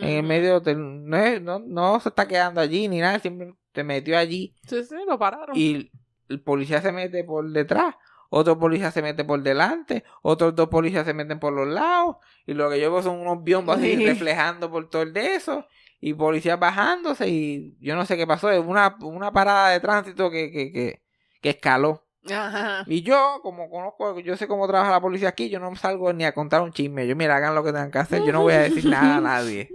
En 0.00 0.08
el 0.08 0.22
medio. 0.22 0.62
No, 0.76 1.40
no, 1.40 1.58
no 1.60 2.00
se 2.00 2.08
está 2.10 2.26
quedando 2.28 2.60
allí 2.60 2.88
ni 2.88 3.00
nada. 3.00 3.18
Siempre 3.18 3.54
se 3.74 3.84
metió 3.84 4.18
allí. 4.18 4.54
Sí, 4.66 4.82
sí, 4.84 4.94
lo 5.06 5.18
pararon. 5.18 5.56
Y 5.56 5.90
el 6.28 6.40
policía 6.42 6.80
se 6.82 6.92
mete 6.92 7.24
por 7.24 7.48
detrás. 7.50 7.94
Otro 8.30 8.58
policía 8.58 8.90
se 8.90 9.00
mete 9.00 9.24
por 9.24 9.42
delante. 9.42 10.04
Otros 10.22 10.54
dos 10.54 10.68
policías 10.68 11.06
se 11.06 11.14
meten 11.14 11.38
por 11.40 11.52
los 11.52 11.66
lados. 11.66 12.16
Y 12.46 12.52
lo 12.54 12.68
que 12.68 12.78
yo 12.80 12.92
veo 12.92 13.02
son 13.02 13.20
unos 13.20 13.42
biombos 13.42 13.78
así 13.78 13.96
Sí. 13.96 14.04
reflejando 14.06 14.70
por 14.70 14.90
todo 14.90 15.02
el 15.02 15.12
de 15.14 15.34
eso. 15.34 15.66
Y 16.00 16.12
policías 16.14 16.60
bajándose. 16.60 17.26
Y 17.28 17.76
yo 17.80 17.96
no 17.96 18.04
sé 18.04 18.16
qué 18.18 18.26
pasó. 18.26 18.50
Es 18.50 18.60
una, 18.64 18.96
una 19.00 19.32
parada 19.32 19.70
de 19.70 19.80
tránsito 19.80 20.30
que, 20.30 20.50
que, 20.50 20.70
que, 20.72 21.02
que 21.40 21.50
escaló. 21.50 22.04
Ajá. 22.30 22.84
Y 22.86 23.00
yo, 23.02 23.38
como 23.42 23.70
conozco, 23.70 24.20
yo 24.20 24.36
sé 24.36 24.46
cómo 24.46 24.66
trabaja 24.68 24.90
la 24.90 25.00
policía 25.00 25.30
aquí, 25.30 25.48
yo 25.48 25.60
no 25.60 25.74
salgo 25.76 26.12
ni 26.12 26.24
a 26.24 26.34
contar 26.34 26.60
un 26.60 26.72
chisme. 26.72 27.06
Yo, 27.06 27.16
mira, 27.16 27.36
hagan 27.36 27.54
lo 27.54 27.64
que 27.64 27.72
tengan 27.72 27.90
que 27.90 27.98
hacer. 27.98 28.22
Yo 28.24 28.32
no 28.32 28.42
voy 28.42 28.52
a 28.52 28.58
decir 28.60 28.84
nada 28.84 29.16
a 29.16 29.20
nadie. 29.22 29.70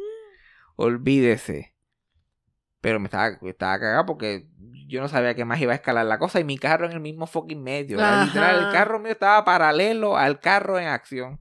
Olvídese. 0.83 1.73
Pero 2.81 2.99
me 2.99 3.05
estaba, 3.05 3.37
me 3.41 3.49
estaba 3.51 3.79
cagado 3.79 4.05
porque 4.05 4.45
yo 4.87 5.01
no 5.01 5.07
sabía 5.07 5.35
que 5.35 5.45
más 5.45 5.59
iba 5.61 5.71
a 5.71 5.75
escalar 5.75 6.05
la 6.05 6.19
cosa 6.19 6.39
y 6.39 6.43
mi 6.43 6.57
carro 6.57 6.85
en 6.85 6.91
el 6.91 6.99
mismo 6.99 7.27
fucking 7.27 7.63
medio. 7.63 7.97
Literal, 8.25 8.65
el 8.65 8.71
carro 8.71 8.99
mío 8.99 9.11
estaba 9.11 9.45
paralelo 9.45 10.17
al 10.17 10.39
carro 10.39 10.77
en 10.77 10.87
acción. 10.87 11.39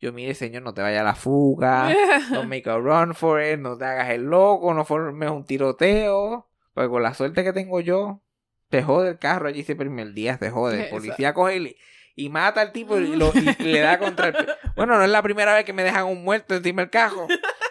Yo, 0.00 0.12
mire, 0.12 0.34
señor, 0.34 0.62
no 0.62 0.74
te 0.74 0.80
vaya 0.80 1.00
a 1.00 1.04
la 1.04 1.14
fuga. 1.14 1.92
No 2.30 2.44
make 2.44 2.68
a 2.70 2.78
run 2.78 3.14
for 3.14 3.42
it. 3.42 3.58
No 3.58 3.76
te 3.76 3.84
hagas 3.84 4.10
el 4.10 4.22
loco. 4.22 4.72
No 4.72 4.84
formes 4.84 5.30
un 5.30 5.44
tiroteo. 5.44 6.48
Porque 6.72 6.88
con 6.88 7.02
la 7.02 7.14
suerte 7.14 7.42
que 7.44 7.52
tengo 7.52 7.80
yo, 7.80 8.22
te 8.68 8.82
jode 8.82 9.10
el 9.10 9.18
carro 9.18 9.48
allí 9.48 9.60
ese 9.60 9.74
primer 9.76 10.12
día. 10.12 10.38
Te 10.38 10.50
jode. 10.50 10.84
El 10.84 10.90
policía 10.90 11.34
coge 11.34 11.76
y, 12.14 12.28
mata 12.30 12.60
al 12.60 12.72
tipo 12.72 12.96
y, 12.98 13.16
lo- 13.16 13.32
y 13.34 13.40
le 13.64 13.80
da 13.80 13.98
contra 13.98 14.28
el... 14.28 14.36
Bueno, 14.76 14.96
no 14.96 15.04
es 15.04 15.10
la 15.10 15.22
primera 15.22 15.54
vez 15.54 15.64
que 15.64 15.72
me 15.72 15.82
dejan 15.82 16.06
un 16.06 16.22
muerto 16.24 16.54
encima 16.54 16.82
del 16.82 16.90
carro. 16.90 17.26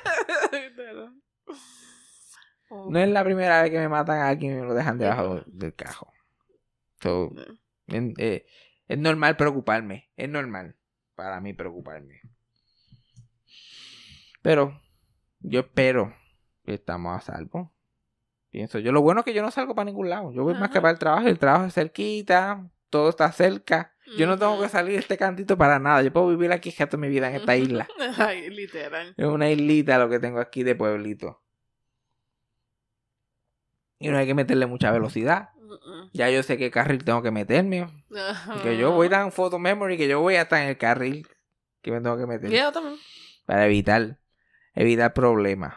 Oh. 2.70 2.90
No 2.90 3.00
es 3.00 3.10
la 3.10 3.24
primera 3.24 3.62
vez 3.62 3.72
que 3.72 3.80
me 3.80 3.90
matan 3.90 4.20
a 4.20 4.28
alguien 4.30 4.54
y 4.58 4.62
me 4.62 4.66
lo 4.68 4.74
dejan 4.74 4.98
debajo 4.98 5.42
del 5.46 5.74
cajo. 5.76 6.12
So, 7.02 7.32
en- 7.88 8.14
eh, 8.18 8.46
es 8.88 8.98
normal 8.98 9.38
preocuparme. 9.38 10.10
Es 10.18 10.30
normal 10.30 10.76
para 11.16 11.40
mí 11.42 11.54
preocuparme. 11.54 12.22
Pero 14.42 14.80
yo 15.40 15.62
espero 15.62 16.14
que 16.66 16.74
estamos 16.76 17.16
a 17.18 17.22
salvo. 17.22 17.74
Pienso 18.50 18.80
yo. 18.80 18.92
Lo 18.92 19.02
bueno 19.02 19.22
es 19.22 19.26
que 19.26 19.34
yo 19.34 19.42
no 19.42 19.52
salgo 19.52 19.76
para 19.76 19.86
ningún 19.86 20.10
lado. 20.10 20.32
Yo 20.32 20.44
voy 20.44 20.54
más 20.56 20.70
que 20.70 20.80
para 20.82 20.92
el 20.92 21.00
trabajo. 21.00 21.28
El 21.28 21.38
trabajo 21.40 21.66
es 21.66 21.74
cerquita. 21.74 22.70
Todo 22.90 23.10
está 23.10 23.32
cerca. 23.32 23.94
Yo 24.18 24.26
no 24.26 24.38
tengo 24.38 24.60
que 24.62 24.70
salir 24.70 24.94
de 24.94 25.00
este 25.00 25.18
cantito 25.18 25.58
para 25.58 25.80
nada. 25.80 26.02
Yo 26.02 26.14
puedo 26.14 26.30
vivir 26.30 26.52
aquí 26.54 26.72
toda 26.72 26.98
mi 26.98 27.10
vida 27.10 27.30
en 27.30 27.36
esta 27.36 27.56
isla. 27.58 27.88
Ay, 28.18 28.50
literal. 28.50 29.14
Es 29.18 29.26
una 29.26 29.50
islita 29.52 29.98
lo 30.00 30.10
que 30.10 30.20
tengo 30.20 30.40
aquí 30.40 30.64
de 30.64 30.76
pueblito. 30.76 31.44
Y 34.00 34.10
no 34.10 34.18
hay 34.18 34.28
que 34.28 34.34
meterle 34.34 34.66
mucha 34.68 34.92
velocidad. 34.92 35.50
Ya 36.14 36.30
yo 36.30 36.44
sé 36.44 36.58
qué 36.58 36.72
carril 36.72 37.04
tengo 37.04 37.22
que 37.22 37.32
meterme. 37.32 37.86
mm. 37.86 38.62
Que 38.64 38.78
yo 38.78 38.92
voy 38.92 39.10
tan 39.10 39.32
photo 39.32 39.60
memory 39.60 39.98
que 39.98 40.08
yo 40.08 40.22
voy 40.22 40.36
hasta 40.36 40.62
en 40.64 40.70
el 40.70 40.78
carril 40.78 41.28
que 41.82 41.92
me 41.92 42.02
tengo 42.02 42.18
que 42.18 42.26
meter. 42.26 42.50
Yo 42.50 42.72
también. 42.72 42.96
Para 43.46 43.66
evitar, 43.66 44.18
evitar 44.76 45.14
problemas. 45.14 45.76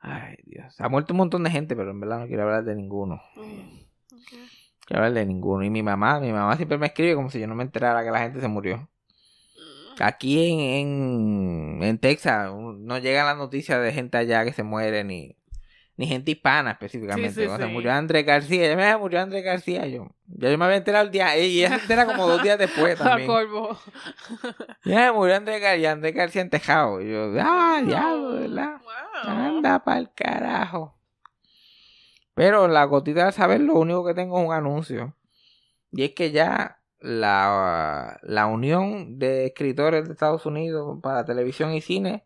Ay, 0.00 0.36
Dios. 0.44 0.74
Ha 0.80 0.88
muerto 0.88 1.12
un 1.12 1.18
montón 1.18 1.44
de 1.44 1.50
gente, 1.50 1.76
pero 1.76 1.90
en 1.90 2.00
verdad 2.00 2.20
no 2.20 2.26
quiero 2.26 2.44
hablar 2.44 2.64
de 2.64 2.74
ninguno. 2.74 3.20
Mm, 3.36 3.80
ok. 4.14 4.40
Quiero 4.86 5.04
hablar 5.04 5.12
de 5.12 5.26
ninguno. 5.26 5.64
Y 5.64 5.70
mi 5.70 5.82
mamá, 5.82 6.20
mi 6.20 6.32
mamá 6.32 6.56
siempre 6.56 6.78
me 6.78 6.86
escribe 6.86 7.14
como 7.14 7.30
si 7.30 7.38
yo 7.40 7.46
no 7.46 7.54
me 7.54 7.64
enterara 7.64 8.02
que 8.02 8.10
la 8.10 8.20
gente 8.20 8.40
se 8.40 8.48
murió. 8.48 8.78
Mm. 8.78 10.02
Aquí 10.02 10.50
en, 10.50 10.60
en, 10.60 11.82
en 11.82 11.98
Texas 11.98 12.50
no 12.52 12.98
llegan 12.98 13.26
las 13.26 13.36
noticias 13.36 13.82
de 13.82 13.92
gente 13.92 14.16
allá 14.16 14.44
que 14.44 14.52
se 14.54 14.62
muere 14.62 15.04
ni, 15.04 15.36
ni 16.00 16.06
gente 16.06 16.30
hispana 16.30 16.70
específicamente. 16.70 17.28
Sí, 17.34 17.42
sí, 17.42 17.46
o 17.46 17.58
sea, 17.58 17.66
sí. 17.66 17.72
murió 17.74 17.92
Andrés 17.92 18.24
García, 18.24 18.68
ya 18.68 18.74
me 18.74 18.96
murió 18.96 19.20
Andrés 19.20 19.44
García, 19.44 19.86
yo, 19.86 20.08
ya 20.28 20.50
yo 20.50 20.56
me 20.56 20.64
había 20.64 20.78
enterado 20.78 21.04
el 21.04 21.10
día, 21.10 21.36
y 21.36 21.58
ella 21.58 21.68
se 21.76 21.82
entera 21.82 22.06
como 22.06 22.26
dos 22.26 22.42
días 22.42 22.58
después 22.58 22.96
también. 22.98 23.26
polvo. 23.26 23.78
Ya 24.82 24.96
me 24.96 25.12
murió 25.12 25.36
Andrés 25.36 25.60
García, 25.60 25.92
Andrés 25.92 26.14
García 26.14 26.40
en 26.40 26.48
Tejado. 26.48 27.02
Y 27.02 27.12
yo, 27.12 27.30
ah, 27.38 27.82
diablo, 27.84 28.32
¿verdad? 28.32 28.80
Wow. 28.80 29.30
Anda 29.30 29.84
pa'l 29.84 30.10
carajo. 30.14 30.98
Pero 32.32 32.66
la 32.66 32.84
gotita 32.84 33.26
de 33.26 33.32
saber, 33.32 33.60
lo 33.60 33.74
único 33.74 34.02
que 34.06 34.14
tengo 34.14 34.40
es 34.40 34.46
un 34.46 34.54
anuncio. 34.54 35.14
Y 35.92 36.04
es 36.04 36.12
que 36.12 36.30
ya 36.30 36.80
la, 36.98 38.18
la 38.22 38.46
Unión 38.46 39.18
de 39.18 39.44
Escritores 39.44 40.06
de 40.06 40.14
Estados 40.14 40.46
Unidos 40.46 40.98
para 41.02 41.26
Televisión 41.26 41.74
y 41.74 41.82
Cine 41.82 42.24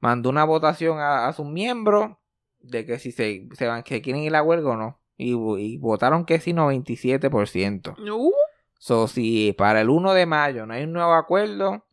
mandó 0.00 0.28
una 0.28 0.44
votación 0.44 0.98
a, 0.98 1.28
a 1.28 1.32
sus 1.32 1.46
miembros 1.46 2.19
de 2.60 2.86
que 2.86 2.98
si 2.98 3.12
se, 3.12 3.48
se 3.52 3.66
van, 3.66 3.82
que 3.82 4.02
quieren 4.02 4.22
ir 4.22 4.34
a 4.36 4.42
huelga 4.42 4.70
o 4.70 4.76
no. 4.76 5.00
Y, 5.16 5.32
y 5.32 5.76
votaron 5.76 6.24
que 6.24 6.40
sí, 6.40 6.52
97%. 6.52 7.96
Uh, 8.10 8.32
So, 8.80 9.08
si 9.08 9.52
para 9.52 9.82
el 9.82 9.90
1 9.90 10.14
de 10.14 10.24
mayo 10.24 10.64
no 10.64 10.72
hay 10.72 10.84
un 10.84 10.94
nuevo 10.94 11.12
acuerdo, 11.12 11.84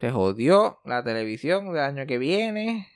se 0.00 0.10
jodió 0.10 0.80
la 0.86 1.04
televisión 1.04 1.70
del 1.70 1.82
año 1.82 2.06
que 2.06 2.16
viene. 2.16 2.88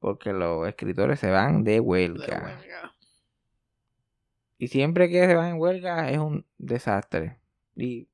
Porque 0.00 0.32
los 0.32 0.66
escritores 0.66 1.20
se 1.20 1.30
van 1.30 1.62
de 1.62 1.74
de 1.74 1.80
huelga. 1.80 2.42
huelga. 2.42 2.94
Y 4.58 4.66
siempre 4.68 5.08
que 5.08 5.24
se 5.24 5.36
van 5.36 5.50
en 5.50 5.60
huelga 5.60 6.10
es 6.10 6.18
un 6.18 6.44
desastre. 6.58 7.38
Y 7.76 8.08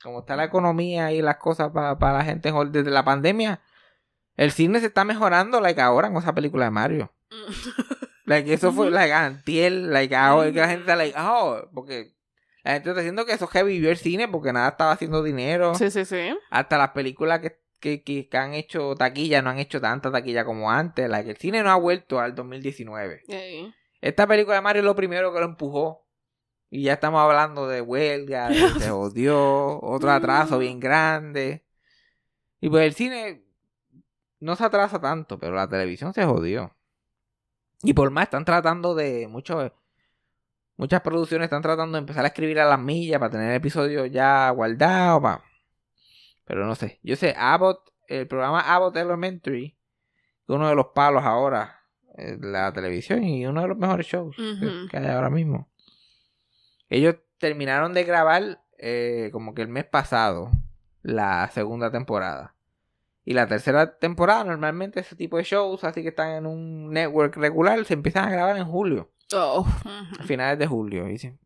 como 0.00 0.20
está 0.20 0.36
la 0.36 0.44
economía 0.44 1.10
y 1.10 1.20
las 1.20 1.38
cosas 1.38 1.72
para 1.72 2.12
la 2.12 2.24
gente 2.24 2.52
desde 2.70 2.90
la 2.90 3.04
pandemia, 3.04 3.60
el 4.36 4.52
cine 4.52 4.78
se 4.78 4.86
está 4.86 5.04
mejorando, 5.04 5.60
like 5.60 5.80
ahora 5.80 6.08
con 6.08 6.18
esa 6.18 6.34
película 6.34 6.66
de 6.66 6.70
Mario. 6.70 7.12
Like, 8.24 8.52
eso 8.52 8.72
fue, 8.72 8.90
like, 8.90 9.12
antier, 9.12 9.72
like, 9.72 10.14
ahora 10.14 10.52
que 10.52 10.60
la 10.60 10.68
gente 10.68 10.82
está, 10.82 10.96
like, 10.96 11.16
oh, 11.18 11.68
porque 11.74 12.14
la 12.62 12.72
gente 12.74 12.90
está 12.90 13.00
diciendo 13.00 13.24
que 13.26 13.32
eso 13.32 13.48
que 13.48 13.62
vivió 13.64 13.90
el 13.90 13.96
cine 13.96 14.28
porque 14.28 14.52
nada 14.52 14.68
estaba 14.68 14.92
haciendo 14.92 15.22
dinero. 15.22 15.74
Sí, 15.74 15.90
sí, 15.90 16.04
sí. 16.04 16.36
Hasta 16.50 16.78
las 16.78 16.90
películas 16.90 17.40
que, 17.40 17.60
que, 17.80 18.02
que- 18.04 18.28
han 18.36 18.54
hecho 18.54 18.94
taquilla 18.94 19.42
no 19.42 19.50
han 19.50 19.58
hecho 19.58 19.80
tanta 19.80 20.12
taquilla 20.12 20.44
como 20.44 20.70
antes. 20.70 21.08
Like, 21.08 21.30
el 21.30 21.36
cine 21.38 21.62
no 21.62 21.70
ha 21.70 21.76
vuelto 21.76 22.20
al 22.20 22.34
2019. 22.34 23.22
Ey. 23.26 23.74
Esta 24.00 24.26
película 24.26 24.56
de 24.56 24.62
Mario 24.62 24.80
es 24.80 24.86
lo 24.86 24.94
primero 24.94 25.32
que 25.32 25.40
lo 25.40 25.46
empujó. 25.46 26.06
Y 26.72 26.84
ya 26.84 26.92
estamos 26.92 27.20
hablando 27.20 27.66
de 27.66 27.80
huelga, 27.80 28.48
de 28.48 28.54
se 28.80 28.90
odió, 28.92 29.80
otro 29.80 30.10
atraso 30.12 30.58
bien 30.58 30.78
grande. 30.78 31.64
Y 32.60 32.68
pues 32.68 32.84
el 32.86 32.94
cine 32.94 33.44
no 34.38 34.54
se 34.54 34.64
atrasa 34.64 35.00
tanto, 35.00 35.38
pero 35.38 35.56
la 35.56 35.68
televisión 35.68 36.14
se 36.14 36.24
jodió. 36.24 36.76
Y 37.82 37.94
por 37.94 38.10
más 38.10 38.24
están 38.24 38.44
tratando 38.44 38.94
de 38.94 39.26
muchos 39.28 39.72
muchas 40.76 41.00
producciones 41.02 41.46
están 41.46 41.62
tratando 41.62 41.96
de 41.96 42.00
empezar 42.00 42.24
a 42.24 42.28
escribir 42.28 42.58
a 42.60 42.64
las 42.64 42.78
millas 42.78 43.18
para 43.18 43.30
tener 43.30 43.54
episodios 43.54 44.10
ya 44.10 44.50
guardados, 44.50 45.40
pero 46.44 46.66
no 46.66 46.74
sé. 46.74 46.98
Yo 47.02 47.16
sé 47.16 47.34
Abbott, 47.36 47.92
el 48.08 48.26
programa 48.26 48.60
Abbott 48.60 48.96
Elementary, 48.96 49.70
que 50.46 50.52
es 50.52 50.56
uno 50.56 50.68
de 50.68 50.74
los 50.74 50.86
palos 50.88 51.22
ahora 51.24 51.80
la 52.40 52.72
televisión 52.72 53.24
y 53.24 53.46
uno 53.46 53.62
de 53.62 53.68
los 53.68 53.78
mejores 53.78 54.06
shows 54.06 54.36
que 54.90 54.96
hay 54.96 55.06
ahora 55.06 55.30
mismo. 55.30 55.68
Ellos 56.88 57.16
terminaron 57.38 57.94
de 57.94 58.04
grabar 58.04 58.62
eh, 58.78 59.30
como 59.32 59.54
que 59.54 59.62
el 59.62 59.68
mes 59.68 59.84
pasado 59.84 60.50
la 61.02 61.48
segunda 61.52 61.90
temporada. 61.90 62.54
Y 63.24 63.34
la 63.34 63.46
tercera 63.46 63.98
temporada, 63.98 64.44
normalmente 64.44 65.00
ese 65.00 65.14
tipo 65.16 65.36
de 65.36 65.42
shows, 65.44 65.84
así 65.84 66.02
que 66.02 66.08
están 66.08 66.30
en 66.30 66.46
un 66.46 66.90
network 66.90 67.36
regular, 67.36 67.84
se 67.84 67.94
empiezan 67.94 68.24
a 68.26 68.30
grabar 68.30 68.56
en 68.56 68.64
julio, 68.64 69.10
Oh. 69.34 69.66
a 70.18 70.22
finales 70.24 70.58
de 70.58 70.66
julio. 70.66 71.08
Y 71.08 71.18
se, 71.18 71.38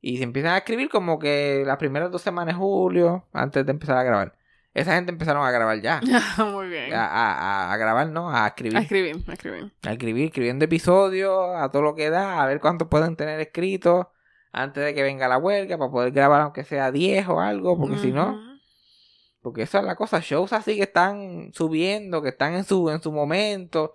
y 0.00 0.16
se 0.18 0.24
empiezan 0.24 0.52
a 0.54 0.58
escribir 0.58 0.88
como 0.88 1.18
que 1.18 1.62
las 1.66 1.76
primeras 1.76 2.10
dos 2.10 2.22
semanas 2.22 2.54
de 2.54 2.58
julio, 2.60 3.26
antes 3.32 3.64
de 3.64 3.70
empezar 3.72 3.96
a 3.98 4.02
grabar. 4.02 4.34
Esa 4.74 4.94
gente 4.94 5.10
empezaron 5.12 5.46
a 5.46 5.50
grabar 5.50 5.80
ya. 5.80 6.00
Muy 6.52 6.68
bien. 6.68 6.92
A, 6.92 7.06
a- 7.06 7.72
a- 7.72 7.76
grabar, 7.78 8.08
¿no? 8.08 8.30
A 8.30 8.46
escribir. 8.48 8.76
A 8.76 8.80
escribir, 8.80 9.16
a 9.26 9.32
escribir. 9.32 9.72
A 9.86 9.92
escribir, 9.92 10.24
escribiendo 10.26 10.64
episodios, 10.66 11.56
a 11.56 11.70
todo 11.70 11.82
lo 11.82 11.94
que 11.94 12.10
da, 12.10 12.42
a 12.42 12.46
ver 12.46 12.60
cuántos 12.60 12.88
pueden 12.88 13.16
tener 13.16 13.40
escritos 13.40 14.06
antes 14.52 14.84
de 14.84 14.94
que 14.94 15.02
venga 15.02 15.28
la 15.28 15.38
huelga, 15.38 15.76
para 15.78 15.90
poder 15.90 16.12
grabar 16.12 16.40
aunque 16.42 16.64
sea 16.64 16.90
10 16.90 17.28
o 17.28 17.40
algo, 17.40 17.78
porque 17.78 17.98
si 17.98 18.12
no. 18.12 18.55
Porque 19.46 19.62
esa 19.62 19.78
es 19.78 19.84
la 19.84 19.94
cosa, 19.94 20.18
shows 20.18 20.52
así 20.52 20.74
que 20.74 20.82
están 20.82 21.52
subiendo, 21.54 22.20
que 22.20 22.30
están 22.30 22.54
en 22.54 22.64
su, 22.64 22.90
en 22.90 23.00
su 23.00 23.12
momento, 23.12 23.94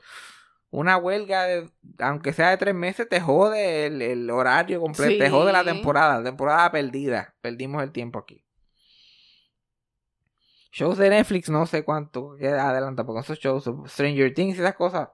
una 0.70 0.96
huelga, 0.96 1.44
de- 1.44 1.70
aunque 2.00 2.32
sea 2.32 2.52
de 2.52 2.56
tres 2.58 2.74
meses, 2.74 3.10
te 3.10 3.20
jode 3.20 3.88
el, 3.88 4.02
el 4.02 4.30
horario 4.30 4.80
completo, 4.80 5.12
te 5.18 5.30
jode 5.30 5.52
la 5.52 5.66
temporada, 5.66 6.20
la 6.20 6.24
temporada 6.24 6.72
perdida, 6.72 7.36
perdimos 7.42 7.84
el 7.84 7.92
tiempo 7.92 8.18
aquí. 8.20 8.46
Shows 10.72 10.98
de 10.98 11.10
Netflix, 11.10 11.50
no 11.50 11.66
sé 11.66 11.84
cuánto 11.84 12.38
queda 12.38 12.70
adelanta, 12.70 13.06
porque 13.06 13.20
esos 13.20 13.38
shows, 13.38 13.70
Stranger 13.92 14.34
Things 14.34 14.56
y 14.58 14.62
esas 14.62 14.76
cosas, 14.76 15.10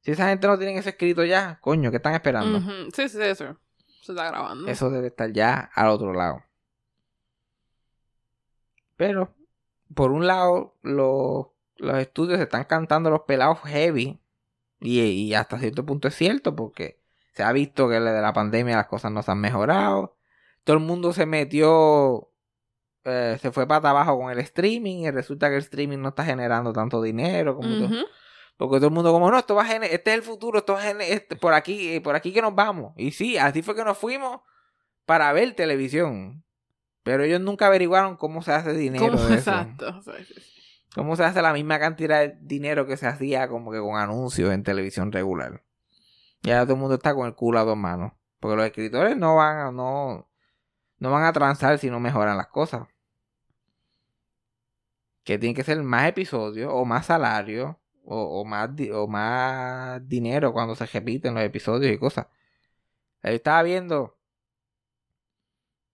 si 0.00 0.10
esa 0.10 0.28
gente 0.28 0.48
no 0.48 0.58
tiene 0.58 0.76
eso 0.76 0.88
escrito 0.88 1.24
ya, 1.24 1.60
coño, 1.60 1.92
¿qué 1.92 1.98
están 1.98 2.14
esperando? 2.14 2.58
Sí, 2.92 3.08
sí, 3.08 3.18
eso. 3.22 3.56
Se 4.00 4.10
está 4.10 4.26
grabando. 4.26 4.68
Eso 4.68 4.90
debe 4.90 5.06
estar 5.06 5.30
ya 5.30 5.70
al 5.72 5.86
otro 5.90 6.12
lado. 6.12 6.42
Pero, 8.96 9.32
por 9.94 10.10
un 10.12 10.26
lado, 10.26 10.74
lo- 10.82 11.54
los 11.76 11.98
estudios 11.98 12.40
están 12.40 12.64
cantando 12.64 13.10
los 13.10 13.22
pelados 13.22 13.58
heavy. 13.64 14.18
Y, 14.80 15.00
y 15.00 15.34
hasta 15.34 15.58
cierto 15.58 15.84
punto 15.84 16.08
es 16.08 16.14
cierto, 16.14 16.54
porque 16.54 17.00
se 17.34 17.42
ha 17.42 17.52
visto 17.52 17.88
que 17.88 18.00
desde 18.00 18.20
la 18.22 18.32
pandemia 18.32 18.76
las 18.76 18.86
cosas 18.86 19.10
no 19.12 19.22
se 19.22 19.30
han 19.30 19.40
mejorado. 19.40 20.16
Todo 20.64 20.76
el 20.76 20.82
mundo 20.82 21.12
se 21.12 21.26
metió, 21.26 22.30
eh, 23.04 23.38
se 23.40 23.50
fue 23.52 23.66
para 23.66 23.90
abajo 23.90 24.18
con 24.18 24.30
el 24.30 24.38
streaming. 24.38 24.98
Y 25.04 25.10
resulta 25.10 25.48
que 25.48 25.54
el 25.56 25.62
streaming 25.62 25.98
no 25.98 26.10
está 26.10 26.24
generando 26.24 26.72
tanto 26.72 27.00
dinero. 27.02 27.56
Como 27.56 27.68
todo- 27.68 27.88
porque 28.56 28.76
todo 28.78 28.88
el 28.88 28.92
mundo 28.94 29.12
como, 29.12 29.30
no, 29.30 29.38
esto 29.38 29.54
va 29.54 29.62
a 29.62 29.66
gener- 29.66 29.90
este 29.92 30.10
es 30.10 30.16
el 30.16 30.22
futuro, 30.22 30.58
esto 30.58 30.72
va 30.72 30.80
a 30.80 30.84
gener- 30.84 31.12
este- 31.12 31.36
por 31.36 31.54
aquí, 31.54 31.94
eh, 31.94 32.00
por 32.00 32.16
aquí 32.16 32.32
que 32.32 32.42
nos 32.42 32.54
vamos. 32.56 32.92
Y 32.96 33.12
sí, 33.12 33.38
así 33.38 33.62
fue 33.62 33.76
que 33.76 33.84
nos 33.84 33.96
fuimos 33.96 34.40
para 35.06 35.32
ver 35.32 35.54
televisión. 35.54 36.42
Pero 37.08 37.22
ellos 37.22 37.40
nunca 37.40 37.68
averiguaron 37.68 38.18
cómo 38.18 38.42
se 38.42 38.52
hace 38.52 38.74
dinero 38.74 39.06
¿Cómo? 39.06 39.16
de 39.16 39.36
eso. 39.36 39.50
Exacto. 39.50 40.02
Cómo 40.94 41.16
se 41.16 41.24
hace 41.24 41.40
la 41.40 41.54
misma 41.54 41.78
cantidad 41.78 42.20
de 42.20 42.36
dinero 42.42 42.86
que 42.86 42.98
se 42.98 43.06
hacía 43.06 43.48
como 43.48 43.72
que 43.72 43.78
con 43.78 43.96
anuncios 43.96 44.52
en 44.52 44.62
televisión 44.62 45.10
regular. 45.10 45.64
Y 46.42 46.50
ahora 46.50 46.64
todo 46.64 46.74
el 46.74 46.80
mundo 46.80 46.96
está 46.96 47.14
con 47.14 47.26
el 47.26 47.34
culo 47.34 47.60
a 47.60 47.64
dos 47.64 47.78
manos. 47.78 48.12
Porque 48.38 48.56
los 48.56 48.66
escritores 48.66 49.16
no 49.16 49.36
van 49.36 49.56
a, 49.56 49.72
no, 49.72 50.28
no 50.98 51.10
van 51.10 51.24
a 51.24 51.32
transar 51.32 51.78
si 51.78 51.88
no 51.88 51.98
mejoran 51.98 52.36
las 52.36 52.48
cosas. 52.48 52.86
Que 55.24 55.38
tiene 55.38 55.54
que 55.54 55.64
ser 55.64 55.82
más 55.82 56.10
episodios 56.10 56.70
o 56.70 56.84
más 56.84 57.06
salario 57.06 57.80
o, 58.04 58.42
o 58.42 58.44
más, 58.44 58.68
o 58.92 59.08
más 59.08 60.06
dinero 60.06 60.52
cuando 60.52 60.74
se 60.74 60.84
repiten 60.84 61.32
los 61.32 61.42
episodios 61.42 61.90
y 61.90 61.96
cosas. 61.96 62.26
Estaba 63.22 63.62
viendo. 63.62 64.17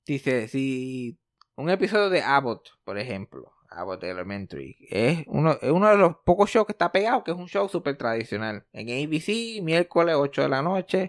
Dice, 0.07 0.49
si 0.49 1.19
un 1.57 1.71
episodio 1.71 2.11
de 2.11 2.23
Abbott, 2.23 2.71
por 2.85 2.99
ejemplo, 2.99 3.53
Abbott 3.71 4.05
Elementary, 4.05 4.77
es 4.91 5.25
uno, 5.27 5.53
es 5.61 5.71
uno 5.71 5.89
de 5.89 5.97
los 5.97 6.17
pocos 6.25 6.51
shows 6.51 6.67
que 6.67 6.73
está 6.73 6.93
pegado, 6.93 7.25
que 7.25 7.31
es 7.31 7.37
un 7.37 7.49
show 7.49 7.69
súper 7.69 7.97
tradicional. 7.97 8.67
En 8.73 8.89
ABC, 8.89 9.63
miércoles 9.63 10.15
8 10.17 10.43
de 10.43 10.49
la 10.49 10.63
noche, 10.63 11.09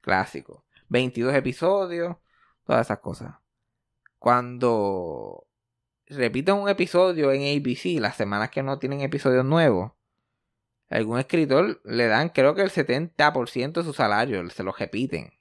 clásico. 0.00 0.64
22 0.88 1.34
episodios, 1.34 2.16
todas 2.64 2.86
esas 2.86 3.00
cosas. 3.00 3.34
Cuando 4.18 5.46
repiten 6.06 6.54
un 6.56 6.68
episodio 6.68 7.32
en 7.32 7.42
ABC, 7.42 8.00
las 8.00 8.16
semanas 8.16 8.50
que 8.50 8.62
no 8.62 8.78
tienen 8.78 9.00
episodios 9.00 9.44
nuevos, 9.44 9.92
algún 10.90 11.18
escritor 11.18 11.80
le 11.84 12.06
dan 12.06 12.28
creo 12.28 12.54
que 12.54 12.62
el 12.62 12.70
70% 12.70 13.72
de 13.72 13.82
su 13.82 13.92
salario, 13.92 14.48
se 14.50 14.62
lo 14.62 14.72
repiten. 14.72 15.32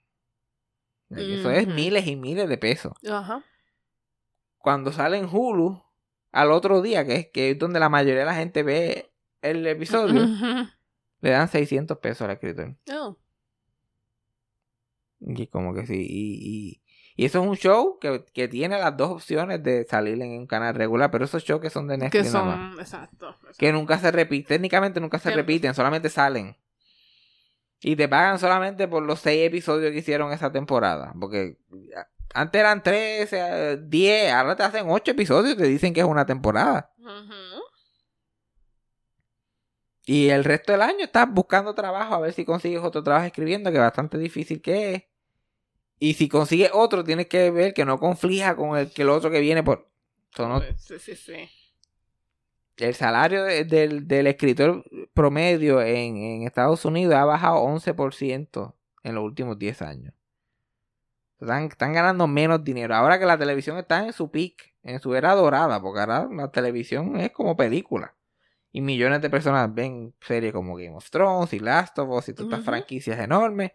Eso 1.15 1.51
es 1.51 1.67
miles 1.67 2.07
y 2.07 2.15
miles 2.15 2.47
de 2.49 2.57
pesos. 2.57 2.93
Ajá. 3.09 3.43
Cuando 4.57 4.91
sale 4.91 5.17
en 5.17 5.25
Hulu, 5.25 5.81
al 6.31 6.51
otro 6.51 6.81
día, 6.81 7.05
que 7.05 7.15
es, 7.15 7.27
que 7.29 7.51
es 7.51 7.59
donde 7.59 7.79
la 7.79 7.89
mayoría 7.89 8.19
de 8.21 8.25
la 8.25 8.35
gente 8.35 8.63
ve 8.63 9.11
el 9.41 9.65
episodio, 9.67 10.27
le 11.21 11.29
dan 11.29 11.47
600 11.47 11.97
pesos 11.97 12.21
al 12.21 12.31
escritor. 12.31 12.75
Oh. 12.93 13.17
Y 15.19 15.47
como 15.47 15.73
que 15.73 15.85
sí. 15.85 16.05
Y, 16.07 16.39
y, 16.41 16.81
y 17.15 17.25
eso 17.25 17.41
es 17.41 17.47
un 17.47 17.55
show 17.55 17.99
que, 17.99 18.25
que 18.33 18.47
tiene 18.47 18.79
las 18.79 18.95
dos 18.97 19.09
opciones 19.11 19.61
de 19.61 19.85
salir 19.85 20.19
en 20.21 20.31
un 20.31 20.47
canal 20.47 20.73
regular, 20.73 21.11
pero 21.11 21.25
esos 21.25 21.43
shows 21.43 21.61
que 21.61 21.69
son 21.69 21.87
de 21.87 21.95
Que 21.95 22.03
Netflix 22.05 22.33
nada 22.33 22.45
más, 22.45 22.71
son. 22.71 22.79
Exacto. 22.79 23.29
exacto. 23.29 23.57
que 23.57 23.71
nunca 23.71 23.99
se 23.99 24.11
repiten, 24.11 24.47
técnicamente 24.47 24.99
nunca 24.99 25.19
se 25.19 25.29
Que- 25.29 25.35
repiten, 25.35 25.73
solamente 25.73 26.09
salen. 26.09 26.55
Y 27.81 27.95
te 27.95 28.07
pagan 28.07 28.37
solamente 28.39 28.87
por 28.87 29.03
los 29.03 29.19
seis 29.19 29.47
episodios 29.47 29.91
que 29.91 29.97
hicieron 29.99 30.31
esa 30.31 30.51
temporada. 30.51 31.13
Porque 31.19 31.57
antes 32.33 32.59
eran 32.59 32.83
13, 32.83 33.77
10, 33.87 34.31
ahora 34.33 34.55
te 34.55 34.63
hacen 34.63 34.85
8 34.87 35.11
episodios 35.11 35.55
y 35.55 35.57
te 35.57 35.63
dicen 35.67 35.93
que 35.93 36.01
es 36.01 36.05
una 36.05 36.25
temporada. 36.25 36.93
Y 40.05 40.29
el 40.29 40.43
resto 40.43 40.71
del 40.71 40.81
año 40.81 41.03
estás 41.03 41.27
buscando 41.31 41.75
trabajo 41.75 42.15
a 42.15 42.19
ver 42.19 42.33
si 42.33 42.43
consigues 42.43 42.81
otro 42.81 43.03
trabajo 43.03 43.25
escribiendo, 43.25 43.71
que 43.71 43.77
bastante 43.77 44.17
difícil 44.17 44.61
que 44.61 44.93
es. 44.95 45.03
Y 45.99 46.15
si 46.15 46.27
consigues 46.27 46.71
otro, 46.73 47.03
tienes 47.03 47.27
que 47.27 47.51
ver 47.51 47.73
que 47.73 47.85
no 47.85 47.99
conflija 47.99 48.55
con 48.55 48.77
el 48.77 48.91
que 48.91 49.03
el 49.03 49.09
otro 49.09 49.29
que 49.29 49.39
viene 49.39 49.61
por. 49.63 49.87
Sí, 50.77 50.99
sí, 50.99 51.15
sí. 51.15 51.49
el 52.77 52.95
salario 52.95 53.43
de- 53.43 53.63
del, 53.65 54.07
del 54.07 54.25
escritor 54.27 54.83
promedio 55.13 55.81
en, 55.81 56.17
en 56.17 56.43
Estados 56.43 56.85
Unidos 56.85 57.15
ha 57.15 57.25
bajado 57.25 57.65
11% 57.65 58.73
en 59.03 59.15
los 59.15 59.23
últimos 59.23 59.57
10 59.57 59.81
años. 59.81 60.13
Están, 61.39 61.63
están 61.65 61.93
ganando 61.93 62.27
menos 62.27 62.63
dinero. 62.63 62.95
Ahora 62.95 63.17
que 63.17 63.25
la 63.25 63.37
televisión 63.37 63.77
está 63.77 64.05
en 64.05 64.13
su 64.13 64.29
peak, 64.29 64.75
en 64.83 64.99
su 64.99 65.15
era 65.15 65.33
dorada, 65.33 65.81
porque 65.81 65.99
ahora 65.99 66.27
la 66.31 66.51
televisión 66.51 67.19
es 67.19 67.31
como 67.31 67.57
película. 67.57 68.15
Y 68.71 68.81
millones 68.81 69.21
de 69.21 69.29
personas 69.29 69.73
ven 69.73 70.13
series 70.21 70.53
como 70.53 70.75
Game 70.75 70.95
of 70.95 71.09
Thrones 71.09 71.51
y 71.53 71.59
Last 71.59 71.97
of 71.99 72.09
Us 72.09 72.29
y 72.29 72.33
todas 72.33 72.51
estas 72.51 72.65
franquicias 72.65 73.19
enormes. 73.19 73.71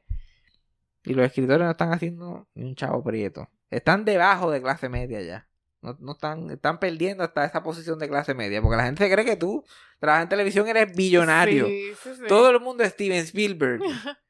Y 1.04 1.14
los 1.14 1.26
escritores 1.26 1.64
no 1.64 1.70
están 1.70 1.92
haciendo 1.92 2.48
ni 2.54 2.64
un 2.64 2.74
chavo 2.76 3.02
prieto. 3.02 3.48
Están 3.68 4.04
debajo 4.04 4.50
de 4.50 4.62
clase 4.62 4.88
media 4.88 5.20
ya. 5.20 5.48
No, 5.82 5.96
no 6.00 6.12
están, 6.12 6.50
están 6.50 6.78
perdiendo 6.78 7.22
hasta 7.22 7.44
esa 7.44 7.62
posición 7.62 7.98
de 7.98 8.08
clase 8.08 8.34
media. 8.34 8.60
Porque 8.60 8.76
la 8.76 8.84
gente 8.84 9.04
se 9.04 9.12
cree 9.12 9.24
que 9.24 9.36
tú 9.36 9.64
trabajas 9.98 10.24
en 10.24 10.28
televisión 10.28 10.68
eres 10.68 10.94
billonario. 10.94 11.66
Sí, 11.66 11.92
sí, 12.02 12.10
sí. 12.16 12.22
Todo 12.28 12.50
el 12.50 12.60
mundo 12.60 12.82
es 12.82 12.92
Steven 12.92 13.18
Spielberg. 13.18 13.80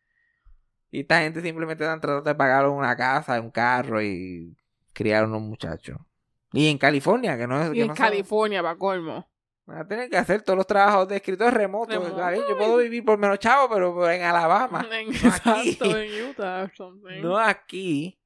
y 0.90 1.01
esta 1.01 1.20
gente 1.20 1.40
simplemente 1.40 1.84
están 1.84 2.01
tratando 2.01 2.28
de 2.28 2.34
pagar 2.34 2.66
una 2.68 2.97
casa, 2.97 3.40
un 3.40 3.51
carro 3.51 4.03
y 4.03 4.57
criar 4.92 5.26
unos 5.26 5.42
muchachos. 5.42 5.99
Y 6.53 6.68
en 6.68 6.78
California, 6.78 7.36
que 7.36 7.47
no 7.47 7.62
es. 7.62 7.70
Y 7.70 7.74
que 7.74 7.82
en 7.82 7.88
no 7.88 7.94
California, 7.94 8.62
para 8.62 8.76
colmo. 8.76 9.28
Van 9.66 9.78
a 9.78 9.88
tener 9.88 10.09
que 10.09 10.16
hacer 10.16 10.42
todos 10.42 10.57
los 10.57 10.66
trabajos 10.66 11.09
de 11.09 11.16
escritor 11.16 11.53
remotos. 11.53 11.97
Yo 11.97 12.57
puedo 12.57 12.76
vivir 12.76 13.05
por 13.05 13.18
menos 13.18 13.40
chavo, 13.40 13.68
pero 13.68 14.11
en 14.11 14.22
Alabama. 14.22 14.86
En, 14.92 15.09
no 15.11 15.32
aquí. 15.34 15.78
en 15.80 16.30
Utah 16.30 16.62
or 16.62 16.72
something. 16.74 17.20
No 17.20 17.36
aquí. 17.36 18.16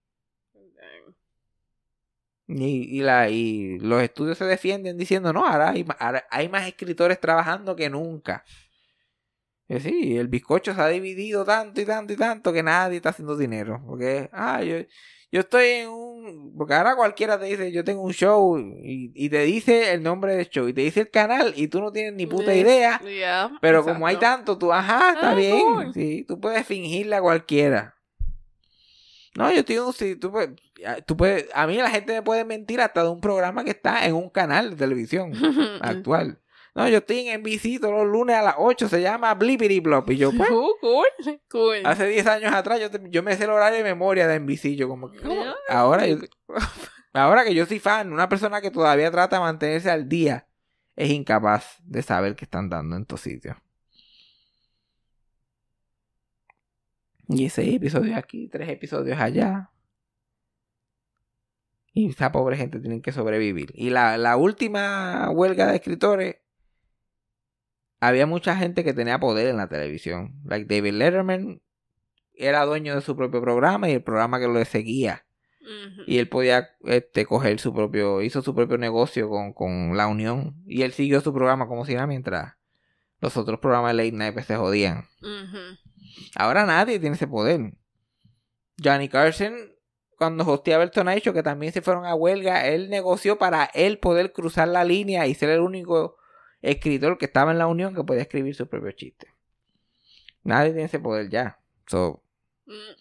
Y, 2.53 2.99
y, 2.99 3.01
la, 3.03 3.29
y 3.31 3.79
los 3.79 4.03
estudios 4.03 4.37
se 4.37 4.45
defienden 4.45 4.97
diciendo, 4.99 5.33
no, 5.33 5.47
ahora 5.47 5.71
hay, 5.71 5.85
ahora 6.01 6.25
hay 6.31 6.49
más 6.49 6.67
escritores 6.67 7.21
trabajando 7.21 7.77
que 7.77 7.89
nunca. 7.89 8.45
Y 9.69 9.79
sí, 9.79 10.17
el 10.17 10.27
bizcocho 10.27 10.75
se 10.75 10.81
ha 10.81 10.89
dividido 10.89 11.45
tanto 11.45 11.81
y 11.81 11.85
tanto 11.85 12.13
y 12.13 12.17
tanto 12.17 12.53
que 12.53 12.63
nadie 12.63 12.97
está 12.97 13.11
haciendo 13.11 13.37
dinero. 13.37 13.81
Porque, 13.87 14.29
ah, 14.33 14.65
yo, 14.65 14.79
yo 15.31 15.41
estoy 15.41 15.67
en 15.69 15.89
un... 15.91 16.55
Porque 16.57 16.75
ahora 16.75 16.97
cualquiera 16.97 17.39
te 17.39 17.47
dice, 17.47 17.71
yo 17.71 17.85
tengo 17.85 18.03
un 18.03 18.13
show 18.13 18.59
y, 18.59 19.13
y 19.15 19.29
te 19.31 19.45
dice 19.45 19.93
el 19.93 20.03
nombre 20.03 20.35
del 20.35 20.49
show 20.49 20.67
y 20.67 20.73
te 20.73 20.81
dice 20.81 21.03
el 21.03 21.11
canal 21.11 21.53
y 21.57 21.69
tú 21.69 21.81
no 21.81 21.93
tienes 21.93 22.15
ni 22.15 22.27
puta 22.27 22.53
idea. 22.53 23.01
yeah, 23.05 23.49
Pero 23.61 23.85
como 23.85 24.09
hay 24.09 24.17
tanto, 24.17 24.59
tú, 24.59 24.73
ajá, 24.73 25.13
está 25.13 25.31
Ah, 25.31 25.35
bien. 25.37 25.61
cool. 25.61 25.95
Sí, 25.95 26.25
tú 26.27 26.41
puedes 26.41 26.67
fingirle 26.67 27.15
a 27.15 27.21
cualquiera. 27.23 27.95
No, 29.37 29.51
yo 29.53 29.61
estoy 29.61 29.77
en 29.77 29.83
un 29.83 29.93
sí, 29.93 30.17
tú 30.17 30.33
tú 31.07 31.17
puedes, 31.17 31.49
a 31.55 31.67
mí 31.67 31.77
la 31.77 31.91
gente 31.91 32.13
me 32.13 32.23
puede 32.23 32.45
mentir 32.45 32.81
hasta 32.81 33.03
de 33.03 33.09
un 33.11 33.21
programa 33.21 33.65
que 33.65 33.71
está 33.71 34.07
en 34.07 34.15
un 34.15 34.31
canal 34.31 34.71
de 34.71 34.77
televisión 34.77 35.33
actual. 35.81 36.41
No, 36.75 36.89
yo 36.89 36.99
estoy 36.99 37.27
en 37.27 37.41
NBC 37.43 37.81
todos 37.81 37.95
los 37.95 38.07
lunes 38.07 38.37
a 38.37 38.43
las 38.43 38.55
8, 38.57 38.89
se 38.89 39.03
llama 39.03 39.35
Blippity 39.35 39.81
Blop. 39.81 40.09
Y 40.11 40.17
yo, 40.19 40.31
pues, 40.37 40.49
Cool, 40.49 40.73
cool, 40.81 41.41
cool. 41.51 41.77
hace 41.85 42.07
10 42.07 42.27
años 42.29 42.53
atrás 42.55 42.79
yo, 42.81 42.91
te- 42.91 43.11
yo 43.11 43.23
me 43.25 43.35
sé 43.37 43.45
el 43.45 43.51
horario 43.51 43.79
de 43.79 43.85
memoria 43.85 44.29
de 44.29 44.39
NBC. 44.39 44.77
Yo 44.77 44.89
como 44.89 45.11
que. 45.11 45.19
Ahora, 45.69 46.07
yo- 46.07 46.19
ahora 47.13 47.45
que 47.45 47.55
yo 47.55 47.67
soy 47.67 47.81
fan, 47.81 48.13
una 48.13 48.29
persona 48.29 48.61
que 48.61 48.71
todavía 48.71 49.11
trata 49.11 49.37
de 49.37 49.43
mantenerse 49.43 49.91
al 49.91 50.09
día 50.09 50.47
es 50.95 51.11
incapaz 51.11 51.77
de 51.83 52.03
saber 52.03 52.37
qué 52.37 52.45
están 52.45 52.71
dando 52.71 52.95
en 52.95 53.03
estos 53.03 53.21
sitios. 53.21 53.57
Y 57.29 57.49
seis 57.49 57.77
episodios 57.77 58.17
aquí, 58.17 58.49
tres 58.49 58.69
episodios 58.69 59.19
allá. 59.19 59.71
Y 61.93 62.11
esa 62.11 62.33
pobre 62.33 62.57
gente 62.57 62.81
tiene 62.81 63.03
que 63.03 63.13
sobrevivir. 63.13 63.73
Y 63.75 63.91
la, 63.91 64.17
la 64.17 64.37
última 64.37 65.29
huelga 65.31 65.67
de 65.67 65.77
escritores, 65.77 66.37
había 68.01 68.27
mucha 68.27 68.57
gente 68.57 68.85
que 68.85 68.95
tenía 68.95 69.21
poder 69.21 69.49
en 69.49 69.57
la 69.57 69.69
televisión. 69.69 70.41
Like 70.45 70.75
David 70.75 70.95
Letterman 70.95 71.61
era 72.35 72.65
dueño 72.65 72.95
de 72.95 73.03
su 73.03 73.17
propio 73.17 73.43
programa 73.43 73.89
y 73.89 73.93
el 73.93 74.03
programa 74.03 74.41
que 74.41 74.49
lo 74.49 74.65
seguía. 74.65 75.27
Y 76.07 76.19
él 76.19 76.29
podía 76.29 76.71
este, 76.85 77.27
coger 77.27 77.61
su 77.61 77.75
propio, 77.75 78.23
hizo 78.23 78.43
su 78.43 78.55
propio 78.55 78.79
negocio 78.79 79.29
con, 79.29 79.53
con 79.53 79.97
la 79.97 80.09
unión. 80.09 80.57
Y 80.67 80.83
él 80.83 80.93
siguió 80.93 81.21
su 81.21 81.33
programa 81.33 81.69
como 81.69 81.85
si 81.85 81.95
nada 81.95 82.07
mientras 82.07 82.55
los 83.21 83.37
otros 83.37 83.61
programas 83.61 83.95
de 83.95 84.05
late 84.05 84.17
night 84.17 84.35
pues, 84.35 84.47
se 84.47 84.57
jodían. 84.57 85.05
Ahora 86.35 86.65
nadie 86.65 86.99
tiene 86.99 87.17
ese 87.17 87.29
poder. 87.29 87.75
Johnny 88.83 89.09
Carson, 89.09 89.55
cuando 90.21 90.45
hosteaba 90.45 90.85
el 90.85 90.91
Show, 90.91 91.33
que 91.33 91.43
también 91.43 91.73
se 91.73 91.81
fueron 91.81 92.05
a 92.05 92.15
huelga, 92.15 92.67
él 92.67 92.91
negoció 92.91 93.39
para 93.39 93.65
él 93.73 93.99
poder 93.99 94.33
cruzar 94.35 94.69
la 94.69 94.85
línea 94.85 95.27
y 95.27 95.35
ser 95.35 95.49
el 95.49 95.61
único 95.61 96.19
escritor 96.61 97.17
que 97.17 97.25
estaba 97.25 97.53
en 97.53 97.59
la 97.59 97.67
unión 97.67 97.95
que 97.95 98.05
podía 98.05 98.21
escribir 98.21 98.55
sus 98.55 98.69
propios 98.69 98.97
chistes. 98.97 99.31
Nadie 100.43 100.73
tiene 100.73 100.85
ese 100.85 101.01
poder 101.01 101.31
ya. 101.31 101.59
So, 101.87 102.23
Mm, 102.67 102.95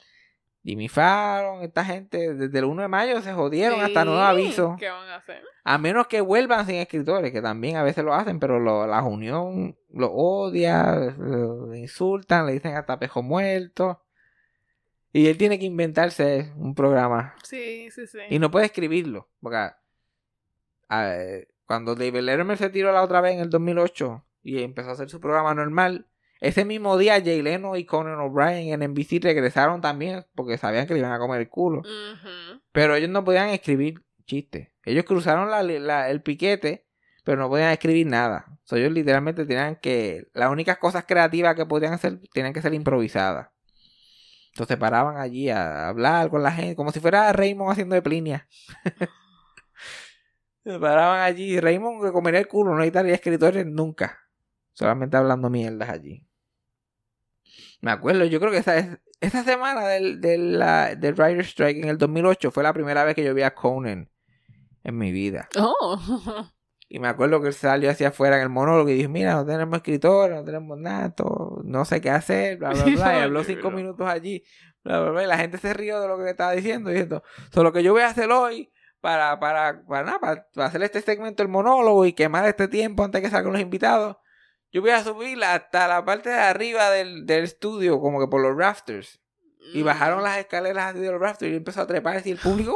Jimmy 0.63 0.87
Fallon, 0.87 1.61
esta 1.63 1.83
gente, 1.83 2.33
desde 2.33 2.59
el 2.59 2.65
1 2.65 2.81
de 2.83 2.87
mayo 2.87 3.21
se 3.21 3.33
jodieron 3.33 3.81
hasta 3.81 4.05
nuevo 4.05 4.21
aviso. 4.21 4.75
¿Qué 4.79 4.89
van 4.89 5.09
a 5.09 5.15
hacer? 5.17 5.41
A 5.65 5.77
menos 5.77 6.07
que 6.07 6.21
vuelvan 6.21 6.65
sin 6.65 6.75
escritores, 6.75 7.31
que 7.31 7.41
también 7.41 7.75
a 7.75 7.83
veces 7.83 8.03
lo 8.05 8.13
hacen, 8.13 8.39
pero 8.39 8.59
lo- 8.59 8.87
la 8.87 9.03
unión 9.03 9.77
lo 9.93 10.11
odia, 10.11 11.13
lo 11.17 11.75
insultan, 11.75 12.45
le 12.47 12.53
dicen 12.53 12.75
hasta 12.75 12.97
pejo 12.97 13.21
muerto. 13.21 14.01
Y 15.11 15.27
él 15.27 15.37
tiene 15.37 15.57
que 15.59 15.65
inventarse 15.65 16.51
un 16.55 16.75
programa. 16.75 17.33
Sí, 17.43 17.89
sí, 17.91 18.05
sí. 18.07 18.19
Y 18.29 18.39
no 18.39 18.51
puede 18.51 18.65
escribirlo. 18.67 19.27
Porque 19.41 19.71
ver, 20.89 21.47
cuando 21.65 21.95
David 21.95 22.21
Letterman 22.21 22.57
se 22.57 22.69
tiró 22.69 22.91
la 22.91 23.03
otra 23.03 23.21
vez 23.21 23.33
en 23.35 23.41
el 23.41 23.49
2008 23.49 24.23
y 24.43 24.61
empezó 24.63 24.89
a 24.89 24.93
hacer 24.93 25.09
su 25.09 25.19
programa 25.19 25.53
normal, 25.53 26.07
ese 26.41 26.63
mismo 26.65 26.97
día 26.97 27.21
Jay 27.21 27.41
Leno 27.41 27.75
y 27.75 27.85
Conan 27.85 28.19
O'Brien 28.19 28.81
en 28.81 28.91
NBC 28.91 29.19
regresaron 29.21 29.81
también 29.81 30.25
porque 30.35 30.57
sabían 30.57 30.87
que 30.87 30.93
le 30.93 30.99
iban 30.99 31.11
a 31.11 31.19
comer 31.19 31.41
el 31.41 31.49
culo. 31.49 31.81
Pero 32.71 32.95
ellos 32.95 33.09
no 33.09 33.23
podían 33.23 33.49
escribir 33.49 34.01
chistes. 34.25 34.69
Ellos 34.85 35.05
cruzaron 35.05 35.49
la- 35.49 35.63
la- 35.63 36.09
el 36.09 36.21
piquete, 36.21 36.85
pero 37.23 37.37
no 37.37 37.49
podían 37.49 37.71
escribir 37.71 38.07
nada. 38.07 38.45
So, 38.63 38.75
ellos 38.77 38.91
literalmente 38.91 39.45
tenían 39.45 39.75
que... 39.75 40.27
Las 40.33 40.51
únicas 40.51 40.77
cosas 40.77 41.05
creativas 41.07 41.55
que 41.55 41.65
podían 41.65 41.93
hacer 41.93 42.19
tenían 42.31 42.53
que 42.53 42.61
ser 42.61 42.73
improvisadas. 42.73 43.49
Entonces 44.53 44.77
paraban 44.77 45.17
allí 45.17 45.49
a 45.49 45.87
hablar 45.89 46.29
con 46.29 46.43
la 46.43 46.51
gente, 46.51 46.75
como 46.75 46.91
si 46.91 46.99
fuera 46.99 47.31
Raymond 47.33 47.71
haciendo 47.71 47.95
de 47.95 48.01
Plinia. 48.01 48.47
Se 50.63 50.77
paraban 50.79 51.21
allí. 51.21 51.59
Raymond 51.59 52.03
que 52.05 52.11
comería 52.11 52.39
el 52.39 52.47
culo, 52.47 52.71
no 52.71 52.77
necesitaría 52.77 53.13
escritores 53.15 53.65
nunca. 53.65 54.19
Solamente 54.73 55.17
hablando 55.17 55.49
mierdas 55.49 55.89
allí. 55.89 56.25
Me 57.81 57.91
acuerdo, 57.91 58.25
yo 58.25 58.39
creo 58.39 58.51
que 58.51 58.57
esa, 58.57 58.77
es- 58.77 58.99
esa 59.21 59.43
semana 59.43 59.85
del, 59.87 60.19
del, 60.21 60.59
la- 60.59 60.95
del 60.95 61.13
Writer 61.15 61.45
Strike 61.45 61.77
en 61.83 61.89
el 61.89 61.97
2008 61.97 62.51
fue 62.51 62.63
la 62.63 62.73
primera 62.73 63.03
vez 63.03 63.15
que 63.15 63.23
yo 63.23 63.33
vi 63.33 63.41
a 63.43 63.55
Conan 63.55 64.09
en 64.83 64.97
mi 64.97 65.11
vida. 65.11 65.47
Oh. 65.57 65.99
Y 66.91 66.97
me 66.97 67.07
acuerdo 67.07 67.39
que 67.39 67.49
él 67.49 67.53
salió 67.53 67.91
hacia 67.91 68.07
afuera 68.07 68.37
en 68.37 68.41
el 68.41 68.49
monólogo 68.49 68.89
y 68.89 68.95
dijo, 68.95 69.09
mira, 69.09 69.35
no 69.35 69.45
tenemos 69.45 69.77
escritores, 69.77 70.35
no 70.35 70.43
tenemos 70.43 70.75
nada, 70.79 71.11
todo, 71.11 71.61
no 71.63 71.85
sé 71.85 72.01
qué 72.01 72.09
hacer, 72.09 72.57
bla, 72.57 72.71
bla, 72.71 72.83
bla. 72.83 73.19
Y 73.19 73.21
habló 73.21 73.43
cinco 73.43 73.69
minutos 73.69 74.07
allí, 74.09 74.43
bla, 74.83 74.99
bla, 74.99 75.11
bla. 75.11 75.23
Y 75.23 75.27
la 75.27 75.37
gente 75.37 75.59
se 75.59 75.71
rió 75.75 76.01
de 76.01 76.07
lo 76.07 76.17
que 76.17 76.31
estaba 76.31 76.51
diciendo, 76.53 76.89
diciendo, 76.89 77.21
so, 77.53 77.61
lo 77.61 77.71
que 77.71 77.83
yo 77.83 77.93
voy 77.93 78.01
a 78.01 78.07
hacer 78.07 78.31
hoy 78.31 78.71
para, 79.01 79.39
para, 79.39 79.85
para, 79.85 80.03
nada, 80.03 80.19
para, 80.19 80.47
para 80.51 80.67
hacer 80.67 80.81
este 80.81 81.01
segmento 81.01 81.43
del 81.43 81.51
monólogo 81.51 82.07
y 82.07 82.13
quemar 82.13 82.47
este 82.47 82.67
tiempo 82.67 83.03
antes 83.03 83.21
que 83.21 83.29
salgan 83.29 83.53
los 83.53 83.61
invitados, 83.61 84.17
yo 84.71 84.81
voy 84.81 84.89
a 84.89 85.03
subir 85.03 85.43
hasta 85.43 85.87
la 85.87 86.03
parte 86.03 86.29
de 86.29 86.39
arriba 86.39 86.89
del, 86.89 87.27
del 87.27 87.43
estudio, 87.43 87.99
como 87.99 88.19
que 88.19 88.27
por 88.27 88.41
los 88.41 88.57
rafters. 88.57 89.21
Y 89.73 89.83
bajaron 89.83 90.23
las 90.23 90.37
escaleras 90.39 90.95
de 90.95 91.11
los 91.11 91.21
rafters 91.21 91.51
y 91.51 91.55
empezó 91.55 91.81
a 91.81 91.87
trepar 91.87 92.25
y 92.25 92.31
el 92.31 92.37
público. 92.37 92.75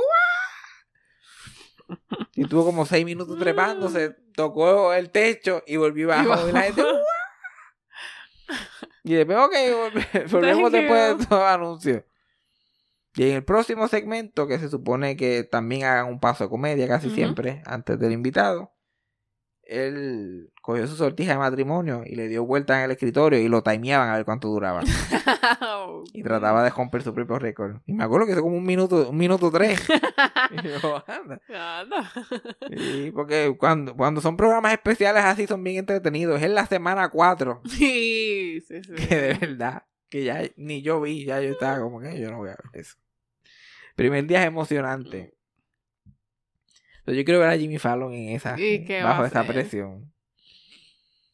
Y 2.36 2.46
tuvo 2.46 2.66
como 2.66 2.86
seis 2.86 3.06
minutos 3.06 3.38
trepándose, 3.38 4.16
tocó 4.36 4.94
el 4.94 5.12
techo 5.12 5.62
y 5.68 5.78
volvió 5.78 6.08
Y 6.10 6.12
abajo. 6.12 6.50
Y, 6.50 6.52
la 6.52 6.62
gente. 6.64 6.82
Y 9.04 9.14
después, 9.16 9.38
ok, 9.38 9.54
volve- 9.54 10.28
volvemos 10.32 10.72
Thank 10.72 10.82
después 10.82 11.18
de 11.18 11.24
you. 11.24 11.28
los 11.30 11.40
anuncios. 11.44 12.04
Y 13.16 13.30
en 13.30 13.36
el 13.36 13.44
próximo 13.44 13.88
segmento, 13.88 14.48
que 14.48 14.58
se 14.58 14.70
supone 14.70 15.16
que 15.16 15.44
también 15.44 15.84
hagan 15.84 16.08
un 16.08 16.20
paso 16.20 16.46
de 16.46 16.50
comedia 16.50 16.88
casi 16.88 17.10
siempre, 17.12 17.62
antes 17.66 18.00
del 18.00 18.12
invitado, 18.12 18.74
él 19.66 20.52
cogió 20.62 20.88
su 20.88 20.96
sortija 20.96 21.34
de 21.34 21.38
matrimonio 21.38 22.04
y 22.06 22.16
le 22.16 22.28
dio 22.28 22.46
vuelta 22.46 22.78
en 22.78 22.86
el 22.86 22.92
escritorio 22.92 23.40
y 23.40 23.48
lo 23.48 23.64
timeaban 23.64 24.10
a 24.10 24.16
ver 24.16 24.26
cuánto 24.26 24.48
duraba. 24.50 24.82
Y 26.14 26.22
trataba 26.22 26.64
de 26.64 26.70
romper 26.70 27.02
su 27.02 27.14
propio 27.14 27.40
récord. 27.40 27.78
Y 27.86 27.94
me 27.94 28.04
acuerdo 28.04 28.26
que 28.26 28.34
hizo 28.34 28.42
como 28.42 28.58
un 28.58 28.66
minuto, 28.66 29.10
un 29.10 29.18
minuto 29.18 29.50
tres. 29.52 29.82
Y 30.52 30.68
yo, 30.68 31.04
anda. 31.08 31.42
Anda. 31.50 32.12
Porque 33.14 33.56
cuando, 33.58 33.96
cuando 33.96 34.22
son 34.22 34.38
programas 34.38 34.74
especiales 34.74 35.24
así 35.24 35.48
son 35.48 35.64
bien 35.64 35.78
entretenidos. 35.78 36.42
Es 36.42 36.50
la 36.50 36.66
semana 36.66 37.10
4. 37.10 37.62
Sí, 37.70 38.62
sí, 38.68 38.82
sí. 38.84 39.08
Que 39.08 39.16
de 39.16 39.34
verdad, 39.36 39.84
que 40.10 40.24
ya 40.24 40.42
ni 40.58 40.82
yo 40.82 41.02
vi, 41.02 41.26
ya 41.26 41.42
yo 41.42 41.52
estaba 41.52 41.80
como 41.80 42.00
que 42.00 42.20
yo 42.20 42.30
no 42.30 42.38
voy 42.38 42.50
a 42.50 42.58
ver 42.58 42.82
eso. 42.82 42.98
Primer 43.96 44.26
día 44.26 44.42
es 44.42 44.48
emocionante. 44.48 45.33
Pero 47.06 47.18
yo 47.18 47.26
quiero 47.26 47.40
ver 47.40 47.50
a 47.50 47.58
Jimmy 47.58 47.78
Fallon 47.78 48.14
en 48.14 48.30
esa, 48.30 48.60
¿Y 48.60 48.86
qué 48.86 49.04
va 49.04 49.10
bajo 49.10 49.24
a 49.24 49.28
esa 49.28 49.44
presión. 49.44 50.12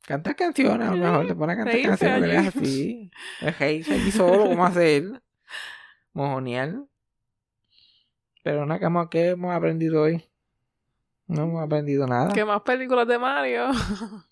Cantar 0.06 0.36
canciones, 0.36 0.88
a 0.88 0.96
lo 0.96 0.98
mejor 0.98 1.28
te 1.28 1.36
pone 1.36 1.54
a 1.54 1.58
cantar 1.58 1.82
canciones 1.82 2.38
hagas 2.40 2.56
así. 2.56 3.12
Es 3.42 3.62
allí 3.62 4.12
solo, 4.12 4.46
como 4.48 4.66
hacer. 4.66 5.22
Mojonear. 6.14 6.74
Pero 8.44 8.66
nada, 8.66 8.80
¿qué 8.80 8.86
hemos, 8.86 9.10
qué 9.10 9.28
hemos 9.30 9.56
aprendido 9.56 10.02
hoy? 10.02 10.24
No 11.28 11.44
hemos 11.44 11.64
aprendido 11.64 12.08
nada. 12.08 12.34
¿Qué 12.34 12.44
más 12.44 12.62
películas 12.62 13.08
de 13.08 13.20
Mario? 13.20 13.68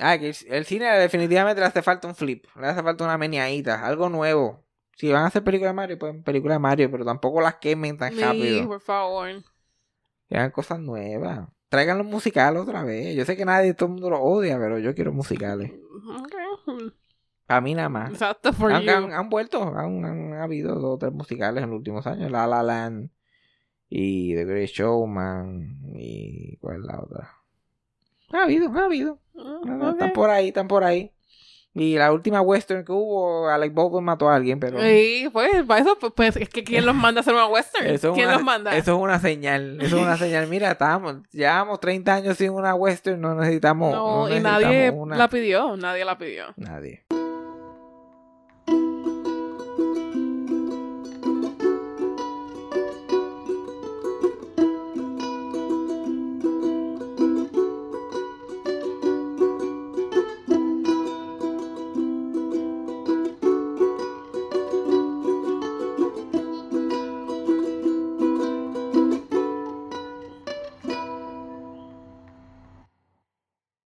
Ah, 0.00 0.16
que 0.16 0.32
el, 0.48 0.64
cine 0.64 0.86
definitivamente 0.96 1.60
le 1.60 1.66
hace 1.66 1.82
falta 1.82 2.06
un 2.06 2.14
flip. 2.14 2.46
Le 2.54 2.68
hace 2.68 2.84
falta 2.84 3.02
una 3.02 3.18
meneadita, 3.18 3.84
algo 3.84 4.08
nuevo. 4.08 4.64
Si 4.94 5.10
van 5.10 5.24
a 5.24 5.26
hacer 5.26 5.42
películas 5.42 5.70
de 5.70 5.74
Mario, 5.74 5.98
pues 5.98 6.14
películas 6.22 6.54
de 6.54 6.60
Mario, 6.60 6.88
pero 6.88 7.04
tampoco 7.04 7.40
las 7.40 7.56
quemen 7.56 7.96
tan 7.96 8.12
Sí, 8.12 8.20
rápido. 8.20 8.68
por 8.68 8.80
favor. 8.80 9.42
Que 10.28 10.36
hagan 10.36 10.50
cosas 10.50 10.78
nuevas. 10.80 11.48
Traigan 11.68 11.98
los 11.98 12.06
musicales 12.06 12.62
otra 12.62 12.82
vez. 12.84 13.14
Yo 13.16 13.24
sé 13.24 13.36
que 13.36 13.44
nadie, 13.44 13.74
todo 13.74 13.86
el 13.86 13.92
mundo 13.94 14.10
los 14.10 14.20
odia, 14.22 14.58
pero 14.58 14.78
yo 14.78 14.94
quiero 14.94 15.12
musicales. 15.12 15.72
Ok. 16.08 16.34
Para 17.46 17.60
mí 17.60 17.74
nada 17.74 17.88
más. 17.88 18.10
Exacto, 18.10 18.52
for 18.52 18.72
Han, 18.72 18.82
you. 18.82 18.90
han- 18.90 19.12
han 19.12 19.28
vuelto, 19.30 19.62
han, 19.62 20.04
han 20.04 20.32
habido 20.34 20.74
dos 20.74 20.94
o 20.94 20.98
tres 20.98 21.12
musicales 21.12 21.62
en 21.64 21.70
los 21.70 21.78
últimos 21.78 22.06
años. 22.06 22.30
La 22.30 22.46
La 22.46 22.62
Land 22.62 23.10
y 23.88 24.34
The 24.34 24.44
Great 24.44 24.68
Showman 24.68 25.80
y 25.94 26.56
¿cuál 26.58 26.80
es 26.80 26.84
la 26.84 27.00
otra? 27.00 27.30
Ha 28.32 28.42
habido, 28.44 28.70
ha 28.70 28.84
habido. 28.84 29.18
No, 29.34 29.64
no, 29.64 29.86
ok. 29.88 29.92
Están 29.94 30.12
por 30.12 30.28
ahí, 30.30 30.48
están 30.48 30.68
por 30.68 30.84
ahí. 30.84 31.12
Y 31.74 31.96
la 31.96 32.12
última 32.12 32.40
western 32.40 32.84
que 32.84 32.90
hubo, 32.92 33.48
Alec 33.48 33.72
Baldwin 33.72 34.02
mató 34.02 34.28
a 34.28 34.34
alguien, 34.34 34.58
pero... 34.58 34.78
Y 34.84 35.28
pues, 35.32 35.64
para 35.64 35.80
eso, 35.80 35.96
pues, 36.00 36.12
pues, 36.16 36.36
es 36.36 36.48
que 36.48 36.64
¿quién 36.64 36.84
los 36.84 36.94
manda 36.94 37.20
a 37.20 37.22
hacer 37.22 37.34
una 37.34 37.46
western? 37.46 37.86
Eso 37.86 38.08
es 38.08 38.14
¿Quién 38.14 38.26
una- 38.26 38.34
los 38.34 38.42
manda? 38.44 38.76
Eso 38.76 38.96
es 38.96 39.00
una 39.00 39.20
señal. 39.20 39.78
Eso 39.80 39.96
es 39.96 40.02
una 40.02 40.16
señal. 40.16 40.48
Mira, 40.48 40.72
estamos, 40.72 41.16
llevamos 41.30 41.78
30 41.78 42.14
años 42.14 42.36
sin 42.36 42.50
una 42.50 42.74
western, 42.74 43.20
no 43.20 43.34
necesitamos. 43.34 43.92
no, 43.92 44.28
no 44.28 44.34
y 44.36 44.40
nadie 44.40 44.90
una- 44.90 45.16
la 45.16 45.28
pidió, 45.28 45.76
nadie 45.76 46.04
la 46.04 46.18
pidió. 46.18 46.46
Nadie. 46.56 47.04